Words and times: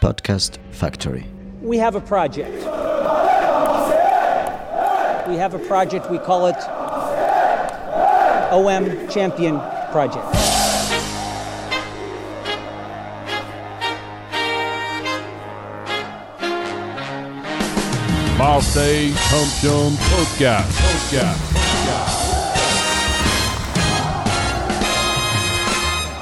Podcast 0.00 0.58
Factory. 0.70 1.26
We 1.60 1.78
have 1.78 1.94
a 1.96 2.00
project. 2.00 2.52
We 5.28 5.36
have 5.36 5.54
a 5.54 5.58
project, 5.66 6.10
we 6.10 6.18
call 6.18 6.46
it 6.46 6.56
OM 8.52 9.08
Champion 9.08 9.58
Project. 9.90 10.24
Marseille 18.38 19.12
Champion 19.28 19.92
Podcast. 20.08 20.70
Podcast. 20.78 21.58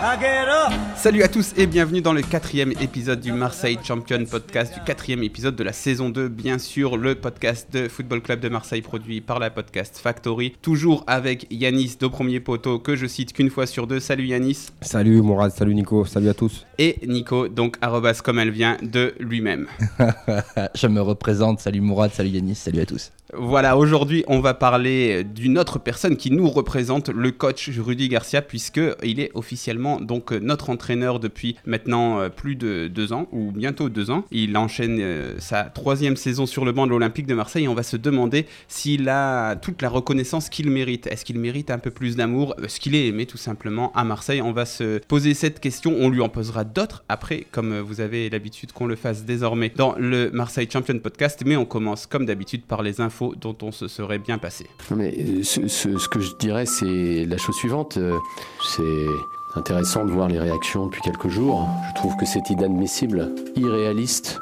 I 0.03 0.17
get 0.19 0.49
up. 0.49 0.86
Salut 1.07 1.23
à 1.23 1.29
tous 1.29 1.55
et 1.57 1.69
bienvenue 1.69 2.01
dans 2.01 2.13
le 2.13 2.21
quatrième 2.21 2.73
épisode 2.81 3.21
du 3.21 3.31
Marseille 3.31 3.79
Champion 3.81 4.25
Podcast, 4.25 4.75
du 4.75 4.81
quatrième 4.81 5.23
épisode 5.23 5.55
de 5.55 5.63
la 5.63 5.73
saison 5.73 6.11
2, 6.11 6.27
bien 6.27 6.59
sûr, 6.59 6.97
le 6.97 7.15
podcast 7.15 7.73
de 7.73 7.87
Football 7.87 8.23
Club 8.23 8.41
de 8.41 8.49
Marseille 8.49 8.83
produit 8.83 9.21
par 9.21 9.39
la 9.39 9.51
Podcast 9.51 9.99
Factory, 10.03 10.57
toujours 10.63 11.05
avec 11.07 11.47
Yanis 11.49 11.95
de 12.01 12.09
premier 12.09 12.41
poteau 12.41 12.81
que 12.81 12.97
je 12.97 13.07
cite 13.07 13.33
qu'une 13.33 13.51
fois 13.51 13.67
sur 13.67 13.87
deux. 13.87 14.01
Salut 14.01 14.27
Yanis. 14.27 14.71
Salut 14.81 15.23
Mourad, 15.23 15.53
salut 15.53 15.77
Nico, 15.77 16.05
salut 16.05 16.29
à 16.29 16.35
tous. 16.35 16.66
Et 16.79 16.99
Nico, 17.07 17.49
donc 17.49 17.77
arrobas 17.81 18.21
comme 18.23 18.39
elle 18.39 18.51
vient 18.51 18.77
de 18.83 19.15
lui-même. 19.19 19.67
Je 20.75 20.87
me 20.87 21.01
représente, 21.01 21.61
salut 21.61 21.81
Mourad, 21.81 22.13
salut 22.13 22.31
Yanis, 22.31 22.57
salut 22.57 22.81
à 22.81 22.87
tous. 22.87 23.13
Voilà, 23.35 23.77
aujourd'hui, 23.77 24.25
on 24.29 24.39
va 24.39 24.55
parler 24.55 25.25
d'une 25.25 25.59
autre 25.59 25.81
personne 25.81 26.17
qui 26.17 26.31
nous 26.31 26.49
représente, 26.49 27.09
le 27.09 27.33
coach 27.33 27.69
Rudy 27.77 28.09
Garcia, 28.09 28.41
puisque 28.41 28.81
il 29.03 29.19
est 29.19 29.33
officiellement 29.35 30.01
donc 30.01 30.31
notre 30.31 30.71
entraîneur 30.71 31.19
depuis 31.19 31.57
maintenant 31.67 32.21
euh, 32.21 32.29
plus 32.29 32.55
de 32.55 32.87
deux 32.87 33.13
ans, 33.13 33.27
ou 33.33 33.51
bientôt 33.51 33.89
deux 33.89 34.13
ans. 34.13 34.25
Il 34.31 34.57
enchaîne 34.57 34.99
euh, 35.01 35.35
sa 35.41 35.65
troisième 35.65 36.17
saison 36.17 36.47
sur 36.47 36.65
le 36.65 36.71
banc 36.71 36.87
de 36.87 36.93
l'Olympique 36.93 37.27
de 37.27 37.35
Marseille. 37.35 37.65
Et 37.65 37.69
on 37.69 37.75
va 37.75 37.83
se 37.83 37.97
demander 37.97 38.47
s'il 38.69 39.09
a 39.09 39.57
toute 39.57 39.83
la 39.83 39.89
reconnaissance 39.89 40.49
qu'il 40.49 40.71
mérite. 40.71 41.09
Est-ce 41.09 41.25
qu'il 41.25 41.41
mérite 41.41 41.71
un 41.71 41.79
peu 41.79 41.91
plus 41.91 42.15
d'amour 42.15 42.55
Est-ce 42.63 42.79
qu'il 42.79 42.95
est 42.95 43.09
aimé 43.09 43.27
tout 43.27 43.39
simplement 43.39 43.93
à 43.95 44.05
Marseille? 44.05 44.41
On 44.41 44.53
va 44.53 44.67
se 44.67 44.99
poser 44.99 45.35
cette 45.35 45.59
question. 45.59 45.97
On 45.99 46.11
lui 46.11 46.21
en 46.21 46.29
posera 46.29 46.65
d'autres 46.67 47.05
après, 47.09 47.47
comme 47.51 47.73
euh, 47.73 47.81
vous 47.83 48.01
avez 48.01 48.29
l'habitude 48.31 48.73
qu'on 48.73 48.87
le 48.87 48.97
fasse 48.97 49.25
désormais 49.25 49.73
dans 49.75 49.95
le 49.99 50.31
Marseille 50.31 50.69
Champion 50.71 50.99
Podcast. 50.99 51.43
Mais 51.47 51.57
on 51.57 51.65
commence 51.65 52.07
comme 52.07 52.27
d'habitude 52.27 52.63
par 52.65 52.83
les 52.83 53.01
infos 53.01 53.35
dont 53.41 53.57
on 53.63 53.73
se 53.73 53.89
serait 53.89 54.19
bien 54.19 54.39
passé. 54.39 54.67
Mais 54.95 55.15
euh, 55.19 55.43
ce, 55.43 56.09
que 56.09 56.21
je 56.21 56.35
dirais, 56.37 56.67
c'est 56.67 57.25
la 57.27 57.37
chose 57.39 57.57
suivante. 57.57 57.97
euh, 57.97 58.17
C'est 58.63 59.59
intéressant 59.59 60.05
de 60.05 60.11
voir 60.11 60.29
les 60.29 60.39
réactions 60.39 60.87
depuis 60.87 61.01
quelques 61.03 61.29
jours. 61.29 61.67
Je 61.91 61.95
trouve 61.95 62.17
que 62.17 62.27
c'est 62.27 62.49
inadmissible, 62.51 63.35
irréaliste, 63.57 64.41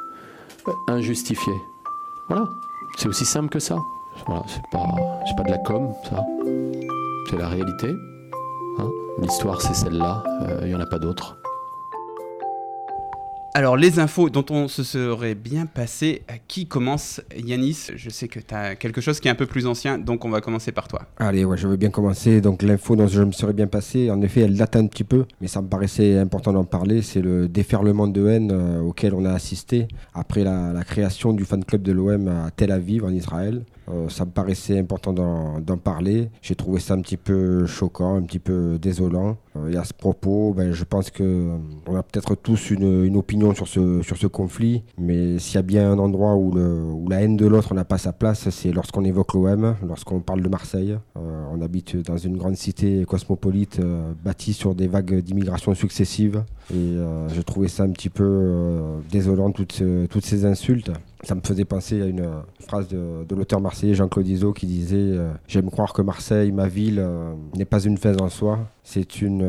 euh, 0.69 0.73
injustifié. 0.89 1.53
Voilà. 2.29 2.49
C'est 2.97 3.09
aussi 3.09 3.25
simple 3.25 3.49
que 3.49 3.59
ça. 3.59 3.77
Voilà, 4.27 4.43
c'est 4.47 4.63
pas, 4.71 4.87
pas 5.37 5.43
de 5.43 5.51
la 5.51 5.59
com, 5.59 5.93
ça. 6.09 6.25
C'est 7.29 7.37
la 7.39 7.49
réalité. 7.49 7.89
hein. 8.79 8.89
L'histoire, 9.21 9.61
c'est 9.61 9.75
celle-là. 9.75 10.23
Euh, 10.43 10.61
Il 10.65 10.71
y 10.71 10.75
en 10.75 10.81
a 10.81 10.87
pas 10.87 10.99
d'autres. 10.99 11.37
Alors, 13.57 13.77
les 13.77 14.01
infos 14.01 14.31
dont 14.31 14.45
on 14.51 14.67
se 14.67 14.83
serait 14.83 15.37
bien 15.37 15.67
passé, 15.67 16.23
à 16.27 16.39
qui 16.39 16.67
commence 16.67 17.21
Yanis? 17.37 17.93
Je 17.95 18.11
sais 18.11 18.27
que 18.27 18.41
tu 18.41 18.53
as 18.53 18.75
quelque 18.75 19.01
chose 19.01 19.21
qui 19.21 19.29
est 19.29 19.31
un 19.31 19.37
peu 19.37 19.47
plus 19.47 19.69
ancien, 19.69 19.97
donc 19.97 20.25
on 20.25 20.29
va 20.29 20.41
commencer 20.41 20.73
par 20.73 20.89
toi. 20.89 21.03
Allez, 21.19 21.47
je 21.55 21.69
veux 21.69 21.77
bien 21.77 21.91
commencer. 21.91 22.41
Donc 22.41 22.65
l'info 22.65 22.97
dont 22.97 23.07
je 23.07 23.23
me 23.23 23.31
serais 23.31 23.53
bien 23.53 23.69
passé, 23.69 24.11
en 24.11 24.21
effet, 24.23 24.41
elle 24.41 24.57
date 24.57 24.75
un 24.75 24.89
petit 24.89 25.05
peu, 25.05 25.27
mais 25.41 25.47
ça 25.47 25.63
me 25.63 25.69
paraissait 25.69 26.19
important 26.19 26.53
d'en 26.53 26.65
parler. 26.65 27.01
C'est 27.01 27.23
le 27.23 27.47
déferlement 27.47 28.09
de 28.09 28.27
haine 28.27 28.51
euh, 28.51 28.81
auquel 28.81 29.15
on 29.15 29.25
a 29.25 29.31
assisté 29.33 29.87
après 30.15 30.43
la, 30.43 30.73
création 30.85 31.33
du 31.33 31.45
fan 31.45 31.65
club 31.65 31.83
de 31.83 31.93
l'OM 31.93 32.27
à 32.27 32.51
Tel 32.51 32.73
Aviv, 32.73 33.05
en 33.05 33.11
Israël. 33.11 33.63
Euh, 33.89 34.09
ça 34.09 34.25
me 34.25 34.33
paraissait 34.33 34.81
important 34.81 35.13
d'en 35.13 35.79
parler. 35.79 36.29
J'ai 36.43 36.57
trouvé 36.57 36.81
ça 36.81 36.95
un 36.95 37.01
petit 37.03 37.17
peu 37.17 37.67
choquant, 37.67 38.17
un 38.17 38.23
petit 38.23 38.41
peu 38.41 38.79
désolant. 38.81 39.37
Euh, 39.57 39.73
et 39.73 39.77
à 39.77 39.85
ce 39.85 39.95
propos, 39.95 40.53
ben, 40.55 40.73
je 40.73 40.85
pense 40.85 41.11
que 41.11 41.23
euh, 41.23 41.97
a 41.97 42.03
peut-être 42.03 42.35
tous 42.35 42.71
une, 42.71 43.17
opinion 43.17 43.55
sur 43.55 43.69
ce, 43.69 44.27
conflit, 44.27 44.83
mais 44.99 45.39
s'il 45.39 45.57
y 45.57 45.59
a 45.59 45.63
bien 45.63 45.91
un 45.91 45.99
endroit 45.99 46.35
où, 46.35 46.53
la 47.09 47.23
haine 47.23 47.37
de 47.37 47.47
l'autre 47.47 47.75
n'a 47.75 47.85
pas 47.85 47.99
sa 47.99 48.13
place, 48.13 48.49
c'est 48.51 48.73
lorsqu'on 48.73 49.05
évoque 49.05 49.35
l'OM, 49.35 49.77
lorsqu'on 49.87 50.21
parle 50.21 50.43
de 50.43 50.49
Marseille. 50.49 50.97
Euh, 51.17 51.47
on 51.53 51.61
habite 51.61 51.97
dans 51.97 52.17
une 52.17 52.37
grande 52.37 52.57
cité 52.57 53.05
cosmopolite 53.05 53.81
bâtie 54.25 54.53
sur 54.53 54.75
des 54.75 54.89
vagues 54.89 55.21
d'immigration 55.21 55.75
successives. 55.75 56.43
Et 56.73 56.97
je 57.29 57.41
trouvais 57.43 57.69
ça 57.69 57.85
un 57.85 57.91
petit 57.91 58.09
peu 58.09 59.01
désolant, 59.11 59.53
toutes 59.53 60.25
ces 60.25 60.45
insultes. 60.45 60.91
Ça 61.25 61.35
me 61.35 61.41
faisait 61.41 61.65
penser 61.65 62.03
à 62.03 62.07
une 62.07 62.21
euh, 62.21 62.41
phrase 62.61 62.89
de, 62.89 63.35
l'auteur 63.35 63.61
marseillais 63.61 63.95
Jean-Claude 63.95 64.29
Izzo 64.29 64.53
qui 64.53 64.67
disait 64.67 64.97
euh, 64.97 65.33
J'aime 65.49 65.71
croire 65.71 65.95
que 65.95 66.03
Marseille, 66.03 66.53
ma 66.53 66.69
ville, 66.69 66.99
euh, 66.99 67.35
n'est 67.55 67.65
pas 67.65 67.83
une 67.83 67.97
fête 67.97 68.21
en 68.21 68.29
soi. 68.29 68.59
C'est 68.83 69.23
une 69.23 69.49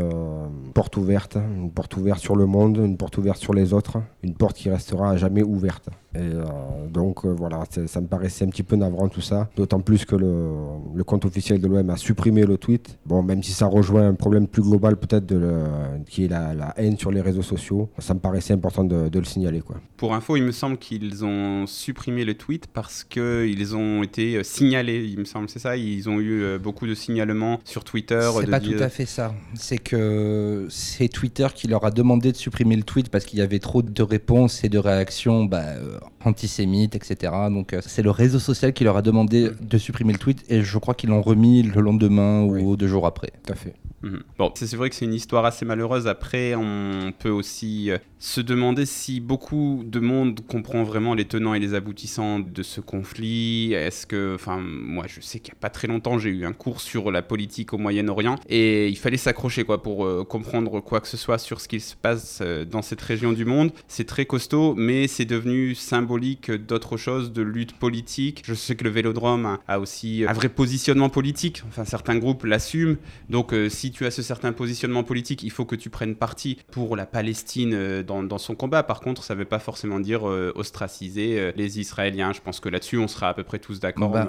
porte 0.74 0.96
ouverte, 0.96 1.36
une 1.36 1.72
porte 1.72 1.98
ouverte 1.98 2.20
sur 2.20 2.38
le 2.38 2.46
monde, 2.46 2.78
une 2.78 2.96
porte 2.96 3.18
ouverte 3.18 3.38
sur 3.38 3.54
les 3.54 3.74
autres, 3.74 3.98
une 4.24 4.34
porte 4.34 4.56
qui 4.56 4.70
restera 4.70 5.12
à 5.12 5.18
jamais 5.18 5.44
ouverte. 5.44 5.90
Et 6.16 6.20
euh, 6.22 6.44
donc 6.92 7.26
euh, 7.26 7.34
voilà, 7.38 7.64
ça 7.88 8.00
me 8.02 8.08
paraissait 8.08 8.46
un 8.46 8.50
petit 8.50 8.64
peu 8.64 8.76
navrant 8.76 9.10
tout 9.10 9.22
ça, 9.22 9.50
d'autant 9.58 9.82
plus 9.82 10.06
que 10.06 10.16
le, 10.16 10.50
le 10.96 11.04
compte 11.04 11.26
officiel 11.26 11.60
de 11.60 11.68
l'OM 11.68 11.90
a 11.90 11.98
supprimé 11.98 12.46
le 12.46 12.58
tweet. 12.58 12.98
Bon, 13.06 13.22
même 13.22 13.44
si 13.44 13.52
ça 13.52 13.66
rejoint 13.68 14.08
un 14.08 14.14
problème 14.14 14.48
plus 14.48 14.62
global 14.62 14.96
peut-être 14.98 15.26
de 15.26 15.36
le- 15.38 15.66
qui 16.08 16.26
est 16.26 16.28
la, 16.30 16.54
la 16.54 16.74
haine 16.78 16.98
sur 16.98 17.12
les 17.12 17.22
réseaux 17.22 17.42
sociaux, 17.42 17.90
ça 18.00 18.14
me 18.14 18.20
paraissait 18.20 18.54
important 18.54 18.84
de, 18.84 19.10
de 19.10 19.20
le 19.20 19.26
signaler. 19.26 19.60
Quoi. 19.62 19.76
Pour 19.98 20.14
info, 20.14 20.38
il 20.38 20.44
me 20.44 20.52
semble 20.52 20.78
qu'ils 20.78 21.26
ont 21.26 21.66
supprimé 21.68 22.24
le 22.24 22.36
tweet 22.36 22.68
parce 22.68 23.04
qu'ils 23.04 23.76
ont 23.76 24.02
été 24.04 24.38
euh, 24.38 24.44
signalés, 24.44 25.06
il 25.06 25.20
me 25.20 25.26
semble, 25.26 25.50
c'est 25.50 25.60
ça? 25.60 25.76
Ils 25.76 26.08
ont 26.10 26.20
eu 26.22 26.58
beaucoup 26.60 26.88
de 26.88 26.94
signalements 26.96 27.60
sur 27.66 27.84
Twitter. 27.84 28.30
C'est 28.40 28.50
pas 28.50 28.60
dire- 28.60 28.78
tout 28.78 28.84
à 28.84 28.90
fait 28.90 29.06
ça. 29.06 29.34
C'est 29.54 29.78
que 29.80 30.68
c'est 30.70 31.08
Twitter 31.10 31.48
qui 31.54 31.68
leur 31.68 31.84
a 31.86 31.92
demandé 31.92 32.32
de 32.32 32.38
supprimer 32.38 32.76
le 32.76 32.84
tweet 32.84 33.10
parce 33.10 33.26
qu'il 33.26 33.40
y 33.40 33.42
avait 33.42 33.60
trop 33.60 33.82
de 33.82 34.04
réponses 34.04 34.64
et 34.64 34.70
de 34.70 34.78
réactions 34.78 35.44
bah, 35.46 35.64
euh, 35.78 35.98
antisémites, 36.24 36.96
etc. 36.96 37.32
Donc 37.50 37.74
euh, 37.74 37.80
c'est 37.86 38.02
le 38.02 38.12
réseau 38.12 38.40
social 38.40 38.74
qui 38.74 38.84
leur 38.84 38.98
a 38.98 39.02
demandé 39.02 39.50
de 39.62 39.78
supprimer 39.78 40.14
le 40.14 40.20
tweet 40.20 40.44
et 40.50 40.62
je 40.64 40.78
crois 40.78 40.94
qu'ils 40.94 41.10
l'ont 41.10 41.22
remis 41.22 41.64
le 41.64 41.82
lendemain 41.82 42.44
Oui. 42.44 42.62
ou 42.62 42.76
deux 42.78 42.88
jours 42.88 43.06
après. 43.06 43.32
Tout 43.46 43.54
à 43.54 43.56
fait. 43.56 43.74
Mhm. 44.04 44.22
Bon, 44.38 44.52
c'est 44.56 44.68
c'est 44.68 44.76
vrai 44.78 44.90
que 44.90 44.96
c'est 44.96 45.06
une 45.06 45.14
histoire 45.14 45.46
assez 45.46 45.66
malheureuse. 45.66 46.08
Après, 46.08 46.54
on 46.56 47.12
peut 47.18 47.30
aussi 47.30 47.90
euh, 47.92 47.98
se 48.26 48.42
demander 48.42 48.88
si 48.88 49.20
beaucoup 49.20 49.84
de 49.86 50.00
monde 50.00 50.40
comprend 50.48 50.84
vraiment 50.84 51.14
les 51.14 51.26
tenants 51.26 51.54
et 51.54 51.60
les 51.60 51.76
aboutissants 51.76 52.40
de 52.40 52.64
ce 52.64 52.82
conflit. 52.82 53.74
Est-ce 53.74 54.08
que, 54.08 54.34
enfin, 54.34 54.60
moi, 54.60 55.06
je 55.08 55.22
sais 55.22 55.40
qu'il 55.40 55.54
n'y 55.54 55.58
a 55.58 55.62
pas 55.62 55.70
très 55.70 55.88
longtemps, 55.88 56.18
j'ai 56.18 56.32
eu 56.32 56.44
un 56.44 56.52
cours 56.52 56.82
sur 56.82 57.12
la 57.12 57.22
politique 57.22 57.72
au 57.74 57.78
Moyen-Orient 57.78 58.38
et 58.50 58.90
il 58.90 58.98
fallait 58.98 59.18
s'accrocher 59.18 59.64
quoi 59.64 59.84
pour 59.84 60.08
euh, 60.08 60.24
comprendre 60.24 60.80
quoi 60.80 61.02
que 61.02 61.08
ce 61.08 61.18
soit 61.18 61.38
sur 61.38 61.62
ce 61.62 61.68
qui 61.68 61.80
se 61.80 61.96
passe 61.96 62.40
euh, 62.42 62.66
dans 62.66 62.82
cette 62.82 63.02
région 63.02 63.32
du 63.32 63.46
monde. 63.46 63.72
C'est 63.88 64.08
très 64.08 64.26
costaud, 64.26 64.74
mais 64.76 65.08
c'est 65.08 65.26
devenu 65.26 65.76
symbolique 65.76 66.50
d'autre 66.50 66.98
chose, 66.98 67.32
de 67.32 67.44
lutte 67.44 67.74
politique. 67.74 68.42
Je 68.44 68.56
sais 68.56 68.76
que 68.76 68.86
le 68.86 68.90
Vélodrome 68.90 69.60
a, 69.68 69.80
aussi 69.80 70.26
un 70.28 70.34
vrai 70.34 70.50
positionnement 70.50 71.10
politique. 71.10 71.62
Enfin, 71.68 71.86
certains 71.86 72.18
groupes 72.18 72.44
l'assument. 72.44 72.96
Donc, 73.30 73.54
euh, 73.54 73.70
si 73.70 73.92
tu 73.92 74.08
as 74.08 74.12
ce 74.12 74.24
certain 74.24 74.52
positionnement 74.52 75.04
politique, 75.04 75.44
il 75.44 75.52
faut 75.52 75.66
que 75.66 75.76
tu 75.76 75.92
prennes 75.92 76.16
parti 76.16 76.58
pour 76.72 76.96
la 76.96 77.06
Palestine 77.06 77.74
euh, 77.76 78.02
dans, 78.22 78.24
dans 78.24 78.38
son 78.38 78.56
combat. 78.56 78.84
Par 78.84 79.00
contre, 79.00 79.24
ça 79.24 79.34
ne 79.34 79.40
veut 79.40 79.46
pas 79.46 79.60
forcément 79.60 80.00
dire 80.00 80.28
euh, 80.28 80.52
ostraciser 80.56 81.40
euh, 81.40 81.52
les 81.56 81.80
Israéliens. 81.80 82.32
Je 82.34 82.42
pense 82.42 82.60
que 82.60 82.70
là-dessus, 82.70 82.98
on 82.98 83.08
sera 83.08 83.30
à 83.30 83.34
peu 83.34 83.44
près 83.44 83.60
tous 83.60 83.80
d'accord. 83.80 84.10
Bah, 84.10 84.28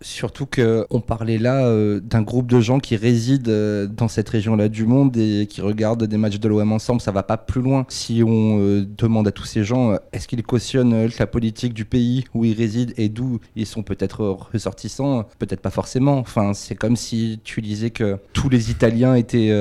Surtout 0.00 0.46
qu'on 0.46 1.00
parlait 1.00 1.38
là 1.38 1.64
euh, 1.64 2.00
d'un 2.00 2.22
groupe 2.22 2.46
de 2.46 2.60
gens 2.60 2.80
qui 2.80 2.96
résident 2.96 3.88
dans 3.88 4.08
cette 4.08 4.28
région-là 4.28 4.68
du 4.68 4.86
monde 4.86 5.16
et 5.16 5.46
qui 5.48 5.60
regardent 5.60 6.04
des 6.04 6.16
matchs 6.16 6.38
de 6.38 6.48
l'OM 6.48 6.72
ensemble. 6.72 7.00
Ça 7.00 7.12
va 7.12 7.22
pas 7.22 7.36
plus 7.36 7.62
loin. 7.62 7.86
Si 7.88 8.22
on 8.24 8.84
demande 8.96 9.28
à 9.28 9.32
tous 9.32 9.44
ces 9.44 9.64
gens, 9.64 9.96
est-ce 10.12 10.28
qu'ils 10.28 10.42
cautionnent 10.42 11.08
la 11.18 11.26
politique 11.26 11.74
du 11.74 11.84
pays 11.84 12.24
où 12.34 12.44
ils 12.44 12.56
résident 12.56 12.92
et 12.96 13.08
d'où 13.08 13.40
ils 13.56 13.66
sont 13.66 13.82
peut-être 13.82 14.24
ressortissants? 14.52 15.24
Peut-être 15.38 15.60
pas 15.60 15.70
forcément. 15.70 16.18
Enfin, 16.18 16.54
c'est 16.54 16.74
comme 16.74 16.96
si 16.96 17.40
tu 17.44 17.60
disais 17.60 17.90
que 17.90 18.18
tous 18.32 18.48
les 18.48 18.70
Italiens 18.70 19.14
étaient, 19.14 19.54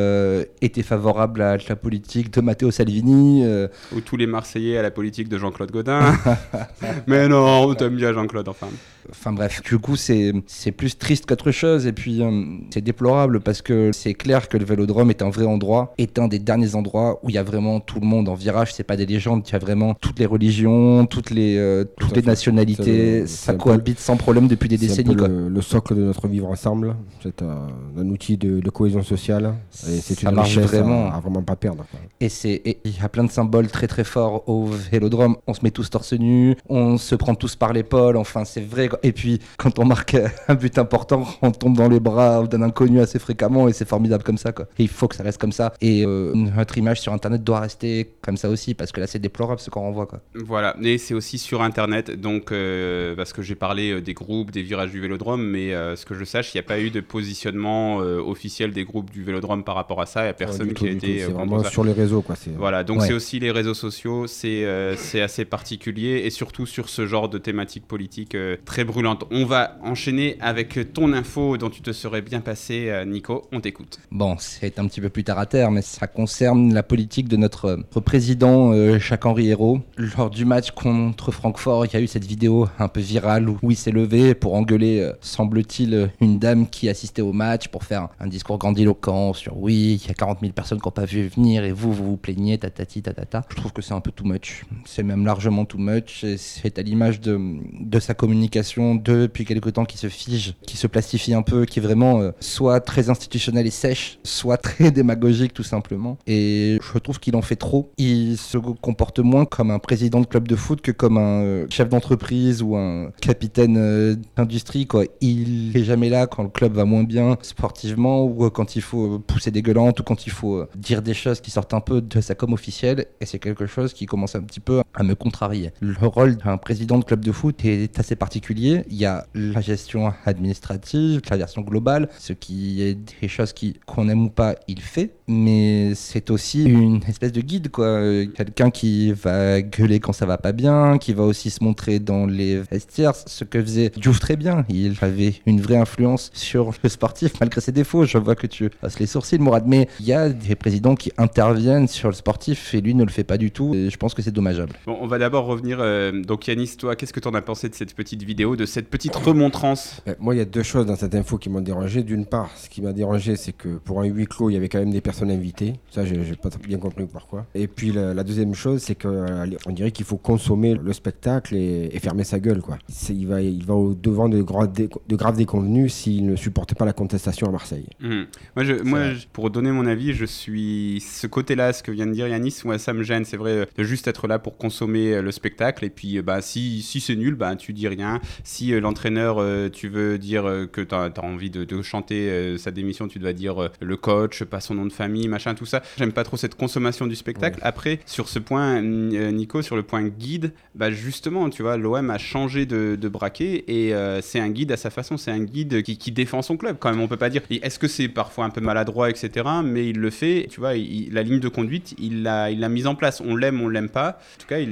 étaient 0.62 0.84
favorables 0.84 1.42
à 1.42 1.58
la 1.58 1.76
politique 1.76 2.32
de 2.32 2.42
Matteo 2.42 2.72
Salvini. 2.72 3.44
Euh, 3.50 3.68
Ou 3.96 4.02
tous 4.02 4.16
les 4.18 4.28
Marseillais 4.28 4.78
à 4.78 4.82
la 4.82 4.92
politique 4.92 5.28
de 5.30 5.38
Jean-Claude 5.38 5.72
Godin. 5.72 6.14
Mais 7.08 7.28
non, 7.28 7.64
on 7.68 7.74
t'aime 7.74 7.96
bien 7.96 8.14
Jean-Claude, 8.14 8.48
enfin. 8.48 8.68
Enfin 9.12 9.32
bref, 9.32 9.64
du 9.64 9.80
coup 9.80 9.96
c'est 9.96 10.34
c'est 10.46 10.72
plus 10.72 10.96
triste 10.96 11.26
qu'autre 11.26 11.50
chose 11.50 11.88
et 11.88 11.94
puis 11.94 12.22
euh, 12.22 12.44
c'est 12.72 12.82
déplorable 12.82 13.40
parce 13.40 13.64
que 13.64 13.92
c'est 13.92 14.14
clair 14.14 14.48
que 14.50 14.56
le 14.58 14.66
Vélodrome 14.66 15.10
est 15.10 15.24
un 15.24 15.32
vrai 15.32 15.46
endroit, 15.46 15.96
est 15.98 16.20
un 16.20 16.28
des 16.28 16.38
derniers 16.38 16.76
endroits 16.76 17.20
où 17.24 17.30
il 17.30 17.34
y 17.34 17.40
a 17.40 17.44
vraiment 17.44 17.80
tout 17.80 18.00
le 18.00 18.06
monde 18.06 18.30
en 18.30 18.36
virage, 18.36 18.72
c'est 18.72 18.84
pas 18.84 18.96
des 18.98 19.08
légendes, 19.08 19.42
il 19.48 19.52
y 19.52 19.56
a 19.56 19.60
vraiment 19.60 19.96
toutes 19.96 20.20
les 20.20 20.28
religions, 20.28 21.08
toutes 21.08 21.32
les, 21.32 21.58
euh, 21.58 21.86
toutes 22.00 22.16
les 22.18 22.22
nationalités, 22.22 23.26
ça 23.26 23.54
peu- 23.54 23.58
cohabite 23.60 23.98
sans 24.00 24.16
problème 24.16 24.48
depuis 24.48 24.70
des 24.70 24.78
C'est 24.78 24.86
un 24.86 24.88
décennies. 24.98 25.16
quoi. 25.16 25.28
le, 25.28 25.50
le 25.50 25.62
socle 25.62 25.96
de 25.96 26.02
notre 26.04 26.28
vivre 26.28 26.48
ensemble. 26.48 26.96
C'est 27.24 27.42
un, 27.42 27.68
un 27.98 28.10
outil 28.10 28.38
de, 28.38 28.60
de 28.60 28.70
cohésion 28.70 29.02
sociale. 29.02 29.56
Et 29.88 29.98
c'est 30.02 30.20
Ça 30.20 30.30
une 30.30 30.36
marche 30.36 30.50
richesse 30.56 30.70
vraiment. 30.70 31.10
À, 31.10 31.16
à 31.16 31.20
vraiment 31.20 31.42
pas 31.42 31.56
perdre. 31.56 31.84
quoi. 31.90 32.00
Et 32.20 32.30
c'est 32.30 32.62
et 32.64 32.78
il 32.86 32.92
y 32.92 33.02
a 33.02 33.10
plein 33.10 33.24
de 33.24 33.32
symbole 33.40 33.68
très 33.68 33.88
très 33.88 34.04
fort 34.04 34.44
au 34.50 34.66
vélodrome. 34.66 35.38
On 35.48 35.54
se 35.54 35.62
met 35.64 35.72
tous 35.72 35.90
torse 35.90 36.12
nu, 36.14 36.58
on 36.68 36.98
se 36.98 37.16
prend 37.16 37.36
tous 37.36 37.56
par 37.56 37.72
l'épaule, 37.72 38.18
enfin 38.18 38.44
c'est 38.44 38.60
vrai. 38.74 38.90
Et 39.02 39.14
puis 39.14 39.40
quand 39.58 39.80
on 39.80 39.86
marque 39.86 40.18
un 40.50 40.56
but 40.56 40.78
important, 40.78 41.26
on 41.42 41.52
tombe 41.52 41.78
dans 41.78 41.88
les 41.88 42.02
bras 42.02 42.46
d'un 42.48 42.62
inconnu 42.62 43.00
assez 43.00 43.18
fréquemment 43.18 43.68
et 43.70 43.74
c'est 43.74 43.88
formidable 43.88 44.24
comme 44.24 44.38
ça. 44.38 44.52
Quoi. 44.52 44.66
Et 44.78 44.84
il 44.84 44.90
faut 44.90 45.08
que 45.08 45.16
ça 45.16 45.24
reste 45.24 45.40
comme 45.40 45.54
ça. 45.54 45.74
Et 45.80 46.04
euh, 46.06 46.34
notre 46.36 46.78
image 46.78 47.00
sur 47.00 47.14
Internet 47.14 47.42
doit 47.44 47.62
rester 47.62 48.12
comme 48.22 48.36
ça 48.36 48.50
aussi 48.50 48.74
parce 48.74 48.92
que 48.92 49.00
là 49.00 49.08
c'est 49.08 49.20
déplorable 49.20 49.62
ce 49.62 49.70
qu'on 49.70 49.82
renvoie. 49.82 50.06
Quoi. 50.06 50.20
Voilà, 50.36 50.76
et 50.82 50.98
c'est 50.98 51.14
aussi 51.14 51.38
sur 51.38 51.62
Internet, 51.62 52.12
donc 52.20 52.52
euh, 52.52 53.16
parce 53.16 53.32
que 53.32 53.42
j'ai 53.42 53.56
parlé 53.56 53.92
euh, 53.92 54.02
des 54.02 54.14
groupes, 54.14 54.52
des 54.52 54.64
virages 54.64 54.92
du 54.92 55.00
vélodrome, 55.00 55.44
mais 55.44 55.74
euh, 55.74 55.96
ce 55.96 56.06
que 56.06 56.14
je 56.14 56.26
sache, 56.26 56.54
il 56.54 56.58
n'y 56.58 56.66
a 56.66 56.68
pas 56.68 56.80
eu 56.80 56.90
de 56.90 57.00
positionnement 57.00 58.02
euh, 58.02 58.20
officiel 58.20 58.72
des 58.74 58.84
groupes 58.84 59.12
du 59.12 59.24
vélodrome 59.24 59.64
par 59.64 59.76
rapport 59.76 60.02
à 60.02 60.06
ça. 60.06 60.22
Il 60.22 60.26
n'y 60.26 60.30
a 60.32 60.34
personne 60.34 60.68
Du 60.68 60.74
qui 60.74 60.88
a 60.88 60.92
été 60.92 61.20
C'est 61.20 61.32
vraiment 61.32 61.64
sur 61.64 61.84
les 61.86 61.94
réseaux, 61.94 62.22
quoi. 62.22 62.36
c'est- 62.36 62.50
Voilà, 62.58 62.84
donc 62.84 63.00
Ouais. 63.00 63.08
c'est 63.08 63.14
aussi 63.14 63.29
les 63.38 63.52
réseaux 63.52 63.76
sociaux, 63.76 64.26
c'est 64.26 64.64
euh, 64.64 64.96
assez 65.22 65.46
particulier 65.46 66.24
et 66.26 66.32
surtout 66.32 66.66
sur 66.66 66.90
ce 66.90 67.06
genre 67.06 67.30
de 67.30 67.38
thématique 67.38 67.86
politique 67.86 68.34
euh, 68.34 68.58
très 68.66 68.84
brûlante. 68.84 69.26
On 69.30 69.46
va 69.46 69.78
enchaîner 69.84 70.38
avec 70.40 70.94
ton 70.94 71.14
info 71.14 71.58
dont 71.58 71.70
tu 71.70 71.82
te 71.82 71.92
serais 71.92 72.22
bien 72.22 72.42
passé, 72.42 72.90
euh, 72.90 73.06
Nico. 73.06 73.44
On 73.52 73.60
t'écoute. 73.60 74.00
Bon, 74.12 74.36
c'est 74.40 74.80
un 74.80 74.88
petit 74.88 75.02
peu 75.02 75.10
plus 75.10 75.24
terre 75.24 75.38
à 75.38 75.46
terre, 75.46 75.72
mais 75.72 75.82
ça 75.82 76.08
concerne 76.08 76.74
la 76.74 76.84
politique 76.84 77.28
de 77.28 77.38
notre, 77.38 77.76
notre 77.76 78.00
président 78.00 78.72
euh, 78.72 79.00
Jacques-Henri 79.00 79.50
Hérault. 79.50 79.82
Lors 79.98 80.30
du 80.30 80.46
match 80.46 80.72
contre 80.72 81.32
Francfort, 81.32 81.86
il 81.86 81.94
y 81.94 81.98
a 81.98 82.02
eu 82.02 82.08
cette 82.08 82.26
vidéo 82.26 82.68
un 82.80 82.88
peu 82.88 83.02
virale 83.02 83.50
où 83.50 83.72
il 83.72 83.76
s'est 83.76 83.92
levé 83.92 84.34
pour 84.34 84.56
engueuler, 84.56 85.02
euh, 85.02 85.14
semble-t-il, 85.22 86.12
une 86.22 86.40
dame 86.40 86.70
qui 86.70 86.90
assistait 86.90 87.22
au 87.22 87.34
match 87.34 87.68
pour 87.68 87.84
faire 87.84 88.10
un 88.20 88.28
discours 88.28 88.58
grandiloquent 88.58 89.34
sur 89.34 89.58
oui, 89.58 90.00
il 90.02 90.08
y 90.08 90.12
a 90.12 90.14
40 90.14 90.40
000 90.42 90.54
personnes 90.54 90.80
qui 90.80 90.88
n'ont 90.88 90.92
pas 90.92 91.06
vu 91.06 91.28
venir 91.28 91.64
et 91.64 91.72
vous, 91.72 91.92
vous 91.92 92.06
vous 92.06 92.18
plaignez, 92.18 92.58
tatati, 92.58 93.02
tatata. 93.02 93.19
Je 93.50 93.56
trouve 93.56 93.72
que 93.74 93.82
c'est 93.82 93.94
un 93.94 94.02
peu 94.02 94.12
too 94.12 94.26
much. 94.26 94.66
C'est 94.86 95.04
même 95.04 95.26
largement 95.26 95.66
too 95.66 95.78
much. 95.78 96.26
C'est 96.38 96.80
à 96.80 96.82
l'image 96.82 97.20
de, 97.20 97.40
de 97.80 98.00
sa 98.00 98.14
communication 98.14 98.96
depuis 98.96 99.46
quelque 99.46 99.70
temps 99.70 99.86
qui 99.86 99.98
se 99.98 100.08
fige, 100.08 100.56
qui 100.66 100.78
se 100.78 100.88
plastifie 100.88 101.34
un 101.34 101.42
peu, 101.42 101.66
qui 101.66 101.80
est 101.80 101.82
vraiment 101.82 102.22
euh, 102.22 102.32
soit 102.40 102.80
très 102.80 103.10
institutionnelle 103.10 103.68
et 103.68 103.72
sèche, 103.72 104.20
soit 104.24 104.58
très 104.70 104.92
démagogique 104.92 105.54
tout 105.54 105.64
simplement. 105.64 106.18
Et 106.28 106.80
je 106.82 107.00
trouve 107.00 107.20
qu'il 107.20 107.36
en 107.36 107.42
fait 107.42 107.56
trop. 107.56 107.92
Il 107.98 108.38
se 108.38 108.58
comporte 108.58 109.20
moins 109.20 109.46
comme 109.46 109.72
un 109.72 109.80
président 109.80 110.22
de 110.22 110.26
club 110.26 110.48
de 110.48 110.56
foot 110.56 110.82
que 110.82 110.92
comme 110.92 111.18
un 111.18 111.42
euh, 111.42 111.68
chef 111.70 111.90
d'entreprise 111.90 112.62
ou 112.62 112.76
un 112.76 113.12
capitaine 113.22 113.78
euh, 113.78 114.16
d'industrie. 114.36 114.88
Il 115.22 115.76
est 115.76 115.84
jamais 115.84 116.10
là 116.10 116.28
quand 116.28 116.44
le 116.44 116.50
club 116.50 116.74
va 116.74 116.86
moins 116.86 117.04
bien 117.04 117.38
sportivement 117.42 118.24
ou 118.24 118.50
quand 118.50 118.76
il 118.76 118.82
faut 118.82 119.20
pousser 119.20 119.52
des 119.52 119.62
gueulantes 119.62 120.00
ou 120.00 120.04
quand 120.04 120.26
il 120.26 120.32
faut 120.32 120.66
dire 120.76 121.02
des 121.02 121.14
choses 121.14 121.42
qui 121.42 121.52
sortent 121.52 121.74
un 121.74 121.82
peu 121.82 122.02
de 122.02 122.22
sa 122.22 122.36
com 122.36 122.54
officielle. 122.54 123.06
Et 123.22 123.26
c'est 123.26 123.40
quelque 123.40 123.66
chose 123.66 123.94
qui 123.94 124.06
commence 124.06 124.36
un 124.36 124.42
petit 124.42 124.60
peu 124.60 124.82
à 124.94 125.04
me 125.04 125.16
contrarier. 125.16 125.72
Le 125.82 126.08
rôle 126.08 126.38
d'un 126.38 126.58
président 126.58 126.98
de 126.98 127.04
club 127.04 127.24
de 127.24 127.32
foot 127.32 127.64
est 127.66 128.00
assez 128.00 128.16
particulier. 128.16 128.84
Il 128.90 128.98
y 128.98 129.06
a 129.06 129.26
la 129.34 129.62
gestion 129.62 130.14
administrative, 130.26 131.22
la 131.30 131.38
version 131.38 131.62
globale, 131.62 132.10
ce 132.18 132.34
qui 132.34 132.82
est 132.82 132.98
des 133.22 133.28
choses 133.28 133.54
qu'on 133.86 134.10
aime 134.10 134.26
ou 134.26 134.30
pas, 134.30 134.56
il 134.68 134.82
fait. 134.82 135.12
Mais 135.28 135.94
c'est 135.96 136.32
aussi 136.32 136.64
une 136.64 137.02
espèce 137.08 137.32
de 137.32 137.42
guide, 137.42 137.70
quoi. 137.70 138.02
Quelqu'un 138.36 138.72
qui 138.72 139.12
va 139.12 139.62
gueuler 139.62 140.00
quand 140.00 140.14
ça 140.14 140.26
va 140.26 140.38
pas 140.38 140.52
bien, 140.52 140.98
qui 140.98 141.14
va 141.14 141.24
aussi 141.24 141.50
se 141.50 141.64
montrer 141.64 142.00
dans 142.00 142.26
les 142.26 142.60
vestiaires, 142.62 143.16
ce 143.16 143.44
que 143.44 143.62
faisait 143.62 143.92
Diouf 143.96 144.20
très 144.20 144.36
bien. 144.36 144.66
Il 144.70 144.96
avait 145.02 145.34
une 145.46 145.62
vraie 145.62 145.78
influence 145.78 146.32
sur 146.34 146.72
le 146.84 146.90
sportif, 146.90 147.34
malgré 147.40 147.62
ses 147.62 147.72
défauts. 147.72 148.06
Je 148.06 148.18
vois 148.18 148.36
que 148.36 148.48
tu 148.48 148.70
passes 148.70 149.00
les 149.00 149.08
sourcils, 149.08 149.40
Mourad. 149.40 149.66
Mais 149.68 149.88
il 150.00 150.08
y 150.08 150.14
a 150.14 150.30
des 150.30 150.56
présidents 150.56 150.96
qui 150.96 151.12
interviennent 151.18 151.88
sur 151.88 152.10
le 152.10 152.16
sportif 152.16 152.74
et 152.74 152.82
lui 152.82 152.96
ne 153.00 153.06
le 153.06 153.12
fait 153.12 153.24
pas 153.24 153.38
du 153.38 153.52
tout. 153.52 153.74
Et 153.74 153.90
je 153.90 153.98
pense 153.98 154.14
que 154.14 154.22
c'est 154.22 154.32
dommageable. 154.32 154.74
Bon, 154.86 154.98
on 155.02 155.08
va 155.08 155.18
d'abord 155.18 155.46
revenir. 155.46 155.80
euh, 155.82 156.12
donc, 156.22 156.48
Yanis, 156.48 156.76
toi, 156.78 156.96
qu'est-ce 156.96 157.14
que 157.14 157.20
tu 157.20 157.28
en 157.28 157.34
as 157.34 157.42
pensé 157.42 157.70
de 157.70 157.76
cette 157.76 157.94
petite 157.96 158.24
vidéo, 158.24 158.56
de 158.56 158.66
cette 158.66 158.90
petite 158.90 159.16
remontrance? 159.16 160.02
Euh, 160.08 160.16
Moi, 160.20 160.36
il 160.36 160.38
y 160.38 160.42
a 160.42 160.46
deux 160.46 160.64
choses 160.64 160.86
dans 160.86 160.96
cette 160.96 161.16
info 161.16 161.38
qui 161.38 161.50
m'ont 161.50 161.62
dérangé. 161.62 162.04
D'une 162.04 162.26
part, 162.26 162.52
ce 162.56 162.70
qui 162.70 162.82
m'a 162.82 162.94
dérangé, 162.94 163.36
c'est 163.36 163.54
que 163.54 163.78
pour 163.78 164.02
un 164.02 164.06
huis 164.06 164.28
clos, 164.28 164.50
il 164.50 164.54
y 164.54 164.58
avait 164.58 164.70
quand 164.70 164.80
même 164.80 164.92
des 164.92 165.02
personnes 165.02 165.32
invitées. 165.32 165.74
Ça, 165.92 166.06
j'ai 166.06 166.18
pas 166.36 166.50
bien 166.68 166.78
compris 166.78 167.06
pourquoi. 167.06 167.46
Et 167.56 167.68
puis, 167.68 167.92
la, 167.92 168.14
la 168.14 168.24
deuxième 168.24 168.54
chose, 168.54 168.82
c'est 168.82 168.96
qu'on 168.96 169.72
dirait 169.72 169.92
qu'il 169.92 170.06
faut 170.06 170.18
consommer 170.18 170.76
le 170.76 170.94
spectacle 170.94 171.56
et, 171.56 171.90
et 171.94 172.00
fermer 172.00 172.24
sa 172.24 172.40
gueule. 172.40 172.62
Quoi. 172.62 172.78
Il, 173.10 173.28
va, 173.28 173.42
il 173.42 173.66
va 173.66 173.74
au 173.76 173.94
devant 173.94 174.30
de, 174.30 174.42
gra- 174.42 174.72
dé- 174.72 174.90
de 175.08 175.16
graves 175.16 175.38
déconvenus 175.38 175.94
s'il 175.94 176.26
ne 176.26 176.36
supportait 176.36 176.76
pas 176.76 176.86
la 176.86 176.94
contestation 176.94 177.48
à 177.48 177.52
Marseille. 177.52 177.88
Mhm. 178.02 178.26
Moi, 178.56 178.66
je, 178.66 178.74
moi 178.84 179.14
je- 179.14 179.26
pour 179.32 179.50
donner 179.50 179.72
mon 179.72 179.86
avis, 179.86 180.14
je 180.14 180.26
suis 180.26 181.02
ce 181.02 181.28
côté-là, 181.28 181.74
ce 181.74 181.84
que 181.84 181.92
vient 181.92 182.06
de 182.08 182.12
dire 182.14 182.28
Yanis, 182.28 182.56
ouais, 182.66 182.78
ça 182.78 182.89
me 182.94 183.04
gêne. 183.04 183.26
C'est 183.26 183.38
vrai 183.38 183.52
euh, 183.52 183.66
de 183.78 183.84
juste 183.84 184.08
être 184.08 184.28
là 184.28 184.40
pour 184.40 184.58
consommer 184.58 185.14
euh, 185.14 185.22
le 185.22 185.32
spectacle. 185.32 185.86
Et 185.86 185.90
puis, 185.90 186.18
euh, 186.18 186.22
bah, 186.22 186.42
si, 186.42 186.82
si 186.82 187.00
c'est 187.00 187.16
nul, 187.16 187.36
bah, 187.36 187.56
tu 187.56 187.74
dis 187.74 187.88
rien. 187.88 188.20
Si 188.44 188.74
euh, 188.74 188.80
l'entraîneur, 188.80 189.38
euh, 189.40 189.70
tu 189.70 189.88
veux 189.90 190.18
dire 190.18 190.46
euh, 190.48 190.66
que 190.66 190.82
tu 190.82 190.96
as, 190.96 191.12
envie 191.24 191.50
de, 191.50 191.64
de 191.64 191.82
chanter 191.82 192.58
sa 192.58 192.72
démission, 192.72 193.08
tu 193.08 193.20
dois 193.20 193.34
dire 193.34 193.70
le 193.82 193.98
coach, 193.98 194.44
pas 194.44 194.60
son 194.60 194.76
nom 194.76 194.86
de 194.86 194.92
famille, 194.94 195.28
machin, 195.28 195.54
tout 195.56 195.66
ça. 195.66 195.82
J'aime 195.98 196.12
pas 196.14 196.24
trop 196.24 196.38
cette 196.38 196.56
consommation 196.56 197.08
du 197.08 197.16
spectacle. 197.16 197.60
Après, 197.62 198.00
sur 198.06 198.28
ce 198.30 198.40
point, 198.40 198.82
Nico, 198.82 199.62
sur 199.62 199.76
le 199.76 199.84
point 199.84 200.04
guide, 200.04 200.54
bah, 200.76 200.92
justement, 200.92 201.50
tu 201.50 201.62
vois, 201.62 201.78
l'OM 201.78 202.10
a 202.10 202.18
changé 202.18 202.66
de, 202.66 202.96
de 203.00 203.10
braquet 203.10 203.64
et 203.68 203.94
c'est 204.22 204.40
un 204.40 204.50
guide 204.50 204.72
à 204.72 204.78
sa 204.78 204.90
façon. 204.90 205.18
C'est 205.18 205.32
un 205.32 205.44
guide 205.44 205.82
qui, 205.84 205.98
qui 205.98 206.12
défend 206.12 206.42
son 206.42 206.58
club 206.58 206.78
quand 206.80 206.90
même. 206.90 207.02
On 207.02 207.08
peut 207.08 207.18
pas 207.18 207.30
dire. 207.30 207.42
Est-ce 207.50 207.80
que 207.80 207.88
c'est 207.88 208.08
parfois 208.08 208.46
un 208.46 208.50
peu 208.50 208.62
maladroit, 208.62 209.10
etc. 209.10 209.46
Mais 209.64 209.90
il 209.90 210.00
le 210.00 210.10
fait. 210.10 210.48
Tu 210.50 210.60
vois, 210.60 210.76
il- 210.76 211.14
la 211.14 211.24
ligne 211.24 211.40
de 211.40 211.48
conduite, 211.50 211.96
il 212.00 212.24
l'a, 212.24 212.52
il 212.52 212.60
l'a 212.60 212.70
mise 212.80 212.88
en 212.88 212.96
place. 212.96 213.22
On 213.26 213.36
l'aime, 213.36 213.62
on 213.62 213.68
l'aime 213.68 213.90
pas. 213.90 214.20
En 214.36 214.42
tout 214.42 214.48
cas, 214.48 214.60
il 214.60 214.70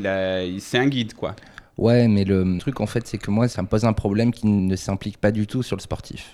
il- 0.54 0.62
c'est 0.62 0.77
un 0.77 0.88
guide, 0.88 1.13
quoi. 1.13 1.36
Ouais, 1.77 2.07
mais 2.07 2.24
le 2.24 2.57
truc 2.59 2.80
en 2.81 2.88
fait, 2.88 3.06
c'est 3.06 3.19
que 3.19 3.30
moi, 3.30 3.48
ça 3.48 3.62
me 3.62 3.68
pose 3.68 3.86
un 3.86 3.94
problème 3.94 4.31
qui 4.31 4.48
ne 4.48 4.75
s'implique 4.75 5.18
pas 5.18 5.31
du 5.31 5.45
tout 5.45 5.62
sur 5.62 5.75
le 5.75 5.81
sportif. 5.81 6.31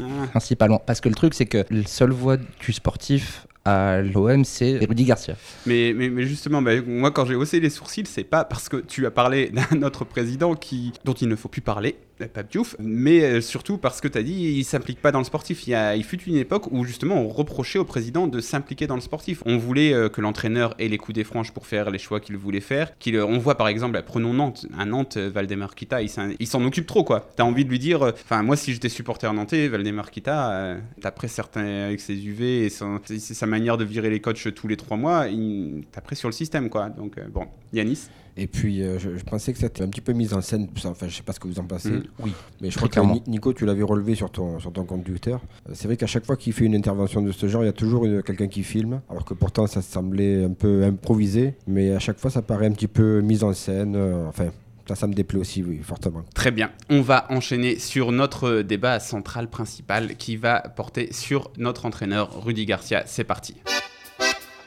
Ah. 0.00 0.26
Principalement. 0.30 0.80
Parce 0.86 1.00
que 1.00 1.08
le 1.08 1.14
truc, 1.14 1.34
c'est 1.34 1.46
que 1.46 1.64
la 1.70 1.86
seule 1.86 2.12
voie 2.12 2.36
du 2.36 2.72
sportif 2.72 3.46
à 3.64 4.00
l'OM, 4.00 4.44
c'est 4.44 4.78
Rudy 4.78 5.04
Garcia. 5.04 5.34
Mais, 5.66 5.92
mais, 5.96 6.08
mais 6.08 6.22
justement, 6.22 6.62
bah, 6.62 6.80
moi, 6.86 7.10
quand 7.10 7.24
j'ai 7.26 7.34
haussé 7.34 7.58
les 7.58 7.68
sourcils, 7.70 8.06
c'est 8.06 8.22
pas 8.22 8.44
parce 8.44 8.68
que 8.68 8.76
tu 8.76 9.04
as 9.06 9.10
parlé 9.10 9.50
d'un 9.50 9.82
autre 9.82 10.04
président 10.04 10.54
qui, 10.54 10.92
dont 11.04 11.14
il 11.14 11.26
ne 11.26 11.34
faut 11.34 11.48
plus 11.48 11.62
parler, 11.62 11.96
Pape 12.24 12.50
Diouf, 12.50 12.76
mais 12.78 13.22
euh, 13.22 13.40
surtout 13.40 13.76
parce 13.76 14.00
que 14.00 14.08
tu 14.08 14.16
as 14.16 14.22
dit 14.22 14.32
il 14.32 14.64
s'implique 14.64 15.00
pas 15.00 15.12
dans 15.12 15.18
le 15.18 15.24
sportif. 15.24 15.66
Il, 15.66 15.70
y 15.70 15.74
a, 15.74 15.96
fut 16.02 16.22
une 16.22 16.36
époque 16.36 16.72
où 16.72 16.84
justement 16.84 17.16
on 17.16 17.28
reprochait 17.28 17.78
au 17.78 17.84
président 17.84 18.26
de 18.26 18.40
s'impliquer 18.40 18.86
dans 18.86 18.94
le 18.94 19.00
sportif. 19.00 19.42
On 19.44 19.58
voulait 19.58 19.92
euh, 19.92 20.08
que 20.08 20.20
l'entraîneur 20.20 20.74
ait 20.78 20.88
les 20.88 20.98
coups 20.98 21.14
des 21.14 21.24
franges 21.24 21.52
pour 21.52 21.66
faire 21.66 21.90
les 21.90 21.98
choix 21.98 22.20
qu'il 22.20 22.36
voulait 22.36 22.60
faire. 22.60 22.96
Qu'il, 22.98 23.16
euh, 23.16 23.26
on 23.26 23.38
voit 23.38 23.56
par 23.56 23.68
exemple, 23.68 24.00
prenons 24.06 24.32
Nantes, 24.32 24.66
un 24.76 24.86
Nantes, 24.86 25.18
Valdemar 25.18 25.74
Kita, 25.74 26.00
il 26.02 26.08
s'en, 26.08 26.64
occupe 26.64 26.86
trop 26.86 27.04
quoi. 27.04 27.30
T'as 27.36 27.44
envie 27.44 27.64
de 27.64 27.70
lui 27.70 27.78
dire, 27.78 28.02
enfin 28.02 28.42
moi 28.42 28.56
si 28.56 28.72
j'étais 28.72 28.88
supporter 28.88 29.32
nantais, 29.32 29.68
Valdemar 29.68 30.10
Kita, 30.10 30.76
d'après 31.00 31.28
certains 31.28 31.84
avec 31.86 32.00
ses 32.00 32.14
UV 32.14 32.66
et 32.66 32.70
sa 32.70 33.46
manière 33.46 33.76
de 33.76 33.84
virer 33.84 34.10
les 34.10 34.20
coachs 34.20 34.54
tous 34.54 34.68
les 34.68 34.76
trois 34.76 34.96
mois, 34.96 35.28
il 35.28 35.84
t'as 35.92 36.00
pris 36.00 36.16
sur 36.16 36.28
le 36.28 36.32
système 36.32 36.70
quoi. 36.70 36.88
Donc 36.88 37.18
bon, 37.30 37.46
Yanis? 37.72 38.08
Et 38.38 38.46
puis, 38.46 38.82
euh, 38.82 38.98
je, 38.98 39.16
je 39.16 39.24
pensais 39.24 39.52
que 39.52 39.58
c'était 39.58 39.82
un 39.82 39.88
petit 39.88 40.00
peu 40.02 40.12
mise 40.12 40.34
en 40.34 40.40
scène. 40.40 40.68
Enfin, 40.84 41.08
je 41.08 41.14
sais 41.16 41.22
pas 41.22 41.32
ce 41.32 41.40
que 41.40 41.48
vous 41.48 41.58
en 41.58 41.64
pensez. 41.64 41.90
Mhm. 41.90 42.02
Oui. 42.22 42.32
Mais 42.60 42.70
je 42.70 42.76
crois 42.76 42.88
que 42.88 42.92
clairement. 42.92 43.14
Ni- 43.14 43.22
Nico, 43.26 43.52
tu 43.52 43.64
l'avais 43.64 43.82
relevé 43.82 44.14
sur 44.14 44.30
ton, 44.30 44.58
sur 44.60 44.72
ton 44.72 44.84
compte 44.84 45.04
Twitter. 45.04 45.32
Euh, 45.68 45.72
C'est 45.74 45.88
vrai 45.88 45.96
qu'à 45.96 46.06
chaque 46.06 46.26
fois 46.26 46.36
qu'il 46.36 46.52
fait 46.52 46.64
une 46.66 46.74
intervention 46.74 47.22
de 47.22 47.32
ce 47.32 47.48
genre, 47.48 47.62
il 47.62 47.66
y 47.66 47.70
a 47.70 47.72
toujours 47.72 48.06
quelqu'un 48.24 48.48
qui 48.48 48.62
filme. 48.62 49.00
Alors 49.08 49.24
que 49.24 49.34
pourtant, 49.34 49.66
ça 49.66 49.80
semblait 49.82 50.44
un 50.44 50.52
peu 50.52 50.84
improvisé. 50.84 51.54
Mais 51.66 51.92
à 51.92 51.98
chaque 51.98 52.18
fois, 52.18 52.30
ça 52.30 52.42
paraît 52.42 52.66
un 52.66 52.72
petit 52.72 52.88
peu 52.88 53.20
mise 53.22 53.42
en 53.42 53.52
scène. 53.54 53.94
euh, 53.96 54.26
enfin, 54.28 54.48
ça, 54.88 54.94
ça 54.94 55.06
me 55.08 55.14
déplaît 55.14 55.40
aussi, 55.40 55.62
oui, 55.64 55.80
fortement. 55.82 56.22
Très 56.34 56.50
bien. 56.52 56.70
On 56.90 57.00
va 57.00 57.26
enchaîner 57.30 57.78
sur 57.78 58.12
notre 58.12 58.60
débat 58.62 59.00
central 59.00 59.48
principal 59.48 60.14
qui 60.16 60.36
va 60.36 60.60
porter 60.60 61.08
sur 61.12 61.50
notre 61.58 61.86
entraîneur 61.86 62.44
Rudy 62.44 62.66
Garcia. 62.66 63.02
C'est 63.06 63.24
parti. 63.24 63.54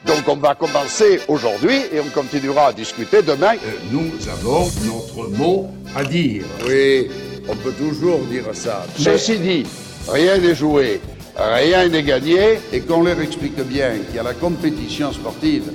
Donc 0.06 0.26
on 0.28 0.36
va 0.36 0.54
commencer 0.54 1.20
aujourd'hui 1.28 1.76
et 1.92 2.00
on 2.00 2.08
continuera 2.08 2.68
à 2.68 2.72
discuter 2.72 3.22
demain. 3.22 3.54
Euh, 3.54 3.70
Nous 3.92 4.10
avons 4.28 4.68
notre 4.84 5.28
mot 5.30 5.68
à 5.94 6.04
dire. 6.04 6.44
Oui, 6.66 7.08
on 7.48 7.56
peut 7.56 7.72
toujours 7.72 8.20
dire 8.20 8.44
ça. 8.54 8.86
Ceci 8.98 9.38
dit, 9.38 9.66
rien 10.08 10.38
n'est 10.38 10.54
joué, 10.54 11.00
rien 11.36 11.88
n'est 11.88 12.02
gagné. 12.02 12.58
Et 12.72 12.80
qu'on 12.80 13.02
leur 13.02 13.20
explique 13.20 13.60
bien 13.62 13.98
qu'il 14.06 14.16
y 14.16 14.18
a 14.18 14.22
la 14.22 14.34
compétition 14.34 15.12
sportive, 15.12 15.70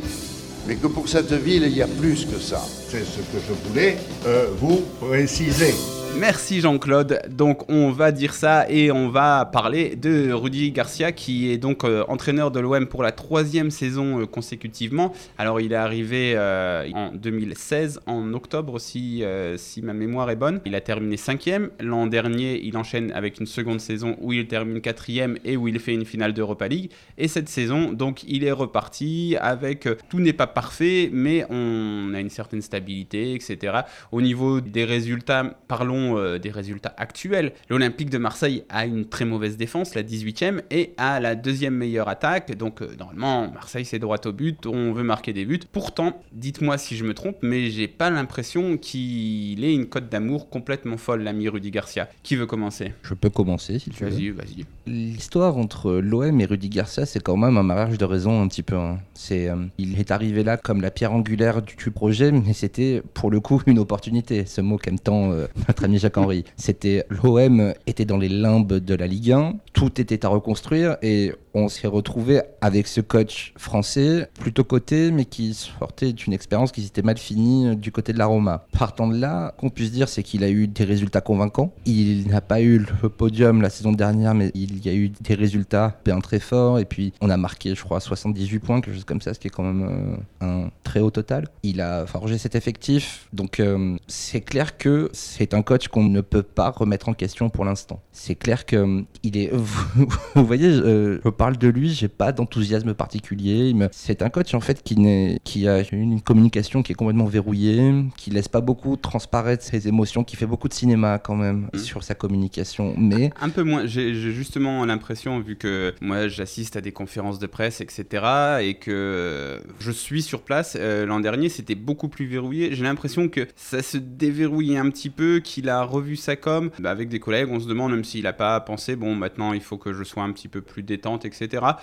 mais 0.67 0.75
que 0.75 0.87
pour 0.87 1.07
cette 1.07 1.31
ville, 1.33 1.63
il 1.63 1.77
y 1.77 1.83
a 1.83 1.87
plus 1.87 2.25
que 2.25 2.39
ça. 2.39 2.61
C'est 2.89 3.05
ce 3.05 3.19
que 3.19 3.39
je 3.47 3.69
voulais 3.69 3.97
euh, 4.25 4.47
vous 4.59 4.81
préciser. 4.99 5.75
Merci 6.17 6.61
Jean-Claude. 6.61 7.21
Donc 7.29 7.69
on 7.69 7.91
va 7.91 8.13
dire 8.13 8.33
ça 8.33 8.69
et 8.69 8.89
on 8.89 9.09
va 9.09 9.45
parler 9.45 9.97
de 9.97 10.31
Rudy 10.31 10.71
Garcia 10.71 11.11
qui 11.11 11.51
est 11.51 11.57
donc 11.57 11.83
euh, 11.83 12.05
entraîneur 12.07 12.51
de 12.51 12.59
l'OM 12.61 12.85
pour 12.87 13.03
la 13.03 13.11
troisième 13.11 13.69
saison 13.69 14.21
euh, 14.21 14.25
consécutivement. 14.25 15.11
Alors 15.37 15.59
il 15.59 15.73
est 15.73 15.77
arrivé 15.77 16.33
euh, 16.35 16.89
en 16.93 17.11
2016 17.11 17.99
en 18.05 18.33
octobre 18.33 18.79
si, 18.79 19.23
si 19.57 19.81
ma 19.81 19.93
mémoire 19.93 20.29
est 20.29 20.37
bonne. 20.37 20.61
Il 20.65 20.75
a 20.75 20.81
terminé 20.81 21.17
cinquième. 21.17 21.69
L'an 21.81 22.07
dernier 22.07 22.61
il 22.63 22.77
enchaîne 22.77 23.11
avec 23.11 23.39
une 23.39 23.45
seconde 23.45 23.81
saison 23.81 24.15
où 24.21 24.31
il 24.31 24.47
termine 24.47 24.79
quatrième 24.79 25.37
et 25.43 25.57
où 25.57 25.67
il 25.67 25.79
fait 25.79 25.93
une 25.93 26.05
finale 26.05 26.33
d'Europa 26.33 26.67
League. 26.67 26.91
Et 27.17 27.27
cette 27.27 27.49
saison 27.49 27.91
donc 27.91 28.23
il 28.23 28.45
est 28.45 28.53
reparti 28.53 29.35
avec 29.41 29.87
tout 30.09 30.21
n'est 30.21 30.33
pas 30.33 30.47
parfait 30.47 31.09
mais 31.11 31.45
on 31.49 32.13
a 32.13 32.21
une 32.21 32.29
certaine 32.29 32.61
stabilité 32.61 33.33
etc. 33.33 33.79
Au 34.11 34.21
niveau 34.21 34.61
des 34.61 34.85
résultats, 34.85 35.55
parlons 35.67 36.04
euh, 36.17 36.37
des 36.39 36.51
résultats 36.51 36.93
actuels. 36.97 37.53
L'Olympique 37.69 38.09
de 38.09 38.17
Marseille 38.17 38.63
a 38.69 38.85
une 38.85 39.05
très 39.05 39.25
mauvaise 39.25 39.57
défense, 39.57 39.95
la 39.95 40.03
18e, 40.03 40.61
et 40.71 40.93
a 40.97 41.19
la 41.19 41.35
deuxième 41.35 41.75
meilleure 41.75 42.07
attaque. 42.07 42.55
Donc 42.55 42.81
euh, 42.81 42.89
normalement, 42.99 43.51
Marseille 43.51 43.85
c'est 43.85 43.99
droit 43.99 44.17
au 44.25 44.31
but, 44.31 44.65
on 44.65 44.93
veut 44.93 45.03
marquer 45.03 45.33
des 45.33 45.45
buts. 45.45 45.59
Pourtant, 45.71 46.21
dites-moi 46.33 46.77
si 46.77 46.95
je 46.95 47.03
me 47.03 47.13
trompe, 47.13 47.37
mais 47.41 47.69
j'ai 47.69 47.87
pas 47.87 48.09
l'impression 48.09 48.77
qu'il 48.77 49.63
ait 49.63 49.73
une 49.73 49.87
cote 49.87 50.09
d'amour 50.09 50.49
complètement 50.49 50.97
folle, 50.97 51.23
l'ami 51.23 51.49
Rudy 51.49 51.71
Garcia. 51.71 52.09
Qui 52.23 52.35
veut 52.35 52.45
commencer? 52.45 52.93
Je 53.03 53.13
peux 53.13 53.29
commencer 53.29 53.79
si 53.79 53.89
tu 53.89 54.03
veux. 54.03 54.09
Vas-y, 54.09 54.29
vas-y. 54.29 54.65
L'histoire 54.87 55.57
entre 55.57 55.93
l'OM 55.93 56.39
et 56.41 56.45
Rudy 56.45 56.69
Garcia, 56.69 57.05
c'est 57.05 57.21
quand 57.21 57.37
même 57.37 57.57
un 57.57 57.63
mariage 57.63 57.97
de 57.97 58.05
raison 58.05 58.41
un 58.41 58.47
petit 58.47 58.63
peu. 58.63 58.75
hein. 58.75 58.99
C'est, 59.13 59.49
euh, 59.49 59.55
il 59.77 59.99
est 59.99 60.11
arrivé 60.11 60.43
là 60.43 60.57
comme 60.57 60.81
la 60.81 60.91
pierre 60.91 61.13
angulaire 61.13 61.61
du, 61.61 61.75
du 61.75 61.91
projet, 61.91 62.31
mais 62.31 62.53
c'était 62.53 63.01
pour 63.13 63.31
le 63.31 63.39
coup 63.39 63.61
une 63.67 63.79
opportunité. 63.79 64.45
Ce 64.45 64.61
mot 64.61 64.77
qu'aime 64.77 64.99
tant 64.99 65.31
euh, 65.31 65.47
notre 65.67 65.85
ami 65.85 65.94
Jacques-Henri. 65.97 66.43
C'était 66.57 67.05
l'OM 67.09 67.73
était 67.87 68.05
dans 68.05 68.17
les 68.17 68.29
limbes 68.29 68.73
de 68.73 68.95
la 68.95 69.07
Ligue 69.07 69.31
1, 69.31 69.55
tout 69.73 69.99
était 69.99 70.25
à 70.25 70.29
reconstruire 70.29 70.97
et 71.01 71.33
on 71.55 71.69
s'est 71.69 71.87
retrouvé 71.87 72.41
avec 72.61 72.87
ce 72.87 73.01
coach 73.01 73.53
français 73.57 74.29
plutôt 74.39 74.63
coté, 74.63 75.11
mais 75.11 75.25
qui 75.25 75.53
sortait 75.53 76.13
d'une 76.13 76.33
expérience 76.33 76.71
qui 76.71 76.81
s'était 76.81 77.01
mal 77.01 77.17
finie 77.17 77.67
euh, 77.67 77.75
du 77.75 77.91
côté 77.91 78.13
de 78.13 78.19
la 78.19 78.25
Roma. 78.25 78.67
Partant 78.77 79.07
de 79.07 79.17
là, 79.17 79.53
qu'on 79.57 79.69
puisse 79.69 79.91
dire, 79.91 80.09
c'est 80.09 80.21
qu'il 80.21 80.43
a 80.43 80.49
eu 80.49 80.67
des 80.67 80.83
résultats 80.83 81.21
convaincants. 81.21 81.73
Il 81.85 82.27
n'a 82.27 82.41
pas 82.41 82.61
eu 82.61 82.79
le 82.79 83.09
podium 83.09 83.61
la 83.61 83.69
saison 83.69 83.93
dernière, 83.93 84.35
mais 84.35 84.51
il 84.53 84.85
y 84.85 84.89
a 84.89 84.93
eu 84.93 85.09
des 85.09 85.33
résultats 85.33 85.99
bien 86.03 86.19
très 86.19 86.39
forts. 86.39 86.79
Et 86.79 86.85
puis, 86.85 87.13
on 87.21 87.29
a 87.29 87.37
marqué, 87.37 87.73
je 87.73 87.83
crois, 87.83 87.99
78 87.99 88.59
points, 88.59 88.81
quelque 88.81 88.95
chose 88.95 89.05
comme 89.05 89.21
ça, 89.21 89.33
ce 89.33 89.39
qui 89.39 89.47
est 89.47 89.51
quand 89.51 89.63
même 89.63 90.17
euh, 90.41 90.45
un 90.45 90.69
très 90.83 90.99
haut 90.99 91.11
total. 91.11 91.47
Il 91.63 91.81
a 91.81 92.05
forgé 92.05 92.37
cet 92.37 92.55
effectif, 92.55 93.27
donc 93.33 93.59
euh, 93.59 93.95
c'est 94.07 94.41
clair 94.41 94.77
que 94.77 95.09
c'est 95.13 95.53
un 95.53 95.61
coach 95.61 95.87
qu'on 95.87 96.03
ne 96.03 96.21
peut 96.21 96.43
pas 96.43 96.69
remettre 96.69 97.09
en 97.09 97.13
question 97.13 97.49
pour 97.49 97.65
l'instant. 97.65 98.01
C'est 98.11 98.35
clair 98.35 98.65
que 98.65 98.75
euh, 98.75 99.01
il 99.23 99.37
est, 99.37 99.51
vous, 99.53 100.45
voyez, 100.45 100.71
je 100.71 101.29
parle 101.29 101.44
de 101.51 101.67
lui, 101.67 101.89
j'ai 101.93 102.07
pas 102.07 102.31
d'enthousiasme 102.31 102.93
particulier. 102.93 103.73
C'est 103.91 104.21
un 104.21 104.29
coach 104.29 104.53
en 104.53 104.59
fait 104.59 104.81
qui, 104.83 104.97
n'est- 104.97 105.39
qui 105.43 105.67
a 105.67 105.81
une 105.91 106.21
communication 106.21 106.81
qui 106.83 106.91
est 106.91 106.95
complètement 106.95 107.25
verrouillée, 107.25 107.93
qui 108.17 108.29
laisse 108.31 108.47
pas 108.47 108.61
beaucoup 108.61 108.95
transparaître 108.97 109.63
ses 109.63 109.87
émotions, 109.87 110.23
qui 110.23 110.35
fait 110.35 110.45
beaucoup 110.45 110.67
de 110.67 110.73
cinéma 110.73 111.19
quand 111.19 111.35
même 111.35 111.69
Mhm. 111.73 111.79
sur 111.79 112.03
sa 112.03 112.15
communication. 112.15 112.93
Mais 112.97 113.31
Un 113.41 113.49
peu 113.49 113.63
moins. 113.63 113.85
J'ai 113.85 114.13
justement 114.13 114.83
l'impression, 114.85 115.39
vu 115.39 115.55
que 115.55 115.93
moi 116.01 116.27
j'assiste 116.27 116.75
à 116.75 116.81
des 116.81 116.91
conférences 116.91 117.39
de 117.39 117.47
presse, 117.47 117.81
etc., 117.81 118.23
et 118.61 118.75
que 118.75 119.61
je 119.79 119.91
suis 119.91 120.21
sur 120.21 120.41
place, 120.41 120.75
euh, 120.79 121.05
l'an 121.05 121.19
dernier 121.19 121.49
c'était 121.49 121.75
beaucoup 121.75 122.07
plus 122.09 122.25
verrouillé. 122.25 122.73
J'ai 122.75 122.83
l'impression 122.83 123.27
que 123.29 123.47
ça 123.55 123.81
se 123.81 123.97
déverrouillait 123.97 124.77
un 124.77 124.89
petit 124.89 125.09
peu, 125.09 125.39
qu'il 125.39 125.69
a 125.69 125.83
revu 125.83 126.15
sa 126.15 126.35
com. 126.35 126.69
Bah, 126.79 126.91
avec 126.91 127.09
des 127.09 127.19
collègues, 127.19 127.49
on 127.51 127.59
se 127.59 127.67
demande 127.67 127.91
même 127.91 128.03
s'il 128.03 128.25
a 128.27 128.33
pas 128.33 128.59
pensé, 128.59 128.95
bon, 128.95 129.15
maintenant 129.15 129.53
il 129.53 129.61
faut 129.61 129.77
que 129.77 129.93
je 129.93 130.03
sois 130.03 130.23
un 130.23 130.31
petit 130.31 130.47
peu 130.47 130.61
plus 130.61 130.83
détente, 130.83 131.25
etc. 131.25 131.34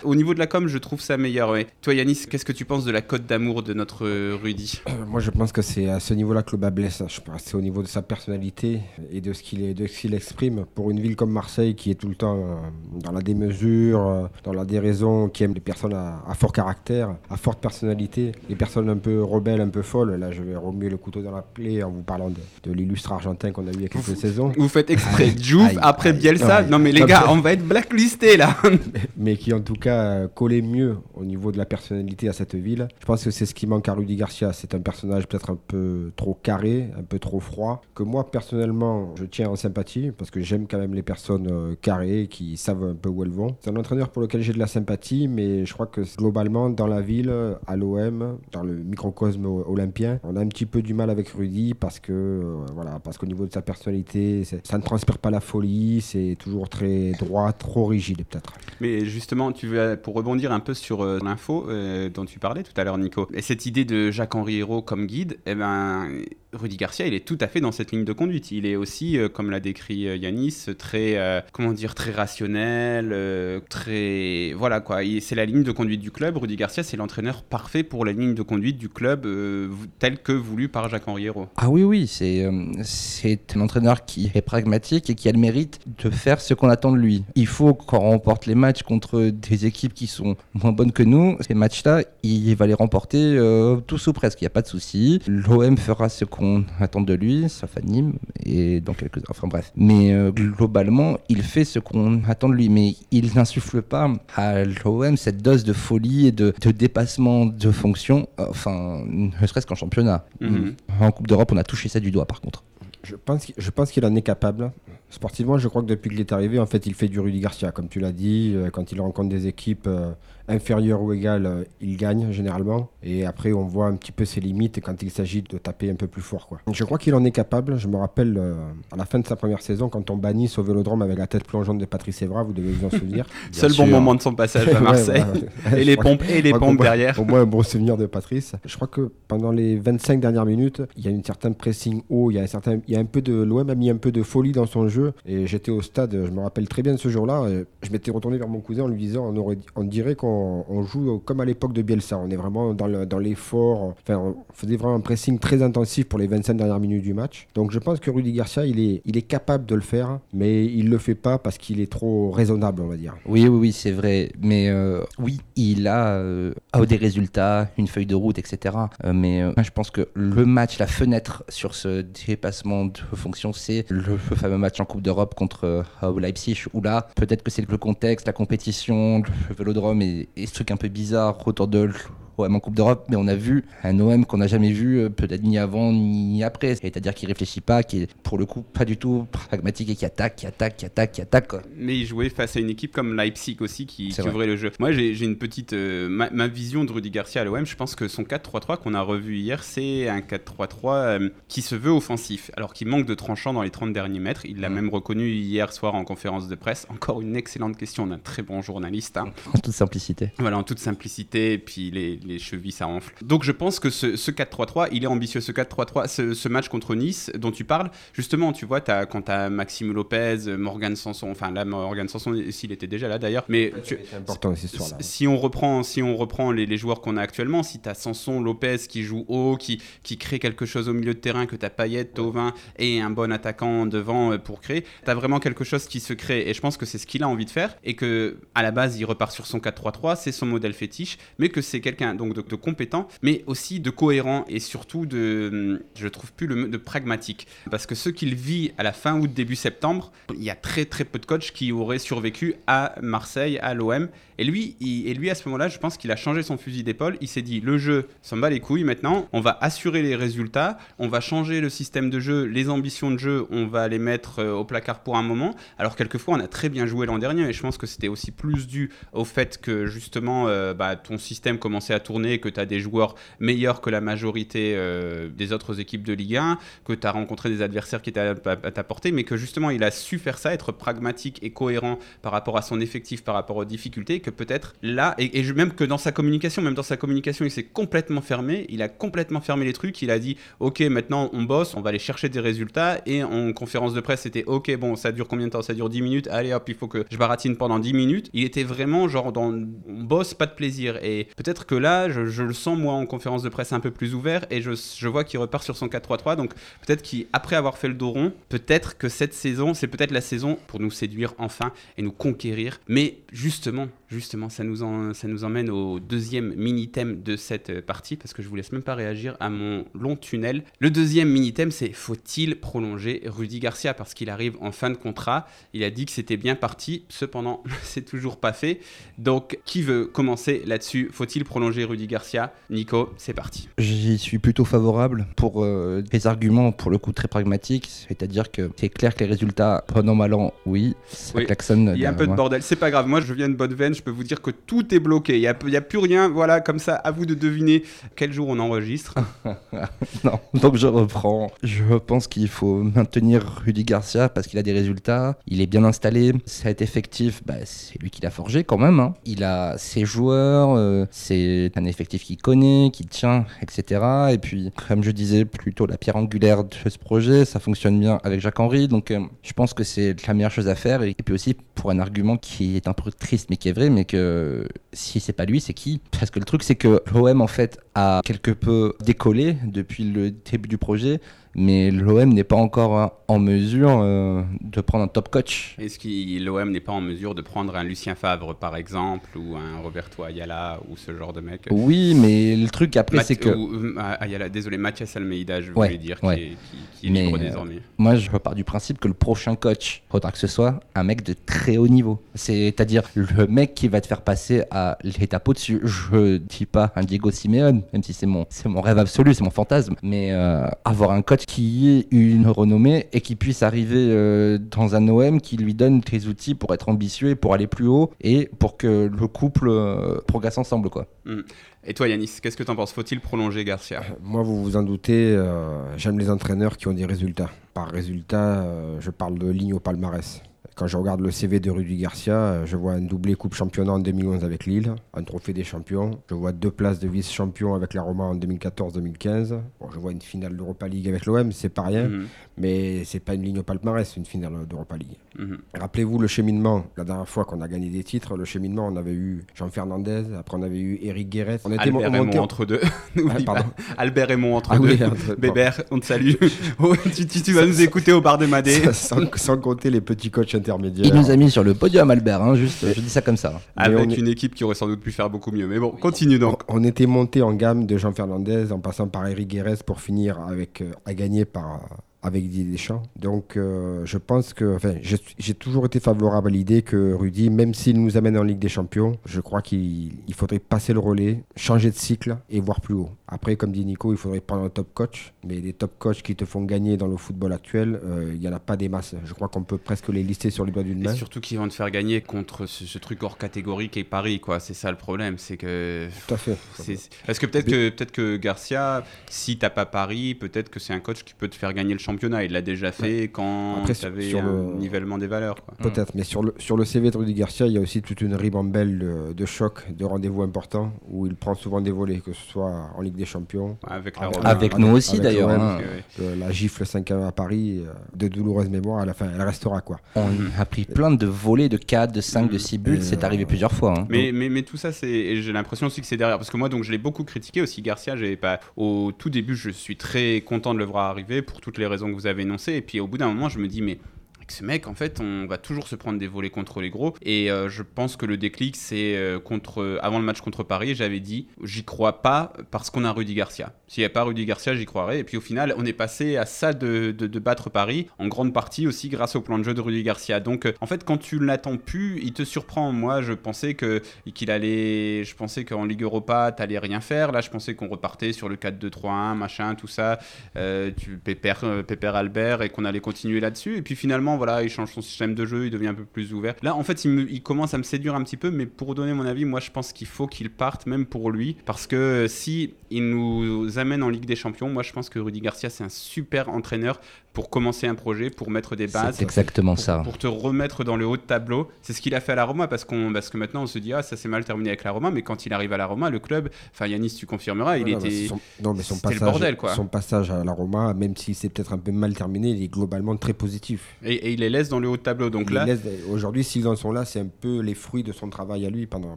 Au 0.04 0.14
niveau 0.14 0.35
de 0.35 0.38
la 0.38 0.47
com, 0.47 0.66
je 0.66 0.78
trouve 0.78 1.00
ça 1.00 1.16
meilleur. 1.16 1.50
ouais. 1.50 1.66
Toi, 1.82 1.94
Yanis, 1.94 2.25
qu'est-ce 2.28 2.44
que 2.44 2.52
tu 2.52 2.64
penses 2.64 2.85
de 2.85 2.90
la 2.90 3.02
cote 3.02 3.26
d'amour 3.26 3.62
de 3.62 3.75
notre 3.75 4.06
euh, 4.06 4.37
Rudy? 4.42 4.80
Euh, 4.88 4.92
Moi, 5.06 5.21
je 5.21 5.30
pense 5.30 5.52
que 5.52 5.62
c'est 5.62 5.88
à 5.88 6.00
ce 6.00 6.14
niveau-là 6.14 6.42
que 6.42 6.52
le 6.52 6.59
bas 6.59 6.71
blesse. 6.71 7.02
Je 7.09 7.21
pense 7.21 7.42
que 7.42 7.49
c'est 7.50 7.54
au 7.56 7.61
niveau 7.61 7.82
de 7.82 7.88
sa 7.88 8.02
personnalité 8.02 8.80
et 9.12 9.21
de 9.21 9.32
ce 9.32 9.42
qu'il 9.42 9.75
de 9.75 9.87
ce 9.87 9.99
qu'il 10.00 10.14
exprime. 10.14 10.64
Pour 10.75 10.90
une 10.90 11.00
ville 11.00 11.16
comme 11.16 11.30
Marseille, 11.32 11.75
qui 11.75 11.90
est 11.90 11.94
tout 11.94 12.09
le 12.09 12.14
temps 12.14 12.37
euh, 12.37 12.54
dans 13.00 13.12
la 13.12 13.21
démesure, 13.21 14.30
dans 14.44 14.52
la 14.52 14.64
déraison, 14.64 15.28
qui 15.28 15.44
aime 15.44 15.54
les 15.54 15.61
personnes 15.61 15.94
à, 15.94 16.23
à 16.28 16.35
fort 16.35 16.52
caractère, 16.52 17.14
à 17.30 17.37
forte 17.37 17.61
personnalité, 17.61 18.32
les 18.49 18.56
personnes 18.56 18.88
un 18.88 18.97
peu 18.97 19.23
rebelles, 19.23 19.61
un 19.61 19.68
peu 19.68 19.82
folles. 19.82 20.14
Là, 20.16 20.30
je 20.30 20.42
vais 20.42 20.56
remuer 20.56 20.88
le 20.88 20.97
couteau 20.97 21.21
dans 21.23 21.32
la 21.32 21.42
plaie 21.42 21.82
en 21.82 21.90
vous 21.90 22.02
parlant 22.02 22.30
de, 22.30 22.37
de 22.64 22.73
l'illustre 22.73 23.12
argentin 23.12 23.50
qu'on 23.52 23.66
a 23.66 23.71
eu 23.71 23.75
il 23.75 23.82
y 23.82 23.87
a 23.87 23.88
quelques 23.88 24.16
saisons. 24.16 24.52
Vous 24.56 24.68
faites 24.68 24.90
exprès. 24.90 25.25
Aïe, 25.25 25.78
après 25.80 26.11
aïe. 26.11 26.18
Bielsa? 26.18 26.62
Non, 26.62 26.78
mais 26.78 26.92
les 26.92 27.00
gars, 27.04 27.25
on 27.28 27.40
va 27.40 27.52
être 27.52 27.66
blacklistés 27.66 28.37
là. 28.37 28.56
mais 29.16 29.37
qui 29.43 29.53
en 29.53 29.61
tout 29.61 29.75
cas 29.75 30.03
euh, 30.03 30.29
collait 30.29 30.63
mieux 30.63 30.99
au 31.15 31.25
niveau 31.25 31.51
de 31.51 31.59
la 31.59 31.67
personnalité 31.67 32.29
à 32.29 32.33
cette 32.33 32.55
ville. 32.55 32.87
Je 33.01 33.07
pense 33.07 33.25
que 33.25 33.33
c'est 33.33 33.45
ce 33.45 33.55
qui 33.55 33.67
manque 33.67 33.89
à 33.89 33.95
Rudy 33.95 34.15
Garcia. 34.15 34.53
C'est 34.53 34.73
un 34.77 34.79
personnage 34.79 35.27
peut-être 35.27 35.51
un 35.51 35.59
peu 35.67 36.13
trop 36.15 36.39
carré, 36.41 36.91
un 36.97 37.03
peu 37.03 37.19
trop 37.19 37.41
froid, 37.41 37.83
que 37.93 38.05
moi 38.05 38.31
personnellement 38.31 39.15
je 39.17 39.25
tiens 39.25 39.49
en 39.49 39.57
sympathie 39.57 40.13
parce 40.17 40.31
que 40.31 40.41
j'aime 40.41 40.69
quand 40.69 40.79
même 40.79 40.95
les 40.95 41.03
personnes 41.03 41.49
euh, 41.51 41.75
carrées 41.81 42.29
qui 42.31 42.57
savent 42.57 42.85
un 42.85 42.95
peu 42.95 43.09
où 43.09 43.25
elles 43.25 43.31
vont. 43.31 43.57
C'est 43.61 43.71
un 43.71 43.77
entraîneur 43.77 44.11
pour 44.11 44.23
lequel 44.23 44.43
j'ai 44.43 44.53
de 44.53 44.61
la 44.61 44.69
sympathie, 44.69 45.27
mais 45.27 45.67
je 45.67 45.75
crois 45.75 45.87
que 45.87 46.03
globalement 46.17 46.71
dans 46.71 46.87
la 46.87 47.01
ville, 47.01 47.35
à 47.67 47.75
l'OM, 47.75 48.39
dans 48.53 48.63
le 48.63 48.75
microcosme 48.75 49.47
olympien, 49.47 50.21
on 50.23 50.37
a 50.37 50.41
un 50.41 50.47
petit 50.47 50.67
peu 50.67 50.83
du 50.83 50.95
mal 50.95 51.11
avec 51.11 51.31
Rudy 51.31 51.75
parce 51.75 51.99
que 51.99 52.13
euh, 52.13 52.67
voilà, 52.75 53.01
parce 53.01 53.19
qu'au 53.19 53.27
niveau 53.27 53.47
de 53.47 53.53
sa 53.53 53.63
personnalité, 53.63 54.45
ça 54.45 54.79
ne 54.79 54.83
transpire 54.85 55.19
pas 55.19 55.33
la 55.33 55.41
folie, 55.41 56.01
c'est 56.01 56.37
toujours 56.39 56.69
très 56.69 57.11
droit, 57.19 57.53
trop 57.53 57.87
rigide 57.87 58.25
peut-être. 58.25 58.53
Mais 58.81 59.05
justement, 59.23 59.52
tu 59.52 59.69
veux, 59.69 59.97
pour 59.97 60.14
rebondir 60.14 60.50
un 60.50 60.59
peu 60.59 60.75
sur 60.75 61.05
euh, 61.05 61.21
l'info 61.23 61.67
euh, 61.69 62.11
dont 62.11 62.25
tu 62.25 62.41
parlais 62.41 62.64
tout 62.64 62.73
à 62.76 62.83
l'heure, 62.83 62.99
Nico, 62.99 63.29
et 63.33 63.41
cette 63.41 63.67
idée 63.67 63.85
de 63.85 64.11
Jacques-Henri 64.11 64.59
Hérault 64.59 64.83
comme 64.83 65.07
guide, 65.07 65.38
eh 65.47 65.55
ben, 65.55 66.09
Rudy 66.54 66.76
Garcia, 66.76 67.06
il 67.06 67.14
est 67.14 67.25
tout 67.26 67.38
à 67.40 67.49
fait 67.49 67.61
dans 67.62 67.73
cette 67.73 67.92
ligne 67.92 68.04
de 68.04 68.12
conduite. 68.12 68.50
Il 68.52 68.66
est 68.66 68.76
aussi, 68.76 69.16
euh, 69.16 69.30
comme 69.30 69.50
l'a 69.50 69.59
décrit 69.59 70.06
euh, 70.06 70.16
Yanis, 70.16 70.66
très, 70.76 71.16
euh, 71.16 71.40
comment 71.50 71.73
dire, 71.73 71.94
très 71.94 72.11
rationnel, 72.11 73.62
très, 73.71 74.52
voilà 74.56 74.80
quoi. 74.80 74.99
C'est 75.21 75.35
la 75.35 75.47
ligne 75.47 75.62
de 75.62 75.73
conduite 75.73 76.00
du 76.02 76.11
club. 76.11 76.37
Rudy 76.37 76.56
Garcia, 76.56 76.82
c'est 76.82 76.99
l'entraîneur 76.99 77.42
parfait 77.42 77.82
pour 77.82 78.04
la 78.04 78.12
ligne 78.12 78.35
de 78.35 78.42
conduite 78.42 78.76
du 78.76 78.90
club 78.90 79.25
euh, 79.25 79.66
vou- 79.71 79.87
tel 79.99 80.18
que 80.18 80.32
voulu 80.32 80.68
par 80.68 80.90
Jacques-Henri 80.90 81.25
Hérault. 81.26 81.49
Ah 81.56 81.71
oui, 81.71 81.85
oui, 81.85 82.06
c'est 82.06 82.47
c'est 82.82 83.56
un 83.56 83.61
entraîneur 83.61 84.04
qui 84.04 84.30
est 84.35 84.42
pragmatique 84.42 85.09
et 85.09 85.14
qui 85.14 85.28
a 85.30 85.32
le 85.32 85.38
mérite 85.38 85.80
de 86.04 86.11
faire 86.11 86.40
ce 86.40 86.52
qu'on 86.52 86.68
attend 86.68 86.92
de 86.92 86.99
lui. 86.99 87.25
Il 87.35 87.47
faut 87.47 87.73
qu'on 87.73 87.99
remporte 88.00 88.44
les 88.47 88.54
matchs 88.54 88.82
contre 88.82 89.21
des 89.30 89.64
équipes 89.64 89.94
qui 89.94 90.06
sont 90.06 90.37
moins 90.52 90.73
bonnes 90.73 90.92
que 90.92 91.02
nous. 91.02 91.37
Ces 91.40 91.54
matchs-là, 91.54 92.02
il 92.23 92.54
va 92.56 92.66
les 92.66 92.75
remporter 92.75 93.38
tous 93.87 94.06
ou 94.09 94.12
presque, 94.12 94.40
il 94.42 94.44
n'y 94.44 94.49
a 94.49 94.50
pas 94.50 94.62
de 94.62 94.66
souci. 94.66 95.21
L'OM 95.26 95.76
fera 95.78 96.09
ce 96.11 96.25
qu'on 96.26 96.42
attend 96.81 97.01
de 97.01 97.15
lui, 97.15 97.49
sauf 97.49 97.77
à 97.77 97.81
Nîmes 97.81 98.15
et 98.45 98.81
dans 98.81 98.95
quelques... 98.95 99.21
Enfin 99.31 99.49
bref. 99.49 99.73
Mais 99.77 100.13
euh, 100.13 100.31
globalement, 100.31 101.19
il 101.29 101.43
fait 101.43 101.65
ce 101.65 101.79
qu'on 101.79 102.23
attend 102.29 102.49
de 102.49 102.55
lui. 102.55 102.69
Mais 102.69 102.95
il 103.11 103.35
n'insuffle 103.35 103.83
pas 103.83 104.11
à 104.37 104.65
l'OM 104.65 105.17
cette 105.17 105.43
dose 105.43 105.65
de 105.65 105.73
folie 105.73 106.27
et 106.29 106.33
de, 106.33 106.53
de 106.61 106.71
dépassement 106.71 107.47
de 107.47 107.71
fonction, 107.71 108.29
enfin, 108.39 109.03
ne 109.07 109.31
serait-ce 109.47 109.67
qu'en 109.67 109.75
championnat. 109.75 110.25
Mhm. 110.41 110.75
En 111.01 111.11
Coupe 111.11 111.27
d'Europe, 111.27 111.53
on 111.53 111.57
a 111.57 111.65
touché 111.65 111.89
ça 111.89 112.01
du 112.01 112.11
doigt 112.11 112.27
par 112.27 112.41
contre. 112.41 112.65
Je 113.05 113.17
pense, 113.17 113.47
qu'il- 113.47 113.55
je 113.59 113.71
pense 113.71 113.91
qu'il 113.91 114.05
en 114.07 114.15
est 114.15 114.23
capable. 114.23 114.71
Sportivement, 115.11 115.59
je 115.59 115.67
crois 115.69 115.83
que 115.83 115.89
depuis 115.89 116.09
qu'il 116.11 116.21
est 116.21 116.33
arrivé, 116.33 116.59
en 116.59 116.67
fait, 116.67 116.87
il 116.87 116.95
fait 116.95 117.09
du 117.09 117.19
Rudy 117.21 117.41
Garcia. 117.41 117.71
Comme 117.73 117.89
tu 117.89 117.99
l'as 118.01 118.13
dit, 118.13 118.53
euh, 118.55 118.71
quand 118.71 118.93
il 118.93 119.01
rencontre 119.01 119.29
des 119.29 119.47
équipes 119.49 119.87
euh, 119.89 120.13
inférieures 120.49 121.03
ou 121.03 121.13
égales, 121.13 121.47
euh, 121.47 121.65
il 121.81 121.97
gagne 121.97 122.31
généralement. 122.33 122.91
Et 123.03 123.25
après, 123.25 123.53
on 123.53 123.65
voit 123.65 123.87
un 123.87 123.97
petit 123.97 124.13
peu 124.13 124.25
ses 124.25 124.41
limites 124.41 124.81
quand 124.81 125.03
il 125.03 125.11
s'agit 125.11 125.43
de 125.43 125.59
taper 125.59 125.91
un 125.91 125.95
peu 125.95 126.07
plus 126.07 126.23
fort. 126.23 126.47
Quoi. 126.49 126.59
Je 126.71 126.85
crois 126.85 126.99
qu'il 126.99 127.15
en 127.15 127.25
est 127.25 127.31
capable. 127.31 127.77
Je 127.79 127.89
me 127.89 127.97
rappelle 127.97 128.37
euh, 128.39 128.55
à 128.93 128.97
la 128.97 129.05
fin 129.05 129.19
de 129.19 129.27
sa 129.27 129.37
première 129.37 129.63
saison, 129.63 129.89
quand 129.89 130.11
on 130.11 130.17
bannit 130.17 130.53
au 130.59 130.63
vélodrome 130.63 131.03
avec 131.03 131.19
la 131.19 131.27
tête 131.27 131.45
plongeante 131.45 131.79
de 131.79 131.85
Patrice 131.85 132.23
Evra, 132.23 132.43
vous 132.43 132.53
devez 132.53 132.73
vous 132.73 132.87
en 132.87 132.91
souvenir. 132.91 133.27
Seul 133.53 133.73
bon 133.77 133.87
moment 133.87 134.15
de 134.15 134.23
son 134.23 134.35
passage 134.35 134.69
à 134.69 134.73
Ouais, 134.73 134.81
Marseille. 134.81 135.25
voilà. 135.63 135.79
Et 135.81 135.85
les 135.85 135.97
pompes, 135.97 136.23
et 136.29 136.43
les 136.43 136.53
derrière. 136.53 137.19
Au 137.21 137.25
moins 137.25 137.43
un 137.43 137.47
bon 137.47 137.63
souvenir 137.63 137.97
de 137.97 138.07
Patrice. 138.07 138.55
Je 138.65 138.75
crois 138.77 138.89
que 138.89 139.11
pendant 139.29 139.51
les 139.53 139.77
25 139.77 140.21
dernières 140.21 140.47
minutes, 140.47 140.83
il 140.97 141.05
y 141.05 141.09
a 141.09 141.11
une 141.11 141.25
certaine 141.25 141.55
pressing 141.55 142.03
haut, 142.09 142.31
il 142.31 142.35
y 142.35 142.39
a 142.39 142.43
un 142.43 142.47
certain, 142.47 142.79
il 142.87 142.95
y 142.95 142.97
a 142.97 143.01
un 143.01 143.05
peu 143.05 143.23
de, 143.23 143.33
l'OM 143.33 143.69
a 143.69 143.75
mis 143.75 143.91
un 143.91 143.97
peu 143.97 144.13
de 144.13 144.23
folie 144.23 144.53
dans 144.53 144.67
son 144.67 144.89
jeu. 144.89 145.13
Et 145.27 145.47
j'étais 145.47 145.71
au 145.71 145.83
stade, 145.83 146.13
je 146.13 146.31
me 146.31 146.41
rappelle 146.41 146.69
très 146.69 146.83
bien 146.83 146.93
de 146.95 146.99
ce 146.99 147.09
jour-là. 147.09 147.47
et 147.49 147.65
Je 147.83 147.93
m'étais 147.93 148.11
retourné 148.11 148.39
vers 148.39 148.49
mon 148.49 148.61
cousin 148.61 148.85
en 148.85 148.89
lui 148.89 148.99
disant, 148.99 149.27
on, 149.27 149.37
aurait, 149.37 149.59
on 149.77 149.85
dirait 149.85 150.15
qu'on 150.15 150.42
on, 150.69 150.83
joue 150.83 151.21
comme 151.25 151.41
à 151.41 151.45
l'époque 151.45 151.73
de 151.73 151.83
Bielsa. 151.83 152.19
On 152.19 152.31
est 152.31 152.37
vraiment 152.37 152.75
dans 152.75 152.87
le- 152.87 153.07
dans 153.07 153.19
l'effort. 153.19 153.95
Enfin, 154.03 154.19
on 154.19 154.37
faisait 154.53 154.77
vraiment 154.77 154.97
un 154.97 155.01
pressing 155.01 155.39
très 155.39 155.63
intensif 155.63 156.07
pour 156.07 156.19
les 156.19 156.27
25 156.27 156.55
dernières 156.55 156.81
minutes 156.81 157.03
du 157.03 157.15
match. 157.15 157.47
Donc 157.55 157.71
je 157.73 157.79
pense 157.79 158.01
que 158.01 158.11
Rudy 158.11 158.33
Garcia, 158.33 158.67
il 158.67 158.81
est, 158.81 159.03
il 159.05 159.17
est 159.17 159.23
capable 159.23 159.67
de 159.67 159.75
le 159.75 159.81
faire, 159.81 160.19
mais 160.33 160.65
il 160.65 160.89
le 160.91 160.99
fait 160.99 161.15
pas 161.15 161.39
parce 161.39 161.59
qu'il 161.59 161.81
est 161.81 161.91
trop 161.91 162.31
raisonnable, 162.31 162.83
on 162.83 162.89
va 162.89 162.97
dire. 162.97 163.15
Oui, 163.27 163.43
oui, 163.43 163.59
oui, 163.59 163.73
c'est 163.73 163.91
vrai. 163.91 164.33
Mais 164.41 164.69
euh, 164.69 165.03
oui, 165.19 165.41
il 165.57 165.87
a 165.87 166.09
euh, 166.15 166.53
des 166.89 166.97
résultats, 166.97 167.69
une 167.79 167.87
feuille 167.87 168.07
de 168.07 168.15
route, 168.15 168.39
etc. 168.39 168.77
Euh, 169.05 169.13
mais 169.13 169.43
je 169.63 169.71
pense 169.71 169.91
que 169.91 170.09
le 170.15 170.45
match, 170.45 170.79
la 170.79 170.87
fenêtre 170.87 171.45
sur 171.49 171.75
ce 171.75 172.03
dépassement 172.27 172.87
de 172.87 172.99
fonction, 173.15 173.53
c'est 173.53 173.85
le 173.89 174.17
fameux 174.17 174.59
match 174.59 174.81
en 174.81 174.85
Coupe 174.85 175.03
d'Europe 175.03 175.35
contre 175.35 175.85
Leipzig, 176.19 176.65
où 176.73 176.81
là, 176.83 177.09
peut-être 177.17 177.43
que 177.43 177.51
c'est 177.51 177.69
le 177.69 177.79
contexte, 177.79 178.27
la 178.27 178.33
compétition, 178.33 179.23
le 179.49 179.55
vélodrome 179.55 180.03
et, 180.03 180.22
et 180.37 180.47
ce 180.47 180.55
truc 180.55 180.71
un 180.71 180.76
peu 180.76 180.88
bizarre 180.88 181.38
de 181.67 181.91
l'OM 182.39 182.55
en 182.55 182.61
Coupe 182.61 182.75
d'Europe, 182.75 183.07
mais 183.09 183.17
on 183.17 183.27
a 183.29 183.35
vu 183.35 183.65
un 183.85 183.99
OM 184.01 184.25
qu'on 184.27 184.39
n'a 184.39 184.47
jamais 184.47 184.73
vu, 184.73 184.99
euh, 185.01 185.09
peut-être 185.09 185.43
ni 185.43 185.59
avant 185.59 185.93
ni 185.93 186.43
après. 186.45 186.75
C'est-à-dire 186.77 187.15
qui 187.15 187.27
réfléchit 187.27 187.61
pas, 187.61 187.83
qui 187.83 188.03
est 188.03 188.15
pour 188.23 188.39
le 188.39 188.47
coup 188.47 188.62
pas 188.62 188.85
du 188.85 188.97
tout 188.97 189.27
pragmatique 189.31 189.91
et 189.91 189.95
qui 189.97 190.05
attaque, 190.05 190.37
qui 190.37 190.47
attaque, 190.47 190.77
qui 190.77 190.85
attaque, 190.87 191.12
qui 191.12 191.21
attaque. 191.21 191.49
quoi. 191.49 191.62
Mais 191.77 191.97
il 191.99 192.07
jouait 192.07 192.29
face 192.29 192.57
à 192.57 192.61
une 192.61 192.71
équipe 192.71 192.93
comme 192.93 193.15
Leipzig 193.17 193.57
aussi 193.61 193.87
qui, 193.87 194.09
qui 194.09 194.21
vrai. 194.21 194.31
ouvrait 194.31 194.47
le 194.47 194.57
jeu. 194.57 194.71
Moi, 194.79 194.93
j'ai 194.93 195.25
une 195.25 195.37
petite. 195.37 195.73
euh, 195.73 196.09
ma, 196.09 196.31
ma 196.31 196.49
vision 196.49 196.85
de 196.85 196.93
Rudy 196.93 197.11
Garcia 197.11 197.41
à 197.43 197.45
l'OM, 197.45 197.65
je 197.67 197.77
pense 197.77 197.95
que 197.95 198.09
son 198.09 198.23
4-3-3 198.23 198.79
qu'on 198.79 198.95
a 198.95 199.01
revu 199.03 199.37
hier, 199.39 199.62
c'est 199.62 200.09
un 200.09 200.21
4-3-3 200.21 200.69
euh, 200.95 201.29
qui 201.49 201.62
se 201.62 201.75
veut 201.75 201.91
offensif, 201.91 202.51
alors 202.57 202.73
qu'il 202.73 202.89
manque 202.89 203.07
de 203.07 203.15
tranchant 203.15 203.53
dans 203.53 203.62
les 203.62 203.71
30 203.71 203.93
derniers 203.93 204.21
mètres. 204.21 204.45
Il 204.47 204.61
l'a 204.61 204.69
Mm. 204.71 204.75
même 204.75 204.89
reconnu 204.91 205.29
hier 205.31 205.73
soir 205.73 205.95
en 205.95 206.05
conférence 206.05 206.49
de 206.49 206.55
presse. 206.55 206.87
Encore 206.89 207.21
une 207.21 207.37
excellente 207.37 207.77
question 207.77 208.07
d'un 208.07 208.19
très 208.19 208.43
bon 208.43 208.62
journaliste. 208.62 209.17
hein. 209.17 209.33
En 209.55 209.59
toute 209.59 209.75
simplicité. 209.75 210.31
Voilà, 210.39 210.57
en 210.59 210.62
toute 210.62 210.79
simplicité, 210.79 211.53
et 211.55 211.59
puis 211.59 211.91
les, 211.91 212.19
les 212.25 212.38
chevilles, 212.38 212.73
ça 212.73 212.87
enfle. 212.88 213.14
Donc 213.23 213.45
je 213.45 213.52
pense 213.52 213.81
que 213.81 213.91
ce, 213.91 214.17
ce 214.17 214.31
4-3-3, 214.31 214.88
il 214.93 215.05
est 215.05 215.07
ambitieux. 215.07 215.41
Ce 215.41 215.52
4-3-3, 215.52 216.09
ce, 216.09 216.35
ce 216.35 216.49
match 216.49 216.69
contre 216.69 216.95
Nice 216.95 217.31
dont 217.37 217.50
tu 217.50 217.64
parles, 217.64 217.91
justement, 218.12 218.52
tu 218.52 218.67
vois, 218.67 218.81
as, 218.91 219.07
quand 219.07 219.23
tu 219.23 219.33
as 219.33 219.50
Maxime 219.50 219.93
Lopez, 219.93 220.57
Morgan 220.57 220.97
Sanson, 220.97 221.31
enfin 221.31 221.50
là, 221.50 221.64
Morgan 221.64 222.09
Sanson, 222.09 222.35
s'il 222.50 222.73
était 222.73 222.87
déjà 222.87 223.09
là 223.09 223.19
d'ailleurs, 223.19 223.45
mais 223.49 223.73
tu- 223.85 223.99
important 224.17 224.55
si 225.00 225.26
on 225.26 225.37
reprend, 225.37 225.83
si 225.83 226.02
on 226.02 226.17
reprend 226.17 226.52
les, 226.52 226.67
les 226.67 226.76
joueurs 226.76 227.00
qu'on 227.00 227.17
a 227.17 227.23
actuellement, 227.23 227.62
si 227.62 227.81
tu 227.81 227.88
as 227.88 227.95
Sanson, 227.95 228.41
Lopez 228.41 228.79
qui 228.88 229.02
joue 229.02 229.25
haut, 229.29 229.57
qui, 229.59 229.81
qui 230.02 230.19
crée 230.19 230.38
quelque 230.38 230.67
chose 230.67 230.88
au 230.88 230.93
milieu 230.93 231.14
de 231.14 231.19
terrain, 231.19 231.47
que 231.47 231.57
tu 231.57 231.64
as 231.67 231.71
Payet, 231.71 232.05
Tovin 232.07 232.52
et 232.79 233.00
un 233.00 233.11
bon 233.11 233.33
attaquant 233.33 233.87
devant 233.87 234.33
euh, 234.33 234.38
pour 234.38 234.61
créer, 234.61 234.83
tu 235.05 235.11
as 235.11 235.14
vraiment 235.14 235.41
quelque 235.41 235.64
chose 235.64 235.87
qui 235.87 236.00
se 236.00 236.12
crée. 236.12 236.49
Et 236.49 236.55
je 236.55 236.61
pense 236.61 236.76
que 236.76 236.87
c'est 236.87 236.99
ce 236.99 237.07
qu'il 237.07 237.23
a 237.23 237.29
envie 237.29 237.45
de 237.45 237.50
faire 237.50 237.76
et 237.85 237.95
que 237.95 238.37
à 238.55 238.62
la 238.62 238.71
base, 238.71 238.99
il 238.99 239.05
repart 239.05 239.33
sur 239.33 239.47
son 239.47 239.59
4-3-3, 239.59 240.17
c'est 240.17 240.33
son 240.33 240.47
modèle 240.47 240.73
fétiche, 240.73 241.19
mais 241.38 241.49
que 241.49 241.61
c'est 241.61 241.81
quelqu'un 241.81 242.12
donc 242.14 242.35
de, 242.35 242.57
compétent, 242.57 243.09
mais 243.23 243.45
aussi 243.47 243.81
de 243.81 243.90
cohérent 243.90 244.45
et 244.49 244.61
surtout 244.61 245.07
de, 245.07 245.85
je 245.95 246.09
trouve 246.09 246.33
plus 246.33 246.47
le 246.47 246.69
de 246.69 246.76
pragmatique. 246.76 247.47
Parce 247.71 247.87
que 247.87 247.95
ce 247.95 248.09
qu'il 248.09 248.35
vit 248.35 248.73
à 248.78 248.83
la 248.83 248.92
fin 248.92 249.19
août, 249.19 249.33
début 249.33 249.57
septembre, 249.57 250.12
il 250.35 250.42
y 250.42 250.50
a 250.50 250.54
très 250.54 250.85
très 250.85 251.04
peu 251.04 251.19
de 251.19 251.26
coachs 251.26 251.52
qui 251.52 251.73
auraient 251.73 251.99
survécu 251.99 252.54
à 252.66 252.95
Marseille, 253.00 253.59
à 253.59 253.75
l'OM. 253.75 254.09
Et 254.38 254.45
lui, 254.45 254.76
et 254.81 255.14
lui, 255.14 255.31
à 255.31 255.35
ce 255.35 255.47
moment-là, 255.49 255.69
je 255.69 255.78
pense 255.78 255.97
qu'il 255.97 256.11
a 256.11 256.16
changé 256.16 256.42
son 256.42 256.57
fusil 256.57 256.83
d'épaule. 256.83 257.16
Il 257.21 257.28
s'est 257.28 257.42
dit, 257.42 257.61
le 257.61 257.78
jeu 257.78 258.09
s'en 258.23 258.37
bat 258.37 258.50
les 258.50 258.61
couilles 258.61 258.83
maintenant. 258.83 259.28
On 259.33 259.40
va 259.40 259.57
assurer 259.61 260.02
les 260.02 260.16
résultats. 260.16 260.78
On 260.99 261.09
va 261.09 261.21
changer 261.21 261.61
le 261.61 261.69
système 261.69 262.11
de 262.11 262.19
jeu, 262.19 262.45
les 262.45 262.69
ambitions 262.69 263.11
de 263.11 263.19
jeu. 263.19 263.47
On 263.50 263.66
va 263.66 263.88
les 263.88 263.99
mettre 263.99 264.40
euh, 264.40 264.52
au 264.52 264.64
placard 264.64 265.00
pour 265.00 265.16
un 265.16 265.23
moment. 265.23 265.54
Alors 265.78 265.97
quelquefois, 265.97 266.35
on 266.35 266.40
a 266.40 266.49
très 266.49 266.69
bien 266.69 266.87
joué 266.87 267.07
l'an 267.07 267.19
dernier. 267.19 267.49
Et 267.49 267.52
je 267.52 267.62
pense 267.62 267.78
que 267.78 267.87
c'était 267.87 268.09
aussi 268.09 268.31
plus 268.31 268.66
dû 268.66 268.90
au 269.12 269.25
fait 269.25 269.61
que 269.61 269.87
justement, 269.87 270.49
euh, 270.49 270.75
bah, 270.75 270.97
ton 270.97 271.19
système 271.19 271.59
commençait 271.59 271.95
à 271.95 272.00
tourner, 272.02 272.38
que 272.38 272.49
tu 272.49 272.61
as 272.61 272.66
des 272.66 272.80
joueurs 272.80 273.14
meilleurs 273.40 273.80
que 273.80 273.90
la 273.90 274.00
majorité 274.00 274.75
euh, 274.76 275.28
des 275.28 275.52
autres 275.52 275.80
équipes 275.80 276.04
de 276.04 276.12
Ligue 276.12 276.37
1, 276.37 276.59
que 276.85 276.92
tu 276.92 277.06
as 277.06 277.11
rencontré 277.11 277.49
des 277.49 277.62
adversaires 277.62 278.02
qui 278.02 278.11
étaient 278.11 278.21
à, 278.21 278.35
ta 278.35 278.85
portée, 278.85 279.12
mais 279.12 279.25
que 279.25 279.37
justement, 279.37 279.71
il 279.71 279.82
a 279.85 279.90
su 279.90 280.18
faire 280.18 280.38
ça, 280.38 280.52
être 280.52 280.73
pragmatique 280.73 281.38
et 281.42 281.50
cohérent 281.50 281.99
par 282.21 282.32
rapport 282.32 282.56
à 282.56 282.62
son 282.62 282.80
effectif, 282.80 283.25
par 283.25 283.35
rapport 283.35 283.56
aux 283.56 283.64
difficultés, 283.64 284.21
que 284.21 284.30
peut-être 284.30 284.75
là, 284.82 285.14
et, 285.18 285.42
même 285.52 285.73
que 285.73 285.85
dans 285.85 285.99
sa 285.99 286.12
communication, 286.12 286.62
même 286.62 286.75
dans 286.75 286.82
sa 286.82 286.97
communication, 286.97 287.44
il 287.44 287.50
s'est 287.50 287.64
complètement 287.64 288.21
fermé, 288.21 288.66
il 288.68 288.82
a 288.82 288.88
complètement 288.88 289.40
fermé 289.40 289.64
les 289.64 289.73
trucs, 289.73 290.02
il 290.02 290.11
a 290.11 290.18
dit, 290.18 290.37
ok, 290.61 290.80
maintenant 290.80 291.30
on 291.32 291.42
bosse, 291.42 291.75
on 291.75 291.80
va 291.80 291.90
aller 291.90 291.99
chercher 291.99 292.28
des 292.28 292.40
résultats, 292.40 293.00
et 293.06 293.23
en 293.23 293.52
conférence 293.52 293.94
de 293.94 294.00
presse, 294.00 294.23
c'était, 294.23 294.44
ok, 294.44 294.76
bon, 294.76 294.97
ça 294.97 295.12
dure 295.12 295.28
combien 295.28 295.47
de 295.47 295.52
temps? 295.52 295.62
Ça 295.62 295.75
dure 295.75 295.88
10 295.88 296.02
minutes, 296.02 296.28
allez 296.28 296.52
hop, 296.52 296.68
il 296.68 296.75
faut 296.75 296.88
que 296.88 297.04
je 297.11 297.16
baratine 297.16 297.56
pendant 297.56 297.78
10 297.78 297.92
minutes. 297.92 298.30
Il 298.32 298.44
était 298.44 298.64
vraiment 298.64 299.09
genre 299.09 299.32
on 299.37 299.66
bosse, 299.87 300.35
pas 300.35 300.47
de 300.47 300.52
plaisir, 300.52 300.99
et 301.02 301.28
peut-être 301.37 301.66
que 301.66 301.75
là, 301.75 301.92
je, 302.09 302.43
le 302.43 302.53
sens 302.53 302.79
moi 302.79 302.95
en 302.95 303.07
conférence 303.07 303.43
de 303.43 303.49
presse 303.49 303.73
un 303.73 303.81
peu 303.81 303.91
plus 303.91 304.15
ouvert, 304.15 304.45
et 304.51 304.63
je, 304.63 304.73
je 304.73 305.09
vois 305.09 305.25
qu'il 305.25 305.39
repart 305.39 305.65
sur 305.65 305.77
son 305.77 305.87
4-3-3, 305.87 306.37
donc 306.37 306.55
peut-être 306.87 307.03
qu'après 307.03 307.57
avoir 307.57 307.79
fait 307.79 307.89
le 307.89 307.95
dos 307.95 308.11
rond, 308.11 308.33
peut-être 308.49 308.97
que 308.99 309.09
cette 309.09 309.35
saison, 309.35 309.75
c'est 309.75 309.89
peut-être 309.89 310.11
la 310.11 310.21
saison 310.21 310.59
pour 310.67 310.81
nous 310.81 310.91
séduire 310.91 311.35
enfin 311.39 311.73
et 311.97 312.03
nous 312.03 312.13
conquérir. 312.13 312.81
Mais 312.89 313.19
justement, 313.33 313.89
justement, 314.12 314.49
ça 314.49 314.62
nous, 314.64 314.83
en- 314.83 315.14
ça 315.14 315.26
nous 315.28 315.45
emmène 315.45 315.71
au 315.71 315.99
deuxième 316.00 316.54
mini-thème 316.54 317.23
de 317.23 317.37
cette 317.37 317.71
euh, 317.71 317.83
partie, 317.83 318.16
parce 318.16 318.33
que 318.35 318.42
je 318.42 318.49
vous 318.49 318.57
laisse 318.57 318.73
même 318.73 318.83
pas 318.83 318.95
réagir 318.95 319.37
à 319.40 319.50
mon 319.50 319.85
long 319.95 320.16
tunnel. 320.16 320.62
Le 320.78 320.90
deuxième 320.90 321.28
mini-thème, 321.28 321.71
c'est 321.71 321.92
faut-il 321.92 322.57
prolonger 322.57 323.23
Rudy 323.26 323.58
Garcia? 323.60 323.95
Parce 323.95 324.15
qu'il 324.15 324.30
arrive 324.30 324.56
en 324.60 324.73
fin 324.73 324.91
de 324.91 324.97
contrat. 324.97 325.47
Il 325.73 325.82
a 325.84 325.91
dit 325.91 326.04
que 326.06 326.13
c'était 326.13 326.37
bien 326.37 326.54
parti, 326.54 327.04
cependant, 327.08 327.63
c'est 327.82 328.04
toujours 328.04 328.37
pas 328.39 328.52
fait. 328.52 328.80
Donc, 329.19 329.58
qui 329.65 329.82
veut 329.82 330.06
commencer 330.06 330.63
là-dessus? 330.67 331.08
Faut-il 331.13 331.45
prolonger 331.45 331.84
Rudy 331.84 332.06
Garcia? 332.06 332.52
Nico, 332.71 333.13
c'est 333.17 333.34
parti. 333.34 333.69
J'y 333.78 334.19
suis 334.19 334.39
plutôt 334.39 334.65
favorable 334.65 335.26
pour 335.37 335.65
euh, 335.65 336.02
des 336.10 336.26
arguments 336.26 336.73
pour 336.73 336.91
le 336.91 336.99
coup 336.99 337.13
très 337.13 337.28
pragmatiques, 337.28 337.89
c'est-à-dire 338.08 338.50
que 338.50 338.71
c'est 338.76 338.89
clair 338.89 339.15
que 339.15 339.25
les 339.25 339.30
résultats, 339.30 339.84
pendant 339.89 340.15
mal 340.15 340.34
an, 340.34 340.52
oui, 340.67 340.95
ça 341.08 341.32
Oui. 341.37 341.47
klaxonne. 341.47 341.93
Il 341.95 342.00
y 342.00 342.06
a 342.06 342.10
un 342.10 342.15
peu 342.15 342.26
de 342.26 342.34
bordel, 342.34 342.63
c'est 342.63 342.76
pas 342.76 342.91
grave. 342.91 343.06
Moi, 343.06 343.21
je 343.21 343.32
viens 343.32 343.49
de 343.49 343.54
bonne 343.54 343.75
veine, 343.75 343.95
je 343.95 344.01
peux 344.02 344.10
vous 344.10 344.25
dire 344.25 344.43
que 344.43 344.50
tout 344.50 344.95
est 344.95 344.99
bloqué. 344.99 345.36
Il 345.36 345.41
n'y 345.41 345.47
a, 345.47 345.50
a 345.78 345.80
plus 345.80 345.99
rien. 345.99 346.28
Voilà, 346.28 346.60
comme 346.60 346.78
ça, 346.78 346.95
à 346.97 347.10
vous 347.10 347.26
de 347.26 347.34
deviner 347.34 347.82
quel 348.17 348.32
jour 348.32 348.49
on 348.49 348.58
enregistre. 348.58 349.15
non, 350.25 350.38
donc 350.54 350.76
je 350.76 350.86
reprends. 350.86 351.50
Je 351.62 351.97
pense 351.97 352.26
qu'il 352.26 352.49
faut 352.49 352.82
maintenir 352.82 353.43
Rudy 353.65 353.84
Garcia 353.84 354.28
parce 354.28 354.47
qu'il 354.47 354.58
a 354.58 354.62
des 354.62 354.73
résultats, 354.73 355.36
il 355.47 355.60
est 355.60 355.67
bien 355.67 355.84
installé, 355.84 356.32
cet 356.47 356.82
effectif, 356.82 357.43
bah, 357.47 357.54
c'est 357.65 358.00
lui 358.00 358.10
qui 358.10 358.21
l'a 358.23 358.30
forgé 358.30 358.65
quand 358.65 358.78
même. 358.78 359.00
hein. 359.00 359.15
Il 359.25 359.45
a 359.45 359.76
ses 359.78 360.04
joueurs, 360.04 360.75
euh, 360.76 361.06
c'est 361.10 361.71
un 361.76 361.84
effectif 361.84 362.25
qu'il 362.25 362.36
connaît, 362.38 362.91
qui 362.93 363.06
tient, 363.06 363.47
etc. 363.62 364.00
Et 364.32 364.38
puis, 364.38 364.71
comme 364.88 365.02
je 365.02 365.10
disais, 365.10 365.45
plutôt 365.45 365.86
la 365.86 365.97
pierre 365.99 366.17
angulaire 366.17 366.65
de 366.65 366.75
ce 366.88 366.99
projet, 366.99 367.45
ça 367.45 367.60
fonctionne 367.60 367.99
bien 367.99 368.21
avec 368.25 368.41
Jacques-Henri, 368.41 368.88
donc 368.88 369.10
euh, 369.10 369.21
je 369.43 369.52
pense 369.52 369.75
que 369.75 369.84
c'est 369.84 370.15
la 370.26 370.34
meilleure 370.34 370.50
chose 370.50 370.69
à 370.69 370.75
faire. 370.75 371.02
Et 371.02 371.15
puis 371.15 371.34
aussi 371.34 371.54
pour 371.75 371.91
un 371.91 371.99
argument 371.99 372.36
qui 372.36 372.76
est 372.76 372.88
un 372.88 372.93
peu 372.93 373.10
triste 373.10 373.49
mais 373.50 373.56
qui 373.56 373.69
est 373.69 373.73
vrai, 373.73 373.91
mais 373.93 374.05
que 374.05 374.67
si 374.93 375.21
c'est 375.21 375.33
pas 375.33 375.45
lui, 375.45 375.61
c'est 375.61 375.75
qui? 375.75 376.00
Parce 376.11 376.31
que 376.31 376.39
le 376.39 376.45
truc, 376.45 376.63
c'est 376.63 376.75
que 376.75 377.02
l'OM 377.13 377.41
en 377.41 377.47
fait 377.47 377.78
a 377.95 378.21
quelque 378.25 378.50
peu 378.50 378.95
décollé 379.05 379.57
depuis 379.65 380.05
le 380.05 380.31
début 380.31 380.69
du 380.69 380.78
projet, 380.78 381.21
mais 381.54 381.91
l'OM 381.91 382.32
n'est 382.32 382.45
pas 382.45 382.56
encore 382.56 382.99
euh, 382.99 383.06
en 383.28 383.38
mesure 383.38 384.00
euh, 384.02 384.43
de 384.60 384.80
prendre 384.80 385.04
un 385.04 385.08
top 385.08 385.28
coach. 385.30 385.75
Est-ce 385.78 385.99
que 385.99 386.43
l'OM 386.45 386.71
n'est 386.71 386.80
pas 386.80 386.93
en 386.93 387.00
mesure 387.00 387.34
de 387.34 387.43
prendre 387.43 387.76
un 387.76 387.84
Lucien 387.84 388.15
Favre, 388.15 388.54
par 388.54 388.76
exemple, 388.76 389.30
ou 389.36 389.56
un 389.56 389.78
Roberto 389.82 390.23
Ayala, 390.25 390.80
ou 390.91 390.97
ce 390.97 391.17
genre 391.17 391.32
de 391.32 391.41
mec? 391.41 391.62
Oui, 391.71 392.15
mais 392.15 392.56
le 392.56 392.69
truc 392.69 392.97
après, 392.97 393.19
Math- 393.19 393.26
c'est 393.26 393.36
que 393.36 393.49
ou, 393.50 393.73
euh, 393.75 393.95
Ayala, 394.21 394.49
désolé, 394.49 394.76
Mathias 394.78 395.17
Almeida, 395.17 395.60
je 395.60 395.73
voulais 395.73 395.99
dire, 395.99 396.19
ouais. 396.23 396.36
qui 396.36 396.43
est, 396.43 396.49
qui- 396.49 396.56
qui 397.00 397.06
est 397.06 397.10
Mais, 397.10 397.25
libre 397.25 397.36
euh, 397.36 397.41
désormais. 397.41 397.78
Moi, 397.99 398.17
je 398.17 398.30
repars 398.30 398.54
du 398.54 398.65
principe 398.65 398.99
que 398.99 399.08
le 399.08 399.15
prochain 399.15 399.54
coach, 399.56 400.02
faudra 400.10 400.32
que 400.32 400.38
ce 400.38 400.47
soit 400.47 400.80
un 400.95 401.04
mec 401.04 401.23
de 401.23 401.34
très 401.34 401.76
haut 401.76 401.88
niveau. 401.88 402.23
C'est-à-dire 402.34 403.02
le 403.15 403.47
mec 403.47 403.75
qui 403.75 403.88
va 403.88 404.00
te 404.00 404.06
faire 404.06 404.23
passer 404.23 404.65
à 404.71 404.99
l'étape 405.02 405.49
au-dessus. 405.49 405.80
Je 405.84 406.36
dis 406.38 406.67
pas 406.67 406.93
un 406.97 407.02
Diego 407.02 407.30
Simeone, 407.30 407.82
même 407.93 408.02
si 408.02 408.12
c'est 408.12 408.26
mon, 408.26 408.47
c'est 408.49 408.69
mon 408.69 408.80
rêve 408.80 408.99
absolu, 408.99 409.34
c'est 409.34 409.45
mon 409.45 409.50
fantasme. 409.50 409.95
Mais 410.02 410.32
euh, 410.32 410.67
avoir 410.84 411.10
un 411.12 411.23
coach 411.23 411.42
qui 411.47 411.91
ait 411.91 412.07
une 412.11 412.47
renommée 412.47 413.07
et 413.13 413.21
qui 413.21 413.37
puisse 413.37 413.63
arriver 413.63 414.09
euh, 414.11 414.59
dans 414.59 414.95
un 414.95 415.09
OM 415.09 415.41
qui 415.41 415.57
lui 415.57 415.75
donne 415.75 416.00
des 416.00 416.28
outils 416.28 416.55
pour 416.55 416.73
être 416.75 416.89
ambitieux 416.89 417.31
et 417.31 417.35
pour 417.35 417.55
aller 417.55 417.67
plus 417.67 417.87
haut 417.87 418.11
et 418.21 418.50
pour 418.59 418.76
que 418.76 419.11
le 419.13 419.26
couple 419.26 419.69
euh, 419.69 420.21
progresse 420.26 420.59
ensemble, 420.59 420.91
quoi. 420.91 421.07
Hmm. 421.25 421.43
Et 421.85 421.95
toi, 421.95 422.07
Yanis, 422.07 422.39
qu'est-ce 422.41 422.57
que 422.57 422.63
t'en 422.63 422.76
penses? 422.76 422.93
Faut-il 422.93 423.21
prolonger 423.21 423.65
Garcia? 423.65 424.02
Moi, 424.23 424.43
vous 424.43 424.63
vous 424.63 424.76
en 424.76 424.85
doutez, 424.85 425.35
euh, 425.35 425.97
j'aime 425.97 426.19
les 426.19 426.31
entraîneurs 426.31 426.76
qui 426.76 426.87
ont 426.87 426.93
des 426.93 427.07
résultats. 427.07 427.50
Par 427.75 427.89
résultat, 427.91 428.63
euh, 428.63 429.00
je 429.00 429.11
parle 429.11 429.39
de 429.39 429.50
ligne 429.50 429.75
au 429.75 429.81
palmarès. 429.81 430.43
Quand 430.75 430.87
je 430.87 430.97
regarde 430.97 431.21
le 431.21 431.30
CV 431.30 431.61
de 431.61 431.71
Rudy 431.71 431.97
Garcia, 431.99 432.35
euh, 432.35 432.67
je 432.67 432.76
vois 432.76 432.93
un 432.95 433.00
doublé 433.02 433.35
Coupe 433.35 433.54
Championnat 433.54 433.93
en 433.93 433.99
2011 433.99 434.43
avec 434.43 434.65
Lille, 434.67 434.95
un 435.13 435.23
trophée 435.23 435.52
des 435.52 435.65
champions. 435.65 436.19
Je 436.30 436.35
vois 436.35 436.52
deux 436.52 436.71
places 436.71 436.99
de 436.99 437.08
vice-champion 437.08 437.75
avec 437.75 437.93
la 437.95 438.02
Roma 438.02 438.25
en 438.25 438.35
2014-2015. 438.35 439.61
Bon, 439.80 439.89
je 439.93 439.99
vois 439.99 440.13
une 440.13 440.21
finale 440.23 440.56
d'Europa 440.56 440.89
League 440.89 441.08
avec 441.08 441.26
l'OM, 441.26 441.52
c'est 441.52 441.69
pas 441.69 441.82
rien, 441.82 442.08
Mhm. 442.08 442.26
mais 442.56 443.04
c'est 443.04 443.21
pas 443.21 443.35
une 443.35 443.43
ligne 443.43 443.58
au 443.58 443.63
palmarès, 443.63 444.17
une 444.17 444.25
finale 444.25 444.52
d'Europa 444.69 444.97
League. 444.97 445.17
Mhm. 445.39 445.58
Rappelez-vous 445.78 446.19
le 446.19 446.26
cheminement, 446.26 446.85
la 446.97 447.04
dernière 447.04 447.28
fois 447.28 447.45
qu'on 447.45 447.61
a 447.61 447.69
gagné 447.69 447.91
des 447.91 448.02
titres, 448.04 448.37
le 448.37 448.45
cheminement, 448.45 448.87
on 448.87 448.97
avait 448.97 449.13
eu 449.15 449.45
Jean 449.54 449.69
Fernandez, 449.69 450.25
après 450.39 450.56
on 450.56 450.63
avait 450.63 450.80
eu 450.80 450.99
Eric 451.02 451.28
Guéret. 451.28 451.58
On 451.65 451.71
était 451.73 451.82
Albert 451.82 452.11
monté 452.11 452.19
Raymond 452.19 452.39
en- 452.41 452.43
entre 452.45 452.65
deux. 452.65 452.80
Ah. 453.47 453.65
Albert 453.99 454.28
Raymond 454.28 454.56
entre 454.56 454.73
Ah 454.73 454.78
deux. 454.78 454.89
oui, 454.95 455.04
entre- 455.04 455.35
Bébert, 455.39 455.82
on 455.91 455.99
te 456.00 456.06
salue. 456.06 456.32
Oh, 456.78 456.95
tu, 457.15 457.26
tu- 457.26 457.43
tu 457.43 457.52
vas 457.52 457.67
nous 457.67 457.80
écouter 457.82 458.13
au 458.13 458.21
bar 458.21 458.39
des 458.39 458.47
Madés. 458.47 458.93
sans, 458.93 459.19
sans 459.37 459.58
compter 459.58 459.91
les 459.91 460.00
petits 460.00 460.30
coachs 460.30 460.54
intermédiaires. 460.63 461.07
Il 461.07 461.15
nous 461.21 461.31
a 461.31 461.37
mis 461.37 461.51
sur 461.51 461.65
le 461.65 461.75
podium, 461.75 462.11
Albert, 462.11 462.43
hein, 462.43 462.55
juste, 462.55 462.87
je 462.95 463.01
dis 463.01 463.09
ça 463.09 463.21
comme 463.21 463.37
ça. 463.37 463.61
Avec 463.77 464.11
est- 464.13 464.17
une 464.19 464.29
équipe 464.29 464.55
qui 464.55 464.65
aurait 464.65 464.75
sans 464.75 464.87
doute 464.87 465.01
pu 465.01 465.11
faire 465.13 465.29
beaucoup 465.29 465.51
mieux. 465.51 465.67
Mais 465.67 465.79
bon, 465.79 465.91
continue 465.91 466.39
donc. 466.39 466.61
On 466.69 466.83
était 466.85 467.07
monté 467.07 467.43
en 467.43 467.53
gamme 467.53 467.87
de 467.87 467.97
Jean 467.97 468.13
Fernandez 468.13 468.73
en 468.73 468.79
passant 468.79 469.09
par 469.09 469.27
Eric 469.27 469.49
Guérez 469.49 469.77
pour 469.85 470.01
finir 470.01 470.41
avec, 470.49 470.81
euh, 470.81 470.91
à 471.07 471.15
gagner 471.15 471.45
par, 471.45 471.81
avec 472.23 472.49
Didier 472.49 472.65
Deschamps. 472.65 473.02
Donc 473.17 473.56
euh, 473.56 474.04
je 474.04 474.19
pense 474.19 474.52
que 474.54 474.76
enfin, 474.76 474.95
j'ai 475.02 475.54
toujours 475.54 475.87
été 475.87 476.00
favorable 476.00 476.49
à 476.49 476.50
l'idée 476.50 476.82
que 476.82 477.15
Rudy, 477.15 477.50
même 477.50 477.75
s'il 477.75 478.00
nous 478.02 478.17
amène 478.17 478.37
en 478.37 478.43
Ligue 478.43 478.58
des 478.58 478.69
Champions, 478.69 479.19
je 479.25 479.41
crois 479.41 479.63
qu'il 479.63 480.13
il 480.26 480.35
faudrait 480.35 480.58
passer 480.58 480.93
le 480.93 481.00
relais, 481.00 481.43
changer 481.56 481.91
de 481.91 481.97
cycle 481.97 482.37
et 482.50 482.61
voir 482.61 482.80
plus 482.80 482.95
haut. 482.95 483.11
Après, 483.28 483.56
comme 483.56 483.73
dit 483.73 483.85
Nico, 483.85 484.13
il 484.13 484.19
faudrait 484.19 484.41
prendre 484.41 484.65
un 484.65 484.69
top 484.69 484.93
coach, 484.95 485.32
mais 485.47 485.56
les 485.61 485.73
top 485.73 485.93
coachs 485.99 486.23
qui 486.23 486.37
te 486.37 486.45
font 486.45 486.63
gagner 486.63 486.97
dans 486.97 487.06
le 487.06 487.17
football 487.17 487.52
actuel, 487.52 487.99
euh, 488.04 488.30
il 488.35 488.41
n'y 488.41 488.49
en 488.49 488.52
a 488.52 488.61
pas 488.61 488.76
des 488.76 488.89
masses. 488.89 489.15
Je 489.25 489.32
crois 489.32 489.49
qu'on 489.49 489.63
peut 489.65 489.78
presque 489.78 490.08
les 490.08 490.23
lister 490.23 490.50
sur 490.50 490.65
les 490.65 490.73
doigts 490.73 490.82
d'une 490.82 491.00
Et 491.00 491.04
main. 491.04 491.15
surtout 491.15 491.41
qu'ils 491.41 491.58
vont 491.58 491.69
te 491.69 491.75
faire 491.75 491.91
gagner 491.91 492.21
contre 492.21 492.67
ce, 492.67 492.85
ce 492.85 492.99
truc 492.99 493.23
hors 493.23 493.39
catégorie 493.39 493.89
qui 493.89 494.00
est 494.00 494.04
Paris, 494.04 494.39
quoi. 494.39 494.61
C'est 494.61 494.75
ça 494.75 494.91
le 494.91 494.97
problème, 494.99 495.39
c'est 495.39 495.56
que. 495.56 496.08
Tout 496.28 496.35
à 496.35 496.37
fait. 496.37 496.56
Parce 497.26 497.39
que 497.39 497.47
peut-être 497.47 497.67
que 497.67 497.89
peut-être 497.89 498.13
que 498.13 498.37
Garcia, 498.37 499.04
si 499.30 499.58
t'as 499.58 499.71
pas 499.71 499.87
Paris, 499.87 500.35
peut-être 500.35 500.69
que 500.69 500.78
c'est 500.78 500.93
un 500.93 501.00
coach 501.00 501.25
qui 501.25 501.35
peut 501.35 501.49
te 501.49 501.54
faire 501.56 501.73
gagner 501.73 501.95
le 501.95 501.99
championnat. 501.99 502.12
Il 502.43 502.53
l'a 502.53 502.63
déjà 502.63 502.93
fait 502.93 503.25
quand 503.33 503.77
Après, 503.79 503.95
tu 503.95 504.01
sur- 504.01 504.09
avais 504.09 504.23
sur 504.23 504.41
un 504.41 504.43
le- 504.43 504.75
nivellement 504.79 505.19
des 505.19 505.27
valeurs. 505.27 505.57
Peut-être, 505.79 506.15
mais 506.15 506.25
sur 506.25 506.43
le, 506.43 506.55
sur 506.59 506.77
le 506.77 506.85
CV 506.85 507.11
de 507.11 507.17
Rudy 507.19 507.35
Garcia, 507.35 507.67
il 507.67 507.73
y 507.73 507.79
a 507.79 507.81
aussi 507.81 508.03
toute 508.03 508.21
une 508.21 508.35
ribambelle 508.35 508.99
de, 508.99 509.33
de 509.33 509.47
chocs, 509.47 509.85
de 509.93 510.05
rendez-vous 510.05 510.43
importants, 510.43 510.93
où 511.09 511.27
il 511.27 511.35
prend 511.35 511.55
souvent 511.55 511.81
des 511.81 511.91
volets, 511.91 512.19
que 512.21 512.33
ce 512.33 512.43
soit 512.51 512.91
en 512.97 513.01
Ligue 513.01 513.17
des 513.17 513.25
Champions. 513.25 513.77
Avec 513.87 514.19
la 514.19 514.27
avec-. 514.27 514.45
Avec 514.45 514.79
nous 514.79 514.89
aussi, 514.89 515.21
d'ailleurs, 515.21 515.51
hein. 515.51 515.79
euh, 516.21 516.37
la 516.37 516.51
gifle 516.51 516.85
5-1 516.85 517.27
à 517.27 517.33
Paris, 517.33 517.83
euh, 517.87 517.93
de 518.17 518.29
douloureuse 518.29 518.69
mémoire, 518.71 519.01
à 519.01 519.07
la 519.07 519.15
fin, 519.15 519.27
elle 519.35 519.43
restera 519.43 519.81
quoi. 519.81 519.99
On 520.17 520.29
a 520.59 520.65
pris 520.65 520.85
plein 520.85 521.11
de 521.11 521.27
volets 521.27 521.69
de 521.69 521.77
4, 521.77 522.13
de 522.13 522.21
5, 522.21 522.51
de 522.51 522.59
6 522.59 522.79
buts, 522.79 522.97
Et, 522.99 523.01
c'est 523.01 523.23
euh, 523.23 523.27
arrivé 523.27 523.45
plusieurs 523.47 523.73
fois. 523.73 523.95
hein. 523.99 524.07
Mais, 524.09 524.31
mais, 524.33 524.49
mais 524.49 524.63
tout 524.63 524.77
ça, 524.77 524.91
j'ai 525.03 525.53
l'impression 525.53 525.87
aussi 525.87 526.01
que 526.01 526.07
c'est 526.07 526.17
derrière. 526.17 526.39
Parce 526.39 526.51
que 526.51 526.57
moi, 526.57 526.69
donc, 526.69 526.83
je 526.85 526.91
l'ai 526.91 526.99
beaucoup 526.99 527.25
critiqué 527.25 527.61
aussi, 527.63 527.83
Garcia. 527.83 528.15
Pas, 528.41 528.61
au 528.77 529.11
tout 529.17 529.31
début, 529.31 529.57
je 529.57 529.71
suis 529.71 529.97
très 529.97 530.41
content 530.43 530.75
de 530.75 530.79
le 530.79 530.85
voir 530.85 531.11
arriver 531.11 531.43
pour 531.43 531.61
toutes 531.61 531.79
les 531.79 531.87
raisons 531.87 532.01
que 532.08 532.15
vous 532.15 532.26
avez 532.26 532.43
énoncées. 532.43 532.75
Et 532.75 532.82
puis 532.82 533.00
au 533.00 533.06
bout 533.06 533.19
d'un 533.19 533.28
moment, 533.28 533.49
je 533.49 533.58
me 533.58 533.69
dis, 533.69 533.82
mais 533.82 533.99
avec 534.38 534.50
ce 534.50 534.65
mec, 534.65 534.88
en 534.88 534.95
fait, 534.95 535.21
on 535.21 535.47
va 535.47 535.56
toujours 535.58 535.86
se 535.86 535.95
prendre 535.95 536.19
des 536.19 536.26
volets 536.26 536.50
contre 536.50 536.80
les 536.80 536.91
gros. 536.91 537.15
Et 537.23 537.50
euh, 537.50 537.69
je 537.69 537.82
pense 537.82 538.17
que 538.17 538.26
le 538.26 538.36
déclic, 538.36 538.76
c'est 538.76 539.17
euh, 539.17 539.38
contre, 539.38 540.00
avant 540.02 540.19
le 540.19 540.25
match 540.25 540.41
contre 540.41 540.65
Paris, 540.65 540.95
j'avais 540.95 541.21
dit, 541.21 541.49
j'y 541.62 541.84
crois 541.84 542.23
pas 542.23 542.52
parce 542.71 542.91
qu'on 542.91 543.04
a 543.04 543.12
Rudy 543.12 543.34
Garcia. 543.34 543.73
S'il 543.93 544.00
n'y 544.00 544.07
a 544.07 544.09
pas 544.09 544.23
Rudy 544.23 544.47
Garcia, 544.47 544.75
j'y 544.75 544.87
croirais. 544.87 545.19
Et 545.19 545.25
puis 545.25 545.37
au 545.37 545.43
final, 545.43 545.75
on 545.76 545.85
est 545.85 545.93
passé 545.93 546.39
à 546.39 546.47
ça 546.47 546.73
de, 546.73 547.11
de, 547.11 547.39
battre 547.39 547.69
Paris, 547.69 548.07
en 548.19 548.26
grande 548.26 548.55
partie 548.55 548.87
aussi 548.87 549.11
grâce 549.11 549.37
au 549.37 549.43
plan 549.43 549.59
de 549.59 549.65
jeu 549.65 549.75
de 549.75 549.83
Rudy 549.83 550.02
Garcia. 550.02 550.41
Donc 550.41 550.65
euh, 550.65 550.73
en 550.81 550.87
fait, 550.87 551.05
quand 551.05 551.19
tu 551.19 551.39
l'attends 551.39 551.76
plus, 551.76 552.19
il 552.23 552.33
te 552.33 552.43
surprend. 552.43 552.91
Moi, 552.91 553.21
je 553.21 553.35
pensais 553.35 553.75
que 553.75 554.00
qu'il 554.33 554.50
allait, 554.50 555.25
je 555.25 555.35
pensais 555.35 555.67
qu'en 555.67 555.85
Ligue 555.85 556.05
Europa, 556.05 556.52
t'allais 556.52 556.78
rien 556.78 557.02
faire. 557.02 557.33
Là, 557.33 557.43
je 557.43 557.50
pensais 557.50 557.75
qu'on 557.75 557.89
repartait 557.89 558.33
sur 558.33 558.49
le 558.49 558.57
4-2-3-1, 558.57 559.35
machin, 559.35 559.75
tout 559.75 559.89
ça. 559.89 560.19
Euh, 560.57 560.91
tu 560.97 561.19
pépère, 561.19 561.61
euh, 561.65 561.83
pépère 561.83 562.17
Albert 562.17 562.63
et 562.63 562.71
qu'on 562.71 562.87
allait 562.87 563.00
continuer 563.00 563.41
là-dessus. 563.41 563.76
Et 563.76 563.83
puis 563.83 563.95
finalement, 563.95 564.39
voilà, 564.39 564.63
il 564.63 564.71
change 564.71 564.95
son 564.95 565.02
système 565.02 565.35
de 565.35 565.45
jeu, 565.45 565.67
il 565.67 565.71
devient 565.71 565.89
un 565.89 565.95
peu 565.95 566.07
plus 566.07 566.33
ouvert. 566.33 566.55
Là, 566.63 566.75
en 566.75 566.83
fait, 566.83 567.05
il, 567.05 567.26
il 567.31 567.43
commence 567.43 567.75
à 567.75 567.78
me 567.78 567.83
séduire 567.83 568.15
un 568.15 568.25
petit 568.25 568.39
peu, 568.39 568.50
mais 568.50 568.65
pour 568.65 568.95
donner 568.95 569.13
mon 569.13 569.26
avis, 569.26 569.45
moi, 569.45 569.61
je 569.61 569.71
pense 569.71 569.93
qu'il 569.93 570.07
faut 570.07 570.28
qu'il 570.28 570.49
parte, 570.49 570.87
même 570.87 571.05
pour 571.05 571.31
lui, 571.31 571.59
parce 571.67 571.87
que 571.87 572.25
si 572.26 572.73
il 572.93 573.11
nous 573.11 573.78
amène 573.82 574.02
en 574.02 574.08
Ligue 574.08 574.25
des 574.25 574.36
Champions, 574.36 574.68
moi, 574.68 574.82
je 574.82 574.92
pense 574.92 575.10
que 575.10 575.18
Rudy 575.18 575.40
Garcia, 575.40 575.68
c'est 575.68 575.84
un 575.84 575.88
super 575.90 576.49
entraîneur 576.49 577.00
pour 577.32 577.49
commencer 577.50 577.86
un 577.86 577.95
projet, 577.95 578.30
pour 578.30 578.50
mettre 578.50 578.76
des 578.76 578.86
bases. 578.86 579.16
C'est 579.16 579.23
exactement 579.23 579.75
pour, 579.75 579.82
ça. 579.84 579.99
Pour 580.04 580.18
te 580.18 580.26
remettre 580.26 580.84
dans 580.84 580.97
le 580.97 581.06
haut 581.06 581.16
de 581.16 581.23
tableau. 581.23 581.68
C'est 581.80 581.92
ce 581.92 582.00
qu'il 582.02 582.14
a 582.14 582.21
fait 582.21 582.32
à 582.32 582.34
la 582.34 582.45
Roma, 582.45 582.68
parce, 582.68 582.84
qu'on, 582.84 583.12
parce 583.12 583.30
que 583.30 583.38
maintenant 583.38 583.62
on 583.62 583.66
se 583.66 583.78
dit, 583.78 583.92
ah, 583.92 584.02
ça 584.02 584.16
s'est 584.16 584.28
mal 584.28 584.45
terminé 584.45 584.71
avec 584.71 584.84
la 584.84 584.90
Roma, 584.90 585.10
mais 585.10 585.23
quand 585.23 585.47
il 585.47 585.52
arrive 585.52 585.73
à 585.73 585.76
la 585.76 585.86
Roma, 585.86 586.10
le 586.10 586.18
club, 586.18 586.50
enfin 586.73 586.86
Yanis, 586.86 587.14
tu 587.18 587.26
confirmeras, 587.26 587.78
il 587.78 587.82
Voilà, 587.84 587.99
bah, 587.99 588.06
était. 588.08 588.26
son- 588.26 588.40
non, 588.62 588.75
mais 588.75 588.82
son 588.82 588.97
c'était 588.97 589.14
le 589.14 589.21
passage, 589.21 589.32
bordel, 589.32 589.56
quoi. 589.56 589.75
son 589.75 589.86
passage 589.86 590.30
à 590.30 590.45
la 590.45 590.52
Roma, 590.52 590.92
même 590.95 591.16
si 591.16 591.34
c'est 591.34 591.49
peut-être 591.49 591.73
un 591.73 591.78
peu 591.78 591.92
mal 591.92 592.14
terminé, 592.14 592.50
il 592.50 592.62
est 592.62 592.68
globalement 592.68 593.16
très 593.16 593.32
positif. 593.32 593.97
Et, 594.02 594.14
et 594.14 594.32
il 594.32 594.40
les 594.40 594.50
laisse 594.50 594.68
dans 594.68 594.80
le 594.80 594.88
haut 594.88 594.97
de 594.97 595.02
tableau. 595.02 595.30
Donc 595.30 595.47
Il 595.49 595.54
là, 595.54 595.66
Aujourd'hui, 596.10 596.45
s'ils 596.45 596.68
en 596.68 596.76
sont 596.76 596.92
là, 596.92 597.04
c'est 597.04 597.21
un 597.21 597.28
peu 597.40 597.60
les 597.60 597.75
fruits 597.75 598.02
de 598.02 598.12
son 598.12 598.28
travail 598.28 598.66
à 598.66 598.71
lui 598.71 598.86
pendant 598.86 599.16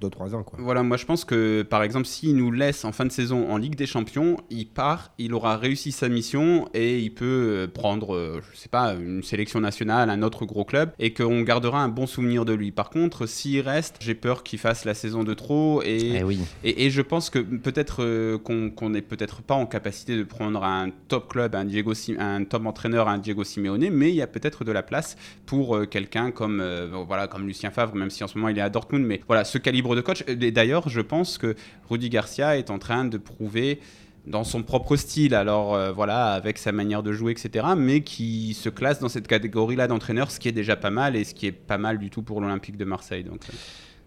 2-3 0.00 0.34
ans. 0.34 0.42
Quoi. 0.42 0.58
Voilà, 0.62 0.82
moi 0.82 0.96
je 0.96 1.04
pense 1.06 1.24
que 1.24 1.62
par 1.62 1.82
exemple, 1.82 2.06
s'il 2.06 2.36
nous 2.36 2.50
laisse 2.50 2.84
en 2.84 2.92
fin 2.92 3.04
de 3.06 3.12
saison 3.12 3.50
en 3.50 3.56
Ligue 3.56 3.74
des 3.74 3.86
Champions, 3.86 4.36
il 4.50 4.66
part, 4.66 5.12
il 5.18 5.34
aura 5.34 5.56
réussi 5.56 5.92
sa 5.92 6.08
mission 6.08 6.68
et 6.74 6.98
il 7.00 7.12
peut 7.14 7.39
euh, 7.40 7.66
prendre, 7.66 8.14
euh, 8.14 8.40
je 8.52 8.56
sais 8.58 8.68
pas, 8.68 8.94
une 8.94 9.22
sélection 9.22 9.60
nationale, 9.60 10.10
un 10.10 10.22
autre 10.22 10.44
gros 10.44 10.64
club 10.64 10.90
et 10.98 11.12
qu'on 11.12 11.42
gardera 11.42 11.82
un 11.82 11.88
bon 11.88 12.06
souvenir 12.06 12.44
de 12.44 12.52
lui. 12.52 12.70
Par 12.70 12.90
contre, 12.90 13.26
s'il 13.26 13.60
reste, 13.60 13.96
j'ai 14.00 14.14
peur 14.14 14.42
qu'il 14.42 14.58
fasse 14.58 14.84
la 14.84 14.94
saison 14.94 15.24
de 15.24 15.34
trop 15.34 15.82
et, 15.82 16.16
Eh 16.18 16.22
oui. 16.22 16.38
et, 16.64 16.86
et 16.86 16.90
je 16.90 17.02
pense 17.02 17.30
que 17.30 17.38
peut-être 17.38 18.02
euh, 18.02 18.38
qu'on 18.38 18.70
qu'on 18.70 18.90
n'est 18.90 19.02
peut-être 19.02 19.42
pas 19.42 19.54
en 19.54 19.66
capacité 19.66 20.16
de 20.16 20.22
prendre 20.22 20.62
un 20.64 20.90
top 21.08 21.28
club, 21.32 21.54
un, 21.54 21.64
Diego, 21.64 21.92
un 22.18 22.44
top 22.44 22.66
entraîneur, 22.66 23.08
un 23.08 23.18
Diego 23.18 23.44
Simeone, 23.44 23.90
mais 23.90 24.10
il 24.10 24.16
y 24.16 24.22
a 24.22 24.26
peut-être 24.26 24.64
de 24.64 24.72
la 24.72 24.82
place 24.82 25.16
pour 25.46 25.88
quelqu'un 25.88 26.30
comme, 26.30 26.60
euh, 26.60 26.88
voilà, 27.06 27.26
comme 27.26 27.46
Lucien 27.46 27.70
Favre, 27.70 27.94
même 27.94 28.10
si 28.10 28.24
en 28.24 28.28
ce 28.28 28.36
moment 28.36 28.48
il 28.48 28.58
est 28.58 28.62
à 28.62 28.70
Dortmund, 28.70 29.04
mais 29.04 29.20
voilà, 29.26 29.44
ce 29.44 29.58
calibre 29.58 29.96
de 29.96 30.00
coach. 30.00 30.24
Et 30.26 30.50
d'ailleurs, 30.50 30.88
je 30.88 31.00
pense 31.00 31.38
que 31.38 31.54
Rudy 31.88 32.08
Garcia 32.08 32.56
est 32.56 32.70
en 32.70 32.78
train 32.78 33.04
de 33.04 33.18
prouver 33.18 33.80
dans 34.26 34.44
son 34.44 34.62
propre 34.62 34.96
style, 34.96 35.34
alors 35.34 35.74
euh, 35.74 35.92
voilà, 35.92 36.32
avec 36.32 36.58
sa 36.58 36.72
manière 36.72 37.02
de 37.02 37.12
jouer, 37.12 37.32
etc., 37.32 37.66
mais 37.76 38.02
qui 38.02 38.54
se 38.54 38.68
classe 38.68 39.00
dans 39.00 39.08
cette 39.08 39.26
catégorie-là 39.26 39.88
d'entraîneur, 39.88 40.30
ce 40.30 40.38
qui 40.38 40.48
est 40.48 40.52
déjà 40.52 40.76
pas 40.76 40.90
mal 40.90 41.16
et 41.16 41.24
ce 41.24 41.34
qui 41.34 41.46
est 41.46 41.52
pas 41.52 41.78
mal 41.78 41.98
du 41.98 42.10
tout 42.10 42.22
pour 42.22 42.40
l'Olympique 42.40 42.76
de 42.76 42.84
Marseille. 42.84 43.24
Donc, 43.24 43.40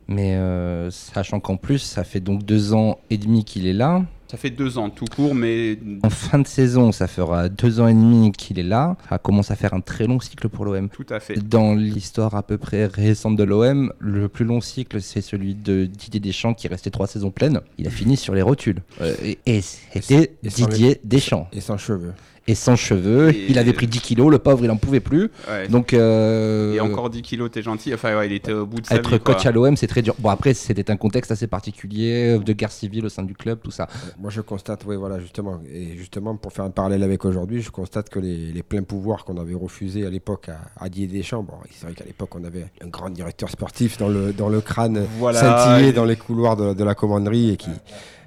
Mais 0.07 0.35
euh, 0.35 0.89
sachant 0.91 1.39
qu'en 1.39 1.57
plus, 1.57 1.79
ça 1.79 2.03
fait 2.03 2.19
donc 2.19 2.43
deux 2.43 2.73
ans 2.73 2.99
et 3.09 3.17
demi 3.17 3.43
qu'il 3.43 3.67
est 3.67 3.73
là. 3.73 4.03
Ça 4.33 4.37
fait 4.37 4.49
deux 4.49 4.79
ans 4.79 4.89
tout 4.89 5.05
court, 5.05 5.35
mais 5.35 5.77
En 6.01 6.09
fin 6.09 6.39
de 6.39 6.47
saison, 6.47 6.91
ça 6.91 7.05
fera 7.07 7.49
deux 7.49 7.79
ans 7.79 7.87
et 7.87 7.93
demi 7.93 8.31
qu'il 8.31 8.57
est 8.57 8.63
là. 8.63 8.97
Ça 9.07 9.19
commence 9.19 9.51
à 9.51 9.55
faire 9.55 9.75
un 9.75 9.79
très 9.79 10.07
long 10.07 10.19
cycle 10.19 10.49
pour 10.49 10.65
l'OM. 10.65 10.89
tout 10.89 11.05
à 11.11 11.19
fait. 11.19 11.35
Dans 11.35 11.75
l'histoire 11.75 12.33
à 12.33 12.41
peu 12.41 12.57
près 12.57 12.87
récente 12.87 13.35
de 13.35 13.43
l'OM, 13.43 13.93
le 13.99 14.27
plus 14.29 14.43
long 14.43 14.59
cycle, 14.59 15.03
c'est 15.03 15.21
celui 15.21 15.53
de 15.53 15.85
Didier 15.85 16.19
Deschamps 16.19 16.55
qui 16.55 16.67
restait 16.67 16.89
trois 16.89 17.05
saisons 17.05 17.29
pleines. 17.29 17.61
Il 17.77 17.85
a 17.85 17.91
fini 17.91 18.17
sur 18.17 18.33
les 18.33 18.41
rotules. 18.41 18.81
Euh, 19.01 19.13
et 19.21 19.37
et 19.45 19.61
c'était 19.61 20.33
Didier 20.41 20.99
Deschamps. 21.03 21.47
Et 21.53 21.61
sans 21.61 21.77
cheveux. 21.77 22.13
Et 22.45 22.55
sans 22.55 22.75
cheveux, 22.75 23.29
Et- 23.29 23.45
il 23.51 23.57
avait 23.57 23.71
pris 23.71 23.87
10 23.87 24.01
kilos, 24.01 24.29
le 24.29 24.37
pauvre, 24.37 24.65
il 24.65 24.69
en 24.71 24.75
pouvait 24.75 24.99
plus. 24.99 25.29
Ouais. 25.49 25.69
Donc, 25.69 25.93
euh, 25.93 26.73
Et 26.73 26.81
encore 26.81 27.09
10 27.09 27.21
kilos, 27.21 27.49
t'es 27.49 27.61
gentil. 27.61 27.93
Enfin, 27.93 28.17
ouais, 28.17 28.27
il 28.27 28.33
était 28.33 28.51
au 28.51 28.65
bout 28.65 28.81
de 28.81 28.85
sa 28.85 28.95
être 28.95 29.11
vie, 29.11 29.19
coach 29.21 29.45
à 29.45 29.51
l'OM, 29.51 29.77
c'est 29.77 29.87
très 29.87 30.01
dur. 30.01 30.13
Bon, 30.19 30.27
après, 30.29 30.53
c'était 30.53 30.91
un 30.91 30.97
contexte 30.97 31.31
assez 31.31 31.47
particulier, 31.47 32.37
de 32.37 32.51
guerre 32.53 32.71
civile 32.73 33.05
au 33.05 33.09
sein 33.09 33.23
du 33.23 33.33
club, 33.33 33.59
tout 33.63 33.71
ça. 33.71 33.87
Moi, 34.19 34.29
je 34.29 34.41
constate, 34.41 34.83
oui, 34.85 34.97
voilà, 34.97 35.19
justement, 35.19 35.61
et 35.73 35.95
justement, 35.97 36.35
pour 36.35 36.51
faire 36.51 36.65
un 36.65 36.69
parallèle 36.69 37.03
avec 37.03 37.23
aujourd'hui, 37.23 37.61
je 37.61 37.69
constate 37.71 38.09
que 38.09 38.19
les, 38.19 38.51
les 38.51 38.63
pleins 38.63 38.83
pouvoirs 38.83 39.23
qu'on 39.23 39.37
avait 39.37 39.53
refusés 39.55 40.05
à 40.05 40.09
l'époque 40.09 40.49
à, 40.49 40.83
à 40.83 40.89
Didier 40.89 41.19
Deschamps, 41.19 41.43
bon, 41.43 41.53
c'est 41.71 41.85
vrai 41.85 41.95
qu'à 41.95 42.03
l'époque, 42.05 42.35
on 42.35 42.43
avait 42.43 42.65
un 42.83 42.87
grand 42.89 43.09
directeur 43.09 43.49
sportif 43.49 43.97
dans 43.97 44.09
le, 44.09 44.33
dans 44.33 44.49
le 44.49 44.59
crâne, 44.59 45.05
Voilà. 45.17 45.39
scintillé 45.39 45.89
Et- 45.89 45.93
dans 45.93 46.03
les 46.05 46.17
couloirs 46.17 46.57
de, 46.57 46.73
de 46.73 46.83
la 46.83 46.93
commanderie 46.93 47.51
et 47.51 47.55
qui, 47.57 47.69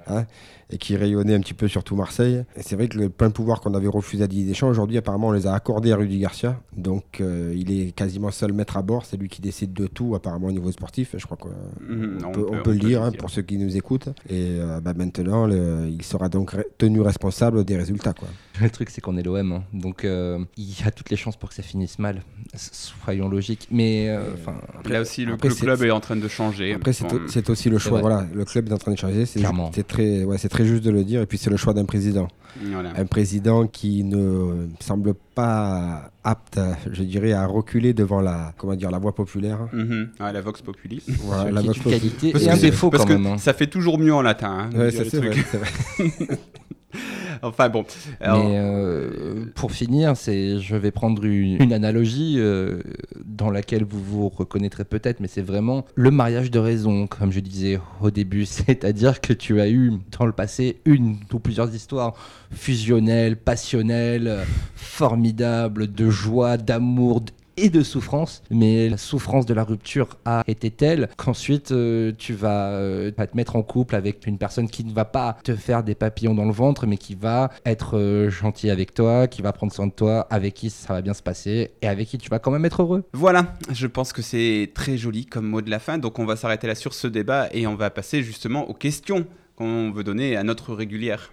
hein, 0.09 0.25
et 0.69 0.77
qui 0.77 0.95
rayonnait 0.97 1.33
un 1.33 1.39
petit 1.39 1.53
peu 1.53 1.67
sur 1.67 1.83
tout 1.83 1.95
Marseille. 1.95 2.43
Et 2.57 2.61
c'est 2.61 2.75
vrai 2.75 2.87
que 2.87 2.97
le 2.97 3.09
plein 3.09 3.29
pouvoir 3.29 3.61
qu'on 3.61 3.73
avait 3.73 3.87
refusé 3.87 4.23
à 4.23 4.27
Didier 4.27 4.45
Deschamps, 4.45 4.67
aujourd'hui, 4.67 4.97
apparemment, 4.97 5.27
on 5.29 5.31
les 5.31 5.47
a 5.47 5.53
accordés 5.53 5.91
à 5.91 5.95
Rudy 5.95 6.19
Garcia. 6.19 6.59
Donc, 6.75 7.21
euh, 7.21 7.53
il 7.55 7.71
est 7.71 7.91
quasiment 7.91 8.31
seul 8.31 8.51
maître 8.53 8.75
à 8.77 8.81
bord. 8.81 9.05
C'est 9.05 9.17
lui 9.17 9.29
qui 9.29 9.41
décide 9.41 9.71
de 9.73 9.87
tout, 9.87 10.13
apparemment, 10.15 10.47
au 10.47 10.51
niveau 10.51 10.71
sportif. 10.71 11.15
Je 11.17 11.25
crois 11.25 11.37
qu'on 11.37 11.49
Mhm, 11.81 12.19
on 12.25 12.31
peut, 12.31 12.45
on 12.51 12.63
peut 12.63 12.71
le 12.73 12.79
dire 12.79 13.01
hein, 13.03 13.11
pour 13.17 13.29
ceux 13.29 13.41
qui 13.43 13.57
nous 13.57 13.77
écoutent. 13.77 14.09
Et 14.29 14.57
euh, 14.59 14.81
bah, 14.81 14.93
maintenant, 14.95 15.45
le- 15.47 15.87
il 15.89 16.03
sera 16.03 16.27
donc 16.29 16.55
tenu 16.77 17.01
responsable 17.01 17.63
des 17.63 17.77
résultats. 17.77 18.13
Quoi. 18.13 18.27
Le 18.61 18.69
truc, 18.69 18.89
c'est 18.89 19.01
qu'on 19.01 19.17
est 19.17 19.23
l'OM, 19.23 19.51
hein. 19.51 19.63
donc 19.73 20.03
euh, 20.05 20.39
il 20.57 20.65
y 20.79 20.83
a 20.85 20.91
toutes 20.91 21.09
les 21.09 21.17
chances 21.17 21.35
pour 21.37 21.49
que 21.49 21.55
ça 21.55 21.63
finisse 21.63 21.99
mal. 21.99 22.21
Soyons 22.55 23.29
logiques. 23.29 23.67
Mais 23.71 24.07
euh, 24.09 24.21
Là 24.89 25.01
aussi, 25.01 25.25
le, 25.25 25.33
Après, 25.33 25.49
le 25.49 25.53
c'est- 25.53 25.61
club 25.65 25.83
est 25.83 25.91
en 25.91 25.99
train 25.99 26.15
de 26.15 26.27
changer. 26.27 26.73
Après, 26.73 26.93
c'est, 26.93 27.03
Bon, 27.07 27.19
aussi 27.51 27.69
le 27.69 27.77
choix. 27.77 28.01
Voilà, 28.01 28.25
le 28.33 28.45
club 28.45 28.69
est 28.69 28.73
en 28.73 28.77
train 28.77 28.91
de 28.93 28.97
changer. 28.97 29.25
C'est, 29.25 29.41
très, 29.87 30.23
ouais, 30.23 30.37
c'est 30.37 30.49
très 30.49 30.65
juste 30.65 30.83
de 30.83 30.91
le 30.91 31.03
dire. 31.03 31.21
Et 31.21 31.25
puis, 31.25 31.37
c'est 31.37 31.49
le 31.49 31.57
choix 31.57 31.73
d'un 31.73 31.85
président. 31.85 32.27
voilà. 32.61 32.93
Un 32.95 33.05
président 33.05 33.67
qui 33.67 34.03
ne 34.03 34.67
semble 34.79 35.13
pas 35.35 36.11
apte, 36.23 36.59
je 36.91 37.03
dirais, 37.03 37.33
à 37.33 37.45
reculer 37.45 37.93
devant 37.93 38.21
la, 38.21 38.53
comment 38.57 38.75
dire, 38.75 38.89
la 38.91 38.97
voix 38.97 39.13
populaire. 39.13 39.59
Ouais, 39.73 40.33
la 40.33 40.41
Vox 40.41 40.61
Populi. 40.61 41.03
Voilà, 41.21 41.51
la 41.51 41.61
une 41.61 41.67
populi- 41.67 41.89
qualité 41.91 42.31
Parce 42.31 42.43
et 42.43 42.47
que 42.47 42.51
un 42.53 42.57
défaut 42.57 42.89
parce 42.89 43.03
quand 43.03 43.09
que 43.09 43.13
même. 43.13 43.33
hein. 43.33 43.37
Ça 43.37 43.53
fait 43.53 43.67
toujours 43.67 43.99
mieux 43.99 44.13
en 44.13 44.21
latin. 44.21 44.69
hein, 44.73 44.77
Ouais, 44.77 44.91
c'est 44.91 45.03
vrai. 45.17 45.35
enfin 47.41 47.69
bon. 47.69 47.85
Euh, 48.21 49.45
pour 49.55 49.71
finir, 49.71 50.15
c'est, 50.15 50.59
je 50.59 50.75
vais 50.75 50.91
prendre 50.91 51.23
une, 51.25 51.61
une 51.61 51.73
analogie 51.73 52.35
euh, 52.37 52.81
dans 53.25 53.49
laquelle 53.49 53.83
vous 53.83 54.03
vous 54.03 54.29
reconnaîtrez 54.29 54.85
peut-être, 54.85 55.19
mais 55.19 55.27
c'est 55.27 55.41
vraiment 55.41 55.85
le 55.95 56.11
mariage 56.11 56.51
de 56.51 56.59
raison, 56.59 57.07
comme 57.07 57.31
je 57.31 57.39
disais 57.39 57.79
au 58.01 58.11
début. 58.11 58.45
C'est-à-dire 58.45 59.21
que 59.21 59.33
tu 59.33 59.59
as 59.61 59.69
eu 59.69 59.93
dans 60.17 60.25
le 60.25 60.31
passé 60.31 60.79
une 60.85 61.17
ou 61.33 61.39
plusieurs 61.39 61.73
histoires 61.73 62.13
fusionnelles, 62.51 63.37
passionnelles, 63.37 64.27
euh, 64.27 64.43
formidables, 64.75 65.91
de 65.91 66.09
joie, 66.09 66.57
d'amour, 66.57 67.21
et 67.57 67.69
de 67.69 67.81
souffrance, 67.81 68.43
mais 68.51 68.87
la 68.87 68.97
souffrance 68.97 69.45
de 69.45 69.53
la 69.53 69.63
rupture 69.63 70.17
a 70.25 70.43
été 70.47 70.69
telle 70.69 71.09
qu'ensuite 71.17 71.71
euh, 71.71 72.11
tu 72.17 72.33
vas, 72.33 72.69
euh, 72.69 73.11
te 73.11 73.35
mettre 73.35 73.55
en 73.55 73.63
couple 73.63 73.95
avec 73.95 74.25
une 74.27 74.37
personne 74.37 74.69
qui 74.69 74.85
ne 74.85 74.93
va 74.93 75.05
pas 75.05 75.37
te 75.43 75.55
faire 75.55 75.83
des 75.83 75.95
papillons 75.95 76.35
dans 76.35 76.45
le 76.45 76.51
ventre, 76.51 76.85
mais 76.85 76.97
qui 76.97 77.15
va 77.15 77.51
être 77.65 77.97
euh, 77.97 78.29
gentil 78.29 78.69
avec 78.69 78.93
toi, 78.93 79.27
qui 79.27 79.41
va 79.41 79.51
prendre 79.51 79.73
soin 79.73 79.87
de 79.87 79.91
toi, 79.91 80.27
avec 80.29 80.53
qui 80.53 80.69
ça 80.69 80.93
va 80.93 81.01
bien 81.01 81.13
se 81.13 81.23
passer 81.23 81.71
et 81.81 81.87
avec 81.87 82.07
qui 82.07 82.17
tu 82.17 82.29
vas 82.29 82.39
quand 82.39 82.51
même 82.51 82.65
être 82.65 82.83
heureux. 82.83 83.03
Voilà, 83.13 83.55
je 83.71 83.87
pense 83.87 84.13
que 84.13 84.21
c'est 84.21 84.71
très 84.73 84.97
joli 84.97 85.25
comme 85.25 85.47
mot 85.47 85.61
de 85.61 85.69
la 85.69 85.79
fin, 85.79 85.97
donc 85.97 86.19
on 86.19 86.25
va 86.25 86.35
s'arrêter 86.35 86.67
là 86.67 86.75
sur 86.75 86.93
ce 86.93 87.07
débat 87.07 87.49
et 87.51 87.65
on 87.65 87.75
va 87.75 87.89
passer 87.89 88.21
justement 88.21 88.69
aux 88.69 88.73
questions 88.73 89.25
qu'on 89.55 89.91
veut 89.91 90.03
donner 90.03 90.35
à 90.35 90.43
notre 90.43 90.73
régulière. 90.73 91.31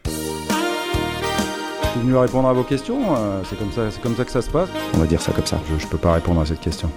Je 1.94 2.00
suis 2.00 2.08
venu 2.08 2.16
répondre 2.16 2.48
à 2.48 2.52
vos 2.52 2.64
questions, 2.64 2.98
euh, 3.16 3.40
c'est 3.48 3.56
comme, 3.58 3.70
ça- 3.70 3.88
c'est 3.90 4.00
comme 4.02 4.16
ça 4.16 4.24
que 4.24 4.30
ça 4.32 4.42
se 4.42 4.50
passe. 4.50 4.68
On 4.94 4.98
va 4.98 5.06
dire 5.06 5.20
ça 5.22 5.32
comme 5.32 5.46
ça. 5.46 5.60
Je 5.78 5.84
ne 5.84 5.90
peux 5.90 5.96
pas 5.98 6.12
répondre 6.14 6.40
à 6.40 6.46
cette 6.46 6.60
question. 6.60 6.90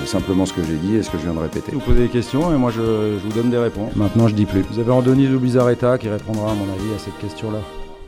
C'est 0.00 0.06
simplement 0.06 0.46
ce 0.46 0.52
que 0.54 0.62
j'ai 0.62 0.76
dit 0.76 0.96
et 0.96 1.02
ce 1.02 1.10
que 1.10 1.18
je 1.18 1.24
viens 1.24 1.34
de 1.34 1.38
répéter. 1.38 1.72
Vous 1.72 1.80
posez 1.80 2.00
des 2.00 2.08
questions 2.08 2.54
et 2.54 2.56
moi 2.56 2.70
je, 2.70 3.18
je 3.18 3.26
vous 3.26 3.32
donne 3.32 3.50
des 3.50 3.58
réponses. 3.58 3.94
Maintenant 3.96 4.26
je 4.28 4.34
dis 4.34 4.46
plus. 4.46 4.62
Vous 4.62 4.78
avez 4.78 4.90
Andoni 4.92 5.26
Lubizarreta 5.26 5.98
qui 5.98 6.08
répondra 6.08 6.52
à 6.52 6.54
mon 6.54 6.64
avis 6.72 6.94
à 6.94 6.98
cette 6.98 7.18
question-là. 7.18 7.58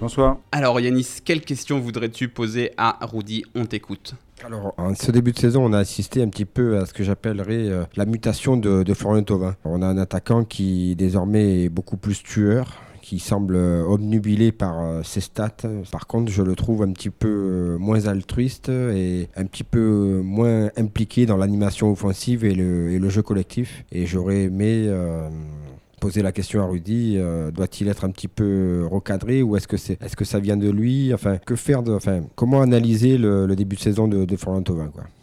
Bonsoir. 0.01 0.39
Alors 0.53 0.81
Yanis, 0.81 1.19
quelle 1.25 1.43
question 1.43 1.79
voudrais-tu 1.81 2.29
poser 2.29 2.71
à 2.79 2.99
Rudy 3.03 3.45
On 3.55 3.67
t'écoute. 3.67 4.15
Alors, 4.47 4.73
en 4.79 4.95
ce 4.95 5.11
début 5.11 5.33
de 5.33 5.39
saison, 5.39 5.63
on 5.67 5.75
a 5.75 5.79
assisté 5.79 6.23
un 6.23 6.29
petit 6.29 6.47
peu 6.47 6.79
à 6.79 6.87
ce 6.87 6.95
que 6.95 7.05
j'appellerais 7.05 7.69
euh, 7.69 7.85
la 7.97 8.07
mutation 8.07 8.57
de, 8.57 8.83
de 8.83 8.95
Florian 8.95 9.23
Thauvin. 9.23 9.55
On 9.67 9.83
a 9.83 9.87
un 9.87 9.99
attaquant 9.99 10.45
qui 10.45 10.97
désormais 10.97 11.65
est 11.65 11.69
beaucoup 11.69 11.99
plus 11.99 12.23
tueur, 12.23 12.81
qui 13.11 13.18
semble 13.18 13.57
euh, 13.57 13.83
obnubilé 13.83 14.53
par 14.53 14.81
euh, 14.81 15.03
ses 15.03 15.20
stats. 15.20 15.66
Par 15.90 16.07
contre, 16.07 16.31
je 16.31 16.44
le 16.44 16.55
trouve 16.55 16.85
un 16.85 16.92
petit 16.92 17.11
peu 17.11 17.27
euh, 17.27 17.77
moins 17.77 18.07
altruiste 18.07 18.68
et 18.68 19.29
un 19.35 19.46
petit 19.46 19.64
peu 19.64 20.20
moins 20.23 20.70
impliqué 20.77 21.27
dans 21.27 21.37
l'animation 21.37 21.90
offensive 21.90 22.44
et 22.44 22.55
le, 22.55 23.09
jeu 23.09 23.23
collectif. 23.23 23.85
Et 23.90 24.07
j'aurais 24.07 24.42
aimé 24.42 24.88
poser 25.99 26.23
la 26.23 26.31
question 26.31 26.62
à 26.62 26.66
Rudy 26.66 27.18
doit-il 27.53 27.88
être 27.88 28.05
un 28.05 28.11
petit 28.11 28.29
peu 28.29 28.87
recadré 28.88 29.42
ou 29.42 29.57
est-ce 29.57 29.66
que 29.66 30.25
ça 30.25 30.38
vient 30.38 30.57
de 30.57 30.70
lui? 30.70 31.12
Enfin, 31.12 31.38
que 31.38 31.57
faire 31.57 31.83
enfin 31.88 32.20
comment 32.37 32.62
analyser 32.62 33.18
le, 33.18 33.53
début 33.57 33.75
de 33.75 33.81
saison 33.81 34.07
de, 34.07 34.25
de 34.25 34.37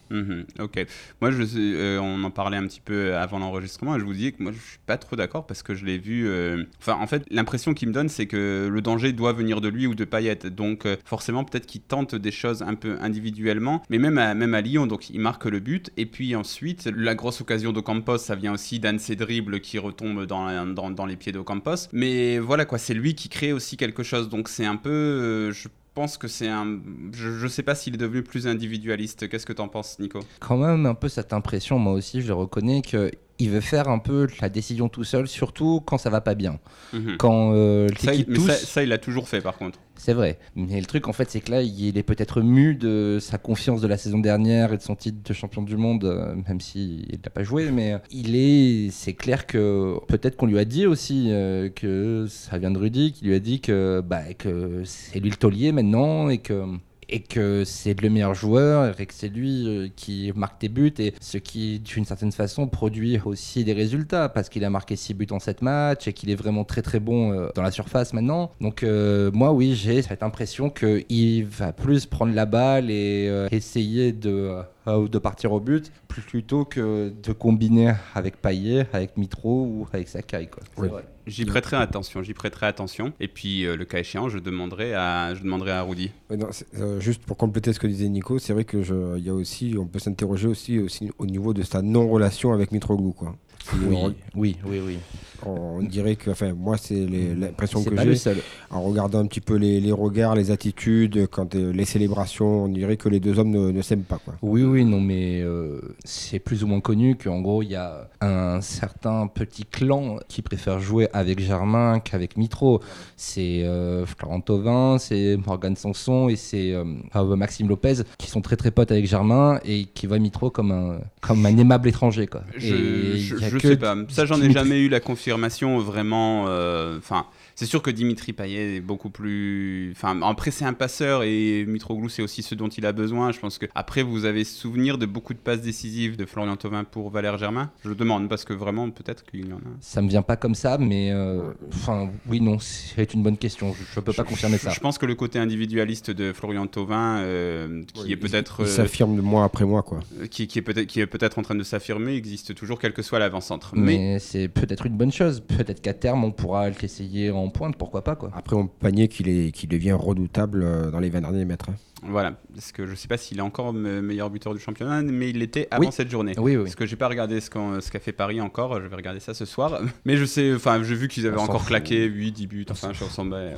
Mhm, 0.10 0.46
ok. 0.60 0.86
Moi, 1.22 1.32
je, 1.32 1.43
euh, 1.58 2.00
on 2.00 2.24
en 2.24 2.32
parlait 2.32 2.58
un 2.58 2.65
petit 2.65 2.82
peu 2.82 3.15
avant 3.15 3.39
l'enregistrement 3.39 3.96
et 3.96 4.00
je 4.00 4.06
vous 4.06 4.13
disais 4.13 4.32
que 4.32 4.41
moi, 4.41 4.52
je 4.52 4.58
suis 4.60 4.80
pas 4.86 4.98
trop 4.98 5.15
d'accord 5.15 5.46
parce 5.46 5.63
que 5.63 5.76
je 5.76 5.86
l'ai 5.86 5.98
vu. 5.98 6.28
euh, 6.28 6.63
Enfin, 6.80 6.93
en 7.00 7.08
fait, 7.08 7.24
l'impression 7.30 7.74
qu'il 7.74 7.89
me 7.89 7.93
donne, 7.93 8.10
c'est 8.10 8.26
que 8.26 8.70
le 8.72 8.82
danger 8.82 9.12
doit 9.13 9.34
venir 9.34 9.62
de 9.62 9.67
lui 9.67 9.88
ou 9.88 9.96
de 9.96 10.06
Payet. 10.06 10.36
Donc, 10.50 10.86
euh, 10.86 10.96
forcément, 11.06 11.43
peut-être 11.43 11.65
qu'il 11.65 11.82
tente 11.82 12.15
des 12.15 12.32
choses 12.32 12.62
un 12.62 12.76
peu 12.76 12.98
individuellement, 13.02 13.84
mais 13.89 13.98
même 13.98 14.17
à, 14.17 14.34
même 14.34 14.54
à 14.54 14.62
Lyon, 14.62 14.88
donc 14.88 15.10
il 15.10 15.20
marque 15.20 15.46
le 15.46 15.60
but. 15.60 15.91
Et 15.98 16.06
puis 16.06 16.36
ensuite, 16.36 16.89
la 16.96 17.15
grosse 17.15 17.41
occasion 17.41 17.74
d'Ocampos, 17.74 18.17
ça 18.20 18.36
vient 18.36 18.54
aussi 18.54 18.80
ses 19.00 19.15
dribbles 19.15 19.60
qui 19.60 19.78
retombe 19.80 20.26
dans, 20.26 21.06
les 21.06 21.15
pieds 21.17 21.32
d'Ocampos. 21.32 21.89
Mais 21.91 22.39
voilà, 22.39 22.65
quoi, 22.65 22.78
c'est 22.78 22.93
lui 22.93 23.15
qui 23.15 23.30
crée 23.30 23.52
aussi 23.54 23.78
quelque 23.78 24.04
chose. 24.04 24.30
Donc, 24.30 24.48
c'est 24.50 24.65
un 24.65 24.76
peu. 24.78 24.89
euh, 24.89 25.52
je 25.52 25.67
pense 25.98 26.20
que 26.20 26.28
c'est 26.28 26.48
un. 26.48 26.80
Je, 27.12 27.40
je 27.40 27.48
sais 27.48 27.64
pas 27.64 27.74
s'il 27.74 27.96
est 27.96 27.98
devenu 27.98 28.22
plus 28.22 28.46
individualiste. 28.46 29.28
Qu'est-ce 29.28 29.48
que 29.48 29.54
t'en 29.54 29.68
penses, 29.68 29.98
Nico? 29.98 30.20
Quand 30.40 30.58
même 30.58 30.86
un 30.86 30.94
peu 30.94 31.10
cette 31.10 31.34
impression, 31.34 31.80
moi 31.80 31.94
aussi 31.94 32.22
je 32.22 32.28
le 32.28 32.36
reconnais, 32.36 32.84
que 32.84 33.10
il 33.39 33.50
veut 33.50 33.62
faire 33.62 33.88
un 33.88 34.00
peu 34.00 34.28
la 34.41 34.50
décision 34.50 34.89
tout 34.89 35.04
seul, 35.04 35.28
surtout 35.28 35.82
quand 35.86 35.97
ça 35.97 36.10
va 36.10 36.21
pas 36.21 36.36
bien. 36.36 36.60
Mhm. 36.93 37.17
Quand 37.17 37.52
euh, 37.54 37.88
Ça, 38.00 38.13
il, 38.13 38.26
mais 38.28 38.39
ça, 38.39 38.54
ça, 38.54 38.84
il 38.84 38.89
l'a 38.89 38.97
toujours 38.97 39.28
fait 39.30 39.41
par 39.41 39.58
contre. 39.58 39.80
C'est 39.95 40.13
vrai. 40.13 40.38
Mais 40.56 40.80
le 40.80 40.86
truc, 40.86 41.08
en 41.08 41.13
fait, 41.13 41.30
c'est 41.30 41.39
que 41.39 41.52
là, 41.52 41.62
il 41.62 41.97
est 41.97 42.04
peut-être 42.04 42.41
mu 42.41 42.76
de 42.76 43.17
sa 43.19 43.38
confiance 43.38 43.82
de 43.82 43.88
la 43.88 43.97
saison 43.97 44.19
dernière 44.19 44.73
et 44.73 44.78
de 44.78 44.82
son 44.82 44.95
titre 44.95 45.17
de 45.23 45.34
champion 45.34 45.63
du 45.63 45.76
monde, 45.76 46.06
euh, 46.06 46.36
même 46.47 46.62
s'il 46.62 47.19
n'a 47.23 47.30
pas 47.30 47.43
joué. 47.43 47.71
Mais 47.71 47.95
il 48.12 48.36
est. 48.36 48.89
C'est 48.91 49.13
clair 49.13 49.47
que 49.47 49.97
peut-être 50.08 50.38
qu'on 50.38 50.45
lui 50.45 50.60
a 50.60 50.65
dit 50.65 50.86
aussi 50.86 51.28
euh, 51.30 51.69
que 51.69 52.26
ça 52.30 52.58
vient 52.58 52.71
de 52.71 52.78
Rudy, 52.78 53.12
qui 53.12 53.26
lui 53.26 53.36
a 53.36 53.39
dit 53.39 53.60
que, 53.60 54.02
bah, 54.06 54.34
que 54.38 54.84
c'est 54.86 55.19
lui 55.19 55.30
le 55.30 55.36
taulier 55.36 55.71
maintenant 55.71 56.30
et 56.30 56.38
que. 56.38 56.63
Et 57.10 57.22
que 57.22 57.63
c'est 57.63 58.00
le 58.02 58.10
meilleur 58.10 58.34
joueur 58.34 59.00
et 59.00 59.06
que 59.06 59.13
c'est 59.13 59.30
lui 59.30 59.67
euh, 59.67 59.88
qui 59.96 60.32
marque 60.36 60.60
des 60.60 60.70
buts 60.70 60.93
et 61.00 61.13
ce 61.22 61.38
qui, 61.38 61.80
d'une 61.80 62.06
certaine 62.06 62.32
façon, 62.32 62.67
produit 62.67 63.20
aussi 63.26 63.63
des 63.63 63.74
résultats 63.74 64.30
parce 64.30 64.50
qu'il 64.50 64.63
a 64.65 64.70
marqué 64.70 64.96
6 64.96 65.13
buts 65.13 65.28
en 65.32 65.39
7 65.39 65.62
matchs 65.62 66.08
et 66.08 66.13
qu'il 66.13 66.30
est 66.30 66.36
vraiment 66.36 66.63
très 66.63 66.82
très 66.82 67.00
bon 67.00 67.32
euh, 67.32 67.50
dans 67.56 67.62
la 67.62 67.72
surface 67.72 68.13
maintenant. 68.13 68.52
Donc, 68.62 68.84
euh, 68.84 69.32
moi, 69.34 69.52
oui, 69.54 69.76
j'ai 69.76 70.02
cette 70.02 70.24
impression 70.24 70.70
qu'il 70.70 71.46
va 71.46 71.74
plus 71.74 72.06
prendre 72.06 72.34
la 72.34 72.46
balle 72.46 72.89
et 72.91 73.28
euh, 73.30 73.48
essayer 73.52 74.12
de, 74.12 74.62
euh, 74.88 75.08
de 75.08 75.17
partir 75.19 75.52
au 75.52 75.60
but 75.60 75.91
plutôt 76.08 76.65
que 76.65 77.10
de 77.21 77.32
combiner 77.34 77.93
avec 78.15 78.41
Payet, 78.41 78.88
avec 78.93 79.17
Mitro 79.17 79.63
ou 79.65 79.88
avec 79.93 80.08
Sakai. 80.08 80.47
Quoi. 80.47 80.63
C'est 80.76 80.82
Oui. 80.82 80.88
vrai. 80.89 81.06
J'y 81.28 81.43
prêterai 81.43 81.76
attention, 81.76 82.23
j'y 82.23 82.34
prêterai 82.34 82.67
attention. 82.67 83.12
Et 83.19 83.28
puis, 83.28 83.65
euh, 83.65 83.76
le 83.76 83.84
cas 83.84 84.00
échéant, 84.00 84.30
je 84.30 84.39
demanderai 84.39 84.93
à, 84.95 85.36
je 85.36 85.43
demanderai 85.43 85.71
à 85.71 85.82
Rudy. 85.82 86.12
Ouais, 86.30 86.38
non, 86.38 86.47
c'est- 86.52 86.73
euh, 86.80 87.02
juste 87.02 87.21
pour 87.23 87.36
compléter 87.36 87.73
ce 87.73 87.80
que 87.82 87.88
disait 87.88 88.08
Nico, 88.08 88.39
c'est 88.39 88.54
vrai 88.54 88.63
que 88.63 88.82
je, 88.82 89.17
il 89.17 89.26
y 89.26 89.30
a 89.30 89.34
aussi, 89.34 89.76
on 89.78 89.86
peut 89.86 90.00
s'interroger 90.00 90.47
aussi, 90.47 90.80
aussi 90.80 91.12
au 91.17 91.26
niveau 91.26 91.54
de 91.54 91.63
sa 91.63 91.82
non-relation 91.82 92.54
avec 92.54 92.71
Mitroglou, 92.71 93.12
quoi. 93.12 93.36
Si 93.63 93.76
Oui, 93.86 93.96
on, 94.00 94.13
oui, 94.36 94.56
oui, 94.65 94.80
oui. 94.86 94.98
on 95.46 95.82
dirait 95.84 96.15
que, 96.15 96.30
enfin, 96.32 96.54
moi, 96.54 96.78
c'est 96.78 96.96
les- 96.96 97.36
l'impression 97.36 97.84
que 97.84 97.89
j'ai 97.96 98.32
en 98.72 98.82
regardant 98.82 99.20
un 99.20 99.26
petit 99.28 99.41
peu 99.41 99.56
les, 99.56 99.80
les 99.82 99.91
regards, 99.91 100.36
les 100.36 100.52
attitudes, 100.52 101.28
quand 101.28 101.54
euh, 101.56 101.72
les 101.74 101.86
célébrations, 101.86 102.63
on 102.65 102.67
dirait 102.70 102.98
que 102.98 103.10
les 103.10 103.20
deux 103.20 103.38
hommes 103.39 103.50
ne, 103.52 103.72
ne 103.72 103.82
s'aiment 103.82 104.04
pas, 104.04 104.20
quoi. 104.24 104.36
Oui, 104.41 104.63
oui, 104.63 104.86
non, 104.86 105.00
mais 105.02 105.41
euh, 105.41 105.82
c'est 106.06 106.39
plus 106.39 106.63
ou 106.63 106.67
moins 106.67 106.80
connu 106.80 107.15
qu'en 107.17 107.41
gros, 107.41 107.62
il 107.62 107.70
y 107.72 107.76
a 107.76 108.10
un 108.22 108.62
certain 108.62 109.28
petit 109.28 109.65
clan 109.65 110.17
qui 110.28 110.41
préfère 110.41 110.80
jouer 110.80 111.10
avec 111.13 111.39
Germain 111.39 112.00
qu'avec 112.00 112.38
Mitro. 112.38 112.82
C'est 113.17 113.63
euh, 113.63 114.06
Florent 114.06 114.41
Thauvin, 114.41 114.98
c'est 114.98 115.38
Morgan 115.46 115.76
Sanson 115.76 116.30
et 116.30 116.36
c'est 116.36 116.74
Maxime 117.13 117.67
Lopez 117.67 117.96
qui 118.17 118.30
sont 118.30 118.41
très 118.41 118.56
très 118.56 118.72
potes 118.72 118.91
avec 118.91 119.06
Germain 119.08 119.60
et 119.65 119.86
qui 119.93 120.08
voient 120.08 120.20
Mitro 120.20 120.50
comme 120.50 120.72
un, 120.72 121.00
comme 121.22 121.46
un 121.46 121.58
aimable 121.58 121.89
étranger. 121.89 122.28
Quoi. 122.28 122.41
Je, 122.58 122.74
Et 122.74 123.17
je, 123.17 123.36
il 123.36 123.41
y 123.41 123.46
a 123.46 123.47
je 123.50 123.58
que 123.58 123.68
sais 123.68 123.78
pas. 123.78 123.96
Ça, 124.10 124.26
j'en 124.26 124.42
ai 124.42 124.52
jamais 124.52 124.80
eu 124.80 124.90
la 124.90 125.00
confirmation 125.00 125.80
vraiment. 125.80 126.46
euh, 126.48 126.98
Enfin, 126.98 127.26
c'est 127.60 127.65
sûr 127.65 127.82
que 127.82 127.89
Dimitri 127.89 128.34
Payet 128.34 128.76
est 128.76 128.82
beaucoup 128.82 129.10
plus. 129.10 129.91
Enfin, 129.96 130.22
après, 130.22 130.52
c'est 130.52 130.63
un 130.63 130.74
passeur 130.74 131.24
et 131.24 131.65
Mitroglou, 131.65 132.08
c'est 132.08 132.22
aussi 132.22 132.43
ce 132.43 132.54
dont 132.54 132.67
il 132.67 132.86
a 132.86 132.91
besoin. 132.91 133.32
Je 133.32 133.39
pense 133.39 133.58
que 133.58 133.65
après, 133.74 134.04
vous 134.04 134.26
avez 134.26 134.43
souvenir 134.43 135.00
de 135.00 135.08
beaucoup 135.08 135.34
de 135.34 135.39
passes 135.39 135.62
décisives 135.62 136.17
de 136.17 136.28
Florian 136.28 136.56
Thauvin 136.56 136.84
pour 136.84 137.10
Valère 137.10 137.39
Germain. 137.39 137.72
Je 137.84 137.89
le 137.89 137.96
demande 137.96 138.30
parce 138.30 138.46
que 138.46 138.54
vraiment, 138.54 138.91
peut-être 138.91 139.26
qu'il 139.26 139.50
y 139.50 139.54
en 139.54 139.58
a. 139.58 139.62
Ça 139.82 140.04
me 140.04 140.08
vient 140.08 140.22
pas 140.22 140.36
comme 140.36 140.54
ça, 140.54 140.78
mais 140.78 141.10
euh, 141.12 141.52
enfin, 141.74 142.12
oui, 142.28 142.41
non, 142.41 142.60
c'est 142.60 143.15
une 143.15 143.24
bonne 143.24 143.38
question. 143.38 143.74
Je, 143.74 143.96
je 143.96 144.00
peux 144.02 144.13
pas 144.13 144.24
confirmer 144.24 144.60
ça. 144.60 144.70
Je 144.70 144.80
pense 144.80 145.00
que 145.00 145.08
le 145.08 145.15
côté 145.15 145.39
individualiste 145.39 146.12
de 146.12 146.34
Florian 146.34 146.67
Thauvin, 146.67 147.22
euh, 147.22 147.82
qui 147.91 148.04
Oui, 148.04 148.12
est 148.12 148.17
peut-être. 148.17 148.58
Il 148.60 148.65
euh, 148.65 148.67
s'affirme 148.67 149.20
mois 149.20 149.46
après 149.46 149.65
mois, 149.65 149.82
quoi. 149.82 150.02
qui, 150.30 150.46
qui 150.46 150.60
est 150.60 150.62
peut-être 150.62 150.86
qui 150.86 151.00
est 151.00 151.08
peut-être 151.08 151.39
en 151.39 151.41
train 151.41 151.56
de 151.56 151.63
s'affirmer 151.63 152.13
existe 152.13 152.54
toujours 152.54 152.78
quel 152.78 152.93
que 152.93 153.02
soit 153.02 153.17
l'avant-centre. 153.17 153.72
Mais, 153.74 153.98
Mais 153.98 154.20
c'est 154.20 154.48
peut-être 154.48 154.86
une 154.86 154.96
bonne 154.96 155.12
chose. 155.12 155.39
Peut-être 155.39 155.82
qu'à 155.82 155.96
terme, 155.96 156.24
on 156.24 156.32
pourra 156.32 156.70
l'essayer 156.70 157.32
en 157.32 157.47
pointe, 157.50 157.76
pourquoi 157.78 158.04
pas 158.04 158.16
quoi. 158.16 158.32
Après, 158.34 158.56
on 158.56 158.68
panier 158.68 159.08
qu'il 159.08 159.52
qu'il 159.52 159.70
devient 159.70 159.94
redoutable 159.94 160.64
euh, 160.64 160.92
dans 160.92 161.00
les 161.00 161.10
20 161.10 161.22
derniers 161.22 161.46
mètres. 161.46 161.70
hein. 161.70 161.76
Voilà, 162.04 162.36
parce 162.54 162.72
que 162.72 162.86
je 162.86 162.94
sais 162.94 163.08
pas 163.08 163.18
s'il 163.18 163.40
est 163.40 163.42
encore 163.42 163.74
me- 163.74 164.02
meilleur 164.02 164.30
buteur 164.30 164.54
du 164.54 164.60
championnat, 164.60 165.02
mais 165.02 165.30
il 165.32 165.40
l'était 165.40 165.68
avant 165.72 165.86
Oui. 165.88 165.92
cette 165.92 166.12
journée. 166.12 166.34
Oui, 166.38 166.56
oui. 166.56 166.64
Parce 166.64 166.76
que 166.76 166.86
j'ai 166.86 166.96
pas 166.96 167.08
regardé 167.08 167.42
ce 167.42 167.50
qu'a 167.50 168.00
fait 168.00 168.12
Paris 168.12 168.40
encore, 168.40 168.80
je 168.82 168.88
vais 168.88 168.96
regarder 168.96 169.20
ça 169.20 169.34
ce 169.34 169.46
soir. 169.46 169.82
Mais 170.06 170.16
je 170.16 170.26
sais, 170.26 170.54
enfin 170.54 170.82
j'ai 170.84 170.94
vu 170.96 171.08
qu'ils 171.08 171.26
avaient 171.26 171.38
On 171.38 171.42
encore 171.44 171.66
claqué 171.66 172.06
8, 172.06 172.32
10 172.32 172.48
buts, 172.48 172.66
enfin 172.70 172.94
je 172.94 173.04
s'en 173.04 173.30
ouais, 173.32 173.54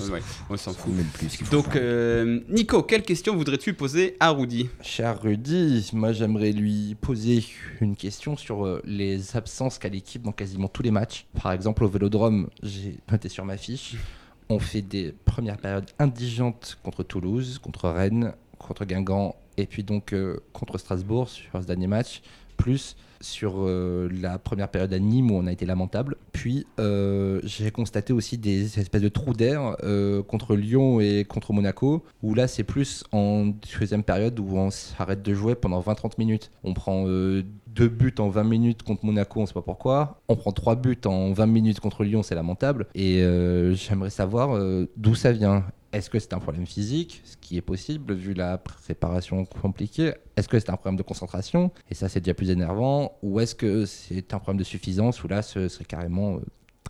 on 0.49 0.55
s'en 0.57 0.73
fout. 0.73 0.93
Même 0.93 1.05
plus. 1.13 1.49
Donc 1.51 1.75
euh, 1.75 2.39
Nico, 2.49 2.81
quelle 2.83 3.03
question 3.03 3.35
voudrais-tu 3.35 3.73
poser 3.73 4.15
à 4.19 4.29
Rudy? 4.31 4.69
Cher 4.81 5.21
Rudy, 5.21 5.89
moi 5.93 6.13
j'aimerais 6.13 6.51
lui 6.53 6.95
poser 6.99 7.43
une 7.81 7.95
question 7.95 8.37
sur 8.37 8.65
euh, 8.65 8.81
les 8.85 9.35
absences 9.35 9.77
qu'a 9.79 9.89
l'équipe 9.89 10.21
dans 10.21 10.31
quasiment 10.31 10.67
tous 10.69 10.81
les 10.83 10.91
matchs. 10.91 11.25
Par 11.41 11.51
exemple, 11.51 11.83
au 11.83 11.87
Vélodrome, 11.89 12.47
j'ai 12.63 12.97
noté 13.11 13.27
sur 13.29 13.43
ma 13.45 13.57
fiche, 13.57 13.95
on 14.49 14.59
fait 14.59 14.81
des 14.81 15.11
premières 15.11 15.57
périodes 15.57 15.89
indigentes 15.99 16.77
contre 16.83 17.03
Toulouse, 17.03 17.59
contre 17.59 17.89
Rennes, 17.89 18.33
contre 18.57 18.85
Guingamp 18.85 19.35
et 19.57 19.65
puis 19.65 19.83
donc 19.83 20.13
euh, 20.13 20.39
contre 20.53 20.77
Strasbourg 20.77 21.29
sur 21.29 21.61
ce 21.61 21.67
dernier 21.67 21.87
match. 21.87 22.21
Plus 22.59 22.95
sur 23.21 23.55
euh, 23.57 24.09
la 24.21 24.37
première 24.37 24.69
période 24.69 24.93
à 24.93 24.99
Nîmes 24.99 25.31
où 25.31 25.35
on 25.35 25.47
a 25.47 25.51
été 25.51 25.65
lamentable. 25.65 26.15
Puis 26.31 26.67
euh, 26.79 27.41
j'ai 27.43 27.71
constaté 27.71 28.13
aussi 28.13 28.37
des 28.37 28.79
espèces 28.79 29.01
de 29.01 29.09
trous 29.09 29.33
d'air 29.33 29.75
euh, 29.83 30.21
contre 30.23 30.55
Lyon 30.55 30.99
et 30.99 31.25
contre 31.25 31.53
Monaco, 31.53 32.03
où 32.21 32.33
là 32.33 32.47
c'est 32.47 32.63
plus 32.63 33.03
en 33.11 33.51
deuxième 33.79 34.03
période 34.03 34.39
où 34.39 34.57
on 34.57 34.69
s'arrête 34.69 35.21
de 35.21 35.33
jouer 35.33 35.55
pendant 35.55 35.81
20-30 35.81 36.13
minutes. 36.17 36.51
On 36.63 36.73
prend 36.73 37.05
deux 37.05 37.87
buts 37.87 38.15
en 38.19 38.29
20 38.29 38.43
minutes 38.43 38.83
contre 38.83 39.05
Monaco, 39.05 39.41
on 39.41 39.45
sait 39.45 39.53
pas 39.53 39.61
pourquoi. 39.61 40.21
On 40.27 40.35
prend 40.35 40.51
trois 40.51 40.75
buts 40.75 40.99
en 41.05 41.31
20 41.31 41.45
minutes 41.47 41.79
contre 41.79 42.03
Lyon, 42.03 42.23
c'est 42.23 42.35
lamentable. 42.35 42.87
Et 42.95 43.23
j'aimerais 43.73 44.09
savoir 44.09 44.59
d'où 44.97 45.15
ça 45.15 45.31
vient. 45.31 45.63
Est-ce 45.91 46.09
que 46.09 46.19
c'est 46.19 46.33
un 46.33 46.39
problème 46.39 46.67
physique, 46.67 47.21
ce 47.25 47.35
qui 47.37 47.57
est 47.57 47.61
possible 47.61 48.13
vu 48.13 48.33
la 48.33 48.59
préparation 48.59 49.45
compliquée 49.45 50.13
Est-ce 50.37 50.47
que 50.47 50.59
c'est 50.59 50.69
un 50.69 50.75
problème 50.75 50.97
de 50.97 51.03
concentration 51.03 51.71
Et 51.89 51.95
ça, 51.95 52.09
c'est 52.09 52.19
déjà 52.19 52.35
plus 52.35 52.51
énervant. 52.51 53.17
Ou 53.23 53.39
est-ce 53.39 53.55
que 53.55 53.85
c'est 53.85 54.33
un 54.33 54.39
problème 54.39 54.59
de 54.59 54.63
suffisance 54.63 55.23
Ou 55.23 55.27
là, 55.27 55.41
ce 55.41 55.67
serait 55.67 55.85
carrément 55.85 56.35
euh, 56.35 56.41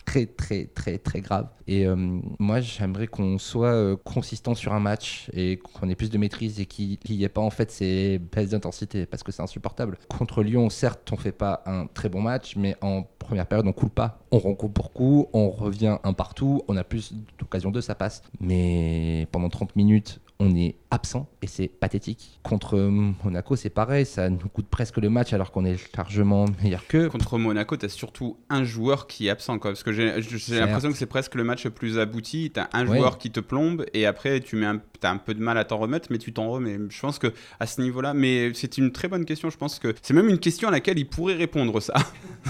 très 0.04 0.26
très 0.26 0.66
très 0.66 0.98
très 0.98 1.20
grave. 1.20 1.48
Et 1.66 1.86
euh, 1.86 1.96
moi 2.38 2.60
j'aimerais 2.60 3.06
qu'on 3.06 3.38
soit 3.38 3.72
euh, 3.72 3.96
consistant 3.96 4.54
sur 4.54 4.72
un 4.72 4.80
match 4.80 5.30
et 5.32 5.58
qu'on 5.58 5.88
ait 5.88 5.94
plus 5.94 6.10
de 6.10 6.18
maîtrise 6.18 6.60
et 6.60 6.66
qu'il 6.66 6.98
n'y 7.08 7.24
ait 7.24 7.28
pas 7.28 7.40
en 7.40 7.50
fait 7.50 7.70
ces 7.70 8.18
baisses 8.18 8.50
d'intensité 8.50 9.06
parce 9.06 9.22
que 9.22 9.32
c'est 9.32 9.42
insupportable. 9.42 9.98
Contre 10.08 10.42
Lyon, 10.42 10.70
certes 10.70 11.10
on 11.12 11.16
fait 11.16 11.32
pas 11.32 11.62
un 11.66 11.86
très 11.86 12.08
bon 12.08 12.22
match, 12.22 12.56
mais 12.56 12.76
en 12.80 13.04
première 13.18 13.46
période 13.46 13.66
on 13.66 13.72
coule 13.72 13.90
pas. 13.90 14.20
On 14.30 14.38
rend 14.38 14.54
coup 14.54 14.68
pour 14.68 14.92
coup, 14.92 15.28
on 15.32 15.50
revient 15.50 15.98
un 16.02 16.12
partout, 16.12 16.62
on 16.68 16.76
a 16.76 16.84
plus 16.84 17.12
d'occasion 17.38 17.70
de 17.70 17.80
ça 17.80 17.94
passe. 17.94 18.22
Mais 18.40 19.26
pendant 19.32 19.48
30 19.48 19.76
minutes 19.76 20.20
on 20.40 20.56
est 20.56 20.74
absent 20.90 21.28
et 21.42 21.46
c'est 21.46 21.68
pathétique. 21.68 22.40
Contre 22.42 22.76
Monaco, 22.78 23.54
c'est 23.54 23.70
pareil, 23.70 24.06
ça 24.06 24.28
nous 24.28 24.48
coûte 24.48 24.66
presque 24.68 24.96
le 24.96 25.10
match 25.10 25.32
alors 25.32 25.52
qu'on 25.52 25.64
est 25.64 25.76
largement 25.96 26.46
meilleur 26.62 26.86
qu'eux. 26.86 27.08
Contre 27.08 27.38
Monaco, 27.38 27.76
tu 27.76 27.86
as 27.86 27.90
surtout 27.90 28.38
un 28.48 28.64
joueur 28.64 29.06
qui 29.06 29.28
est 29.28 29.30
absent, 29.30 29.58
quoi, 29.58 29.70
parce 29.70 29.82
que 29.82 29.92
j'ai 29.92 30.06
l'impression 30.58 30.90
que 30.90 30.96
c'est 30.96 31.06
presque 31.06 31.34
le 31.34 31.44
match 31.44 31.64
le 31.64 31.70
plus 31.70 31.98
abouti. 31.98 32.50
Tu 32.52 32.58
as 32.58 32.68
un 32.72 32.86
joueur 32.86 33.18
qui 33.18 33.30
te 33.30 33.40
plombe 33.40 33.84
et 33.92 34.06
après 34.06 34.40
tu 34.40 34.56
mets 34.56 34.66
un, 34.66 34.80
as 35.06 35.10
un 35.10 35.16
peu 35.16 35.34
de 35.34 35.42
mal 35.42 35.58
à 35.58 35.64
t'en 35.64 35.78
remettre, 35.78 36.08
mais 36.10 36.18
tu 36.18 36.32
t'en 36.32 36.48
remets. 36.50 36.78
Je 36.88 37.00
pense 37.00 37.18
que 37.18 37.32
à 37.58 37.66
ce 37.66 37.80
niveau-là, 37.80 38.14
mais 38.14 38.52
c'est 38.54 38.78
une 38.78 38.92
très 38.92 39.08
bonne 39.08 39.24
question. 39.24 39.50
Je 39.50 39.56
pense 39.56 39.78
que 39.78 39.94
c'est 40.02 40.14
même 40.14 40.28
une 40.28 40.38
question 40.38 40.68
à 40.68 40.70
laquelle 40.70 40.98
il 40.98 41.08
pourrait 41.08 41.34
répondre 41.34 41.80
ça. 41.80 41.94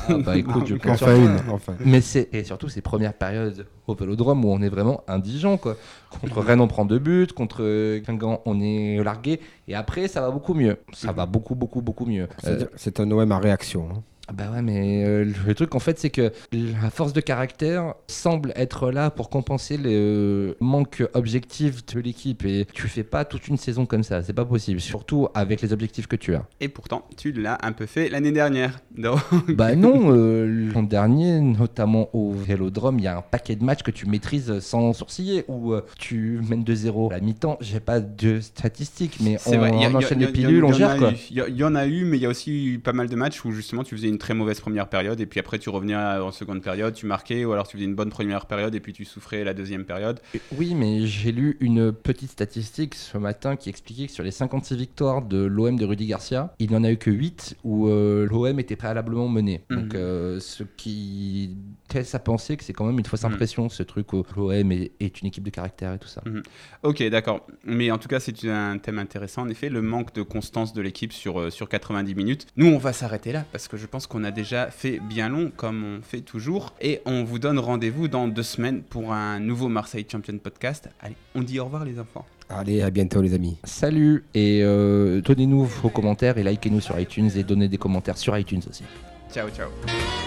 Ah 0.09 0.15
bah 0.19 0.37
écoute, 0.37 0.67
je 0.67 0.75
pense 0.77 1.03
enfin 1.03 1.17
une, 1.17 1.39
enfin. 1.51 1.75
Mais 1.85 2.01
c'est 2.01 2.29
et 2.33 2.45
surtout 2.45 2.69
ces 2.69 2.81
premières 2.81 3.15
périodes 3.15 3.67
au 3.87 3.95
Vélodrome 3.95 4.45
où 4.45 4.49
on 4.51 4.61
est 4.63 4.69
vraiment 4.69 5.03
indigent 5.09 5.57
quoi. 5.57 5.77
Contre 6.21 6.41
Rennes 6.41 6.61
on 6.61 6.69
prend 6.69 6.85
deux 6.85 6.99
buts, 6.99 7.29
contre 7.35 7.99
Guingamp 7.99 8.43
on 8.45 8.61
est 8.61 9.03
largué 9.03 9.41
et 9.69 9.75
après 9.75 10.09
ça 10.09 10.21
va 10.21 10.31
beaucoup 10.31 10.55
mieux. 10.55 10.77
Ça 10.93 11.13
va 11.13 11.27
beaucoup 11.27 11.55
beaucoup 11.55 11.83
beaucoup 11.83 12.07
mieux. 12.07 12.29
C'est 12.77 13.01
un 13.01 13.11
OM 13.11 13.33
à 13.33 13.39
réaction. 13.39 13.89
Hein. 13.91 14.03
Bah 14.33 14.45
ouais, 14.53 14.63
mais 14.63 15.05
euh, 15.05 15.25
le 15.47 15.55
truc 15.55 15.75
en 15.75 15.81
fait, 15.81 15.99
c'est 15.99 16.11
que 16.11 16.33
la 16.53 16.91
force 16.91 17.13
de 17.13 17.21
caractère 17.21 17.95
semble 18.07 18.53
être 18.55 18.91
là 18.91 19.11
pour 19.11 19.29
compenser 19.29 19.77
le 19.77 20.57
manque 20.61 21.03
objectif 21.15 21.85
de 21.87 22.01
l'équipe. 22.01 22.45
Et 22.45 22.67
tu 22.73 22.89
fais 22.89 23.03
pas 23.03 23.25
toute 23.25 23.49
une 23.49 23.57
saison 23.57 23.87
comme 23.87 24.03
ça, 24.03 24.23
c'est 24.23 24.33
pas 24.33 24.45
possible, 24.45 24.81
surtout 24.81 25.29
avec 25.35 25.63
les 25.63 25.73
objectifs 25.73 26.07
que 26.07 26.17
tu 26.17 26.35
as. 26.35 26.47
Et 26.61 26.69
pourtant, 26.69 27.07
tu 27.17 27.33
l'as 27.33 27.59
un 27.63 27.73
peu 27.73 27.87
fait 27.87 28.09
l'année 28.09 28.33
dernière. 28.33 28.81
Bah 29.49 29.75
non, 29.75 30.13
euh, 30.15 30.71
l'an 30.73 30.83
dernier, 30.83 31.41
notamment 31.41 32.09
au 32.13 32.33
Vélodrome, 32.33 32.99
il 32.99 33.05
y 33.05 33.09
a 33.09 33.19
un 33.19 33.23
paquet 33.23 33.57
de 33.57 33.65
matchs 33.65 33.83
que 33.83 33.91
tu 33.91 34.07
maîtrises 34.07 34.61
sans 34.61 34.93
sourciller, 34.93 35.45
où 35.49 35.73
euh, 35.73 35.83
tu 35.99 36.41
mènes 36.49 36.65
de 36.65 36.75
0 36.75 37.11
à 37.11 37.15
la 37.15 37.21
mi-temps. 37.21 37.59
J'ai 37.61 37.81
pas 37.81 38.01
de 38.01 38.41
statistiques, 38.41 39.19
mais 39.21 39.39
on, 39.47 39.59
vrai. 39.59 39.71
on 39.73 39.95
enchaîne 39.95 40.21
les 40.21 40.29
pilules, 40.29 40.65
on 40.65 40.73
gère 40.73 40.97
quoi. 40.97 41.13
Il 41.31 41.37
y, 41.37 41.65
en 41.65 41.75
a 41.75 41.87
eu, 41.87 42.05
mais 42.05 42.19
il 42.19 42.23
y 42.23 42.27
a 42.27 42.29
aussi 42.29 42.75
eu 42.75 42.79
pas 42.79 42.93
mal 42.93 43.09
de 43.09 43.17
matchs 43.17 43.45
où 43.45 43.53
justement 43.53 43.85
tu 43.85 43.97
faisais 43.97 44.09
une 44.09 44.20
très 44.21 44.35
mauvaise 44.35 44.61
première 44.61 44.89
période 44.89 45.21
et 45.21 45.27
puis 45.27 45.41
après 45.41 45.59
tu 45.59 45.69
revenais 45.71 45.97
en 45.97 46.31
seconde 46.31 46.63
période, 46.63 46.95
tu 46.95 47.07
marquais 47.07 47.45
ou 47.45 47.53
alors 47.53 47.67
tu 47.67 47.77
faisais 47.77 47.87
une 47.87 47.95
bonne 47.97 48.11
première 48.11 48.47
période 48.47 48.75
et 48.75 48.81
puis 48.81 48.93
tu 48.93 49.05
souffrais 49.05 49.43
la 49.43 49.53
deuxième 49.55 49.85
période. 49.85 50.21
Oui, 50.57 50.75
mais 50.77 51.07
j'ai 51.07 51.33
lu 51.33 51.57
une 51.61 51.91
petite 51.93 52.31
statistique 52.31 52.95
ce 52.95 53.19
matin 53.19 53.57
qui 53.57 53.69
expliquait 53.69 54.07
que 54.07 54.13
sur 54.13 54.23
les 54.23 54.31
56 54.31 54.77
victoires 54.77 55.23
de 55.23 55.39
l'OM 55.45 55.77
de 55.79 55.85
Rudy 55.85 56.07
Garcia, 56.07 56.55
il 56.61 56.71
n'y 56.71 56.77
en 56.77 56.85
a 56.85 56.93
eu 56.93 56.97
que 56.97 57.11
8 57.11 57.57
où 57.65 57.89
euh, 57.89 58.27
l'OM 58.31 58.61
était 58.61 58.77
préalablement 58.77 59.29
mené. 59.29 59.65
Mhm. 59.71 59.77
Donc 59.81 59.95
euh, 59.95 60.39
ce 60.41 60.63
qui 60.63 61.57
laisse 61.93 62.15
à 62.15 62.19
penser 62.21 62.57
que 62.57 62.63
c'est 62.65 62.73
quand 62.73 62.85
même 62.85 62.99
une 62.99 63.05
fausse 63.07 63.25
Mhm. 63.25 63.33
impression 63.33 63.69
ce 63.69 63.83
truc 63.83 64.13
où 64.13 64.25
l'OM 64.37 64.73
est, 64.73 64.93
est 65.01 65.21
une 65.21 65.27
équipe 65.29 65.43
de 65.45 65.51
caractère 65.51 65.93
et 65.95 65.99
tout 65.99 66.09
ça. 66.09 66.23
Mhm. 66.27 66.43
Ok, 66.83 67.03
d'accord. 67.09 67.47
Mais 67.65 67.91
en 67.91 67.99
tout 67.99 68.09
cas, 68.09 68.21
c'est 68.21 68.49
un 68.49 68.79
thème 68.79 68.99
intéressant. 68.99 69.43
En 69.43 69.49
effet, 69.49 69.69
le 69.69 69.83
manque 69.83 70.15
de 70.15 70.23
constance 70.23 70.73
de 70.73 70.81
l'équipe 70.83 71.13
sur, 71.13 71.41
euh, 71.41 71.51
sur 71.51 71.69
90 71.69 72.15
minutes. 72.15 72.47
Nous, 72.57 72.67
on 72.67 72.79
va 72.79 72.93
s'arrêter 72.93 73.33
là 73.33 73.45
parce 73.53 73.69
que 73.69 73.77
je 73.77 73.87
pense 74.01 74.07
qu'on 74.07 74.25
a 74.25 74.31
déjà 74.31 74.71
fait 74.71 74.99
bien 74.99 75.29
long, 75.29 75.53
comme 75.55 75.85
on 75.85 76.01
fait 76.01 76.23
toujours. 76.23 76.73
Et 76.81 77.03
on 77.05 77.23
vous 77.23 77.39
donne 77.39 77.59
rendez-vous 77.59 78.09
dans 78.09 78.29
deux 78.29 78.43
semaines 78.43 78.81
pour 78.81 79.13
un 79.13 79.41
nouveau 79.41 79.69
Marseille 79.69 80.07
Champion 80.11 80.39
podcast. 80.39 80.89
Allez, 81.01 81.17
on 81.35 81.43
dit 81.43 81.61
au 81.61 81.67
revoir, 81.67 81.85
les 81.85 82.01
enfants. 82.01 82.25
Allez, 82.49 82.81
à 82.81 82.89
bientôt 82.89 83.21
les 83.21 83.35
amis. 83.35 83.59
Salut 83.63 84.25
et 84.33 84.61
euh, 84.63 85.21
donnez-nous 85.21 85.67
vos 85.67 85.91
commentaires 85.91 86.39
et 86.39 86.43
likez-nous 86.43 86.81
sur 86.81 86.99
iTunes 86.99 87.29
et 87.37 87.43
donnez 87.43 87.69
des 87.69 87.77
commentaires 87.77 88.17
sur 88.17 88.39
iTunes 88.39 88.63
aussi. 88.71 88.85
Ciao, 89.31 89.51
ciao. 89.51 89.69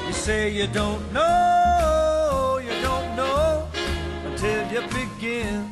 You 0.08 0.14
say 0.14 0.54
you 0.54 0.68
don't 0.68 1.02
know, 1.12 2.60
you 2.60 2.80
don't 2.84 3.16
know 3.16 3.64
until 4.28 4.72
you 4.72 4.82
begin. 4.92 5.63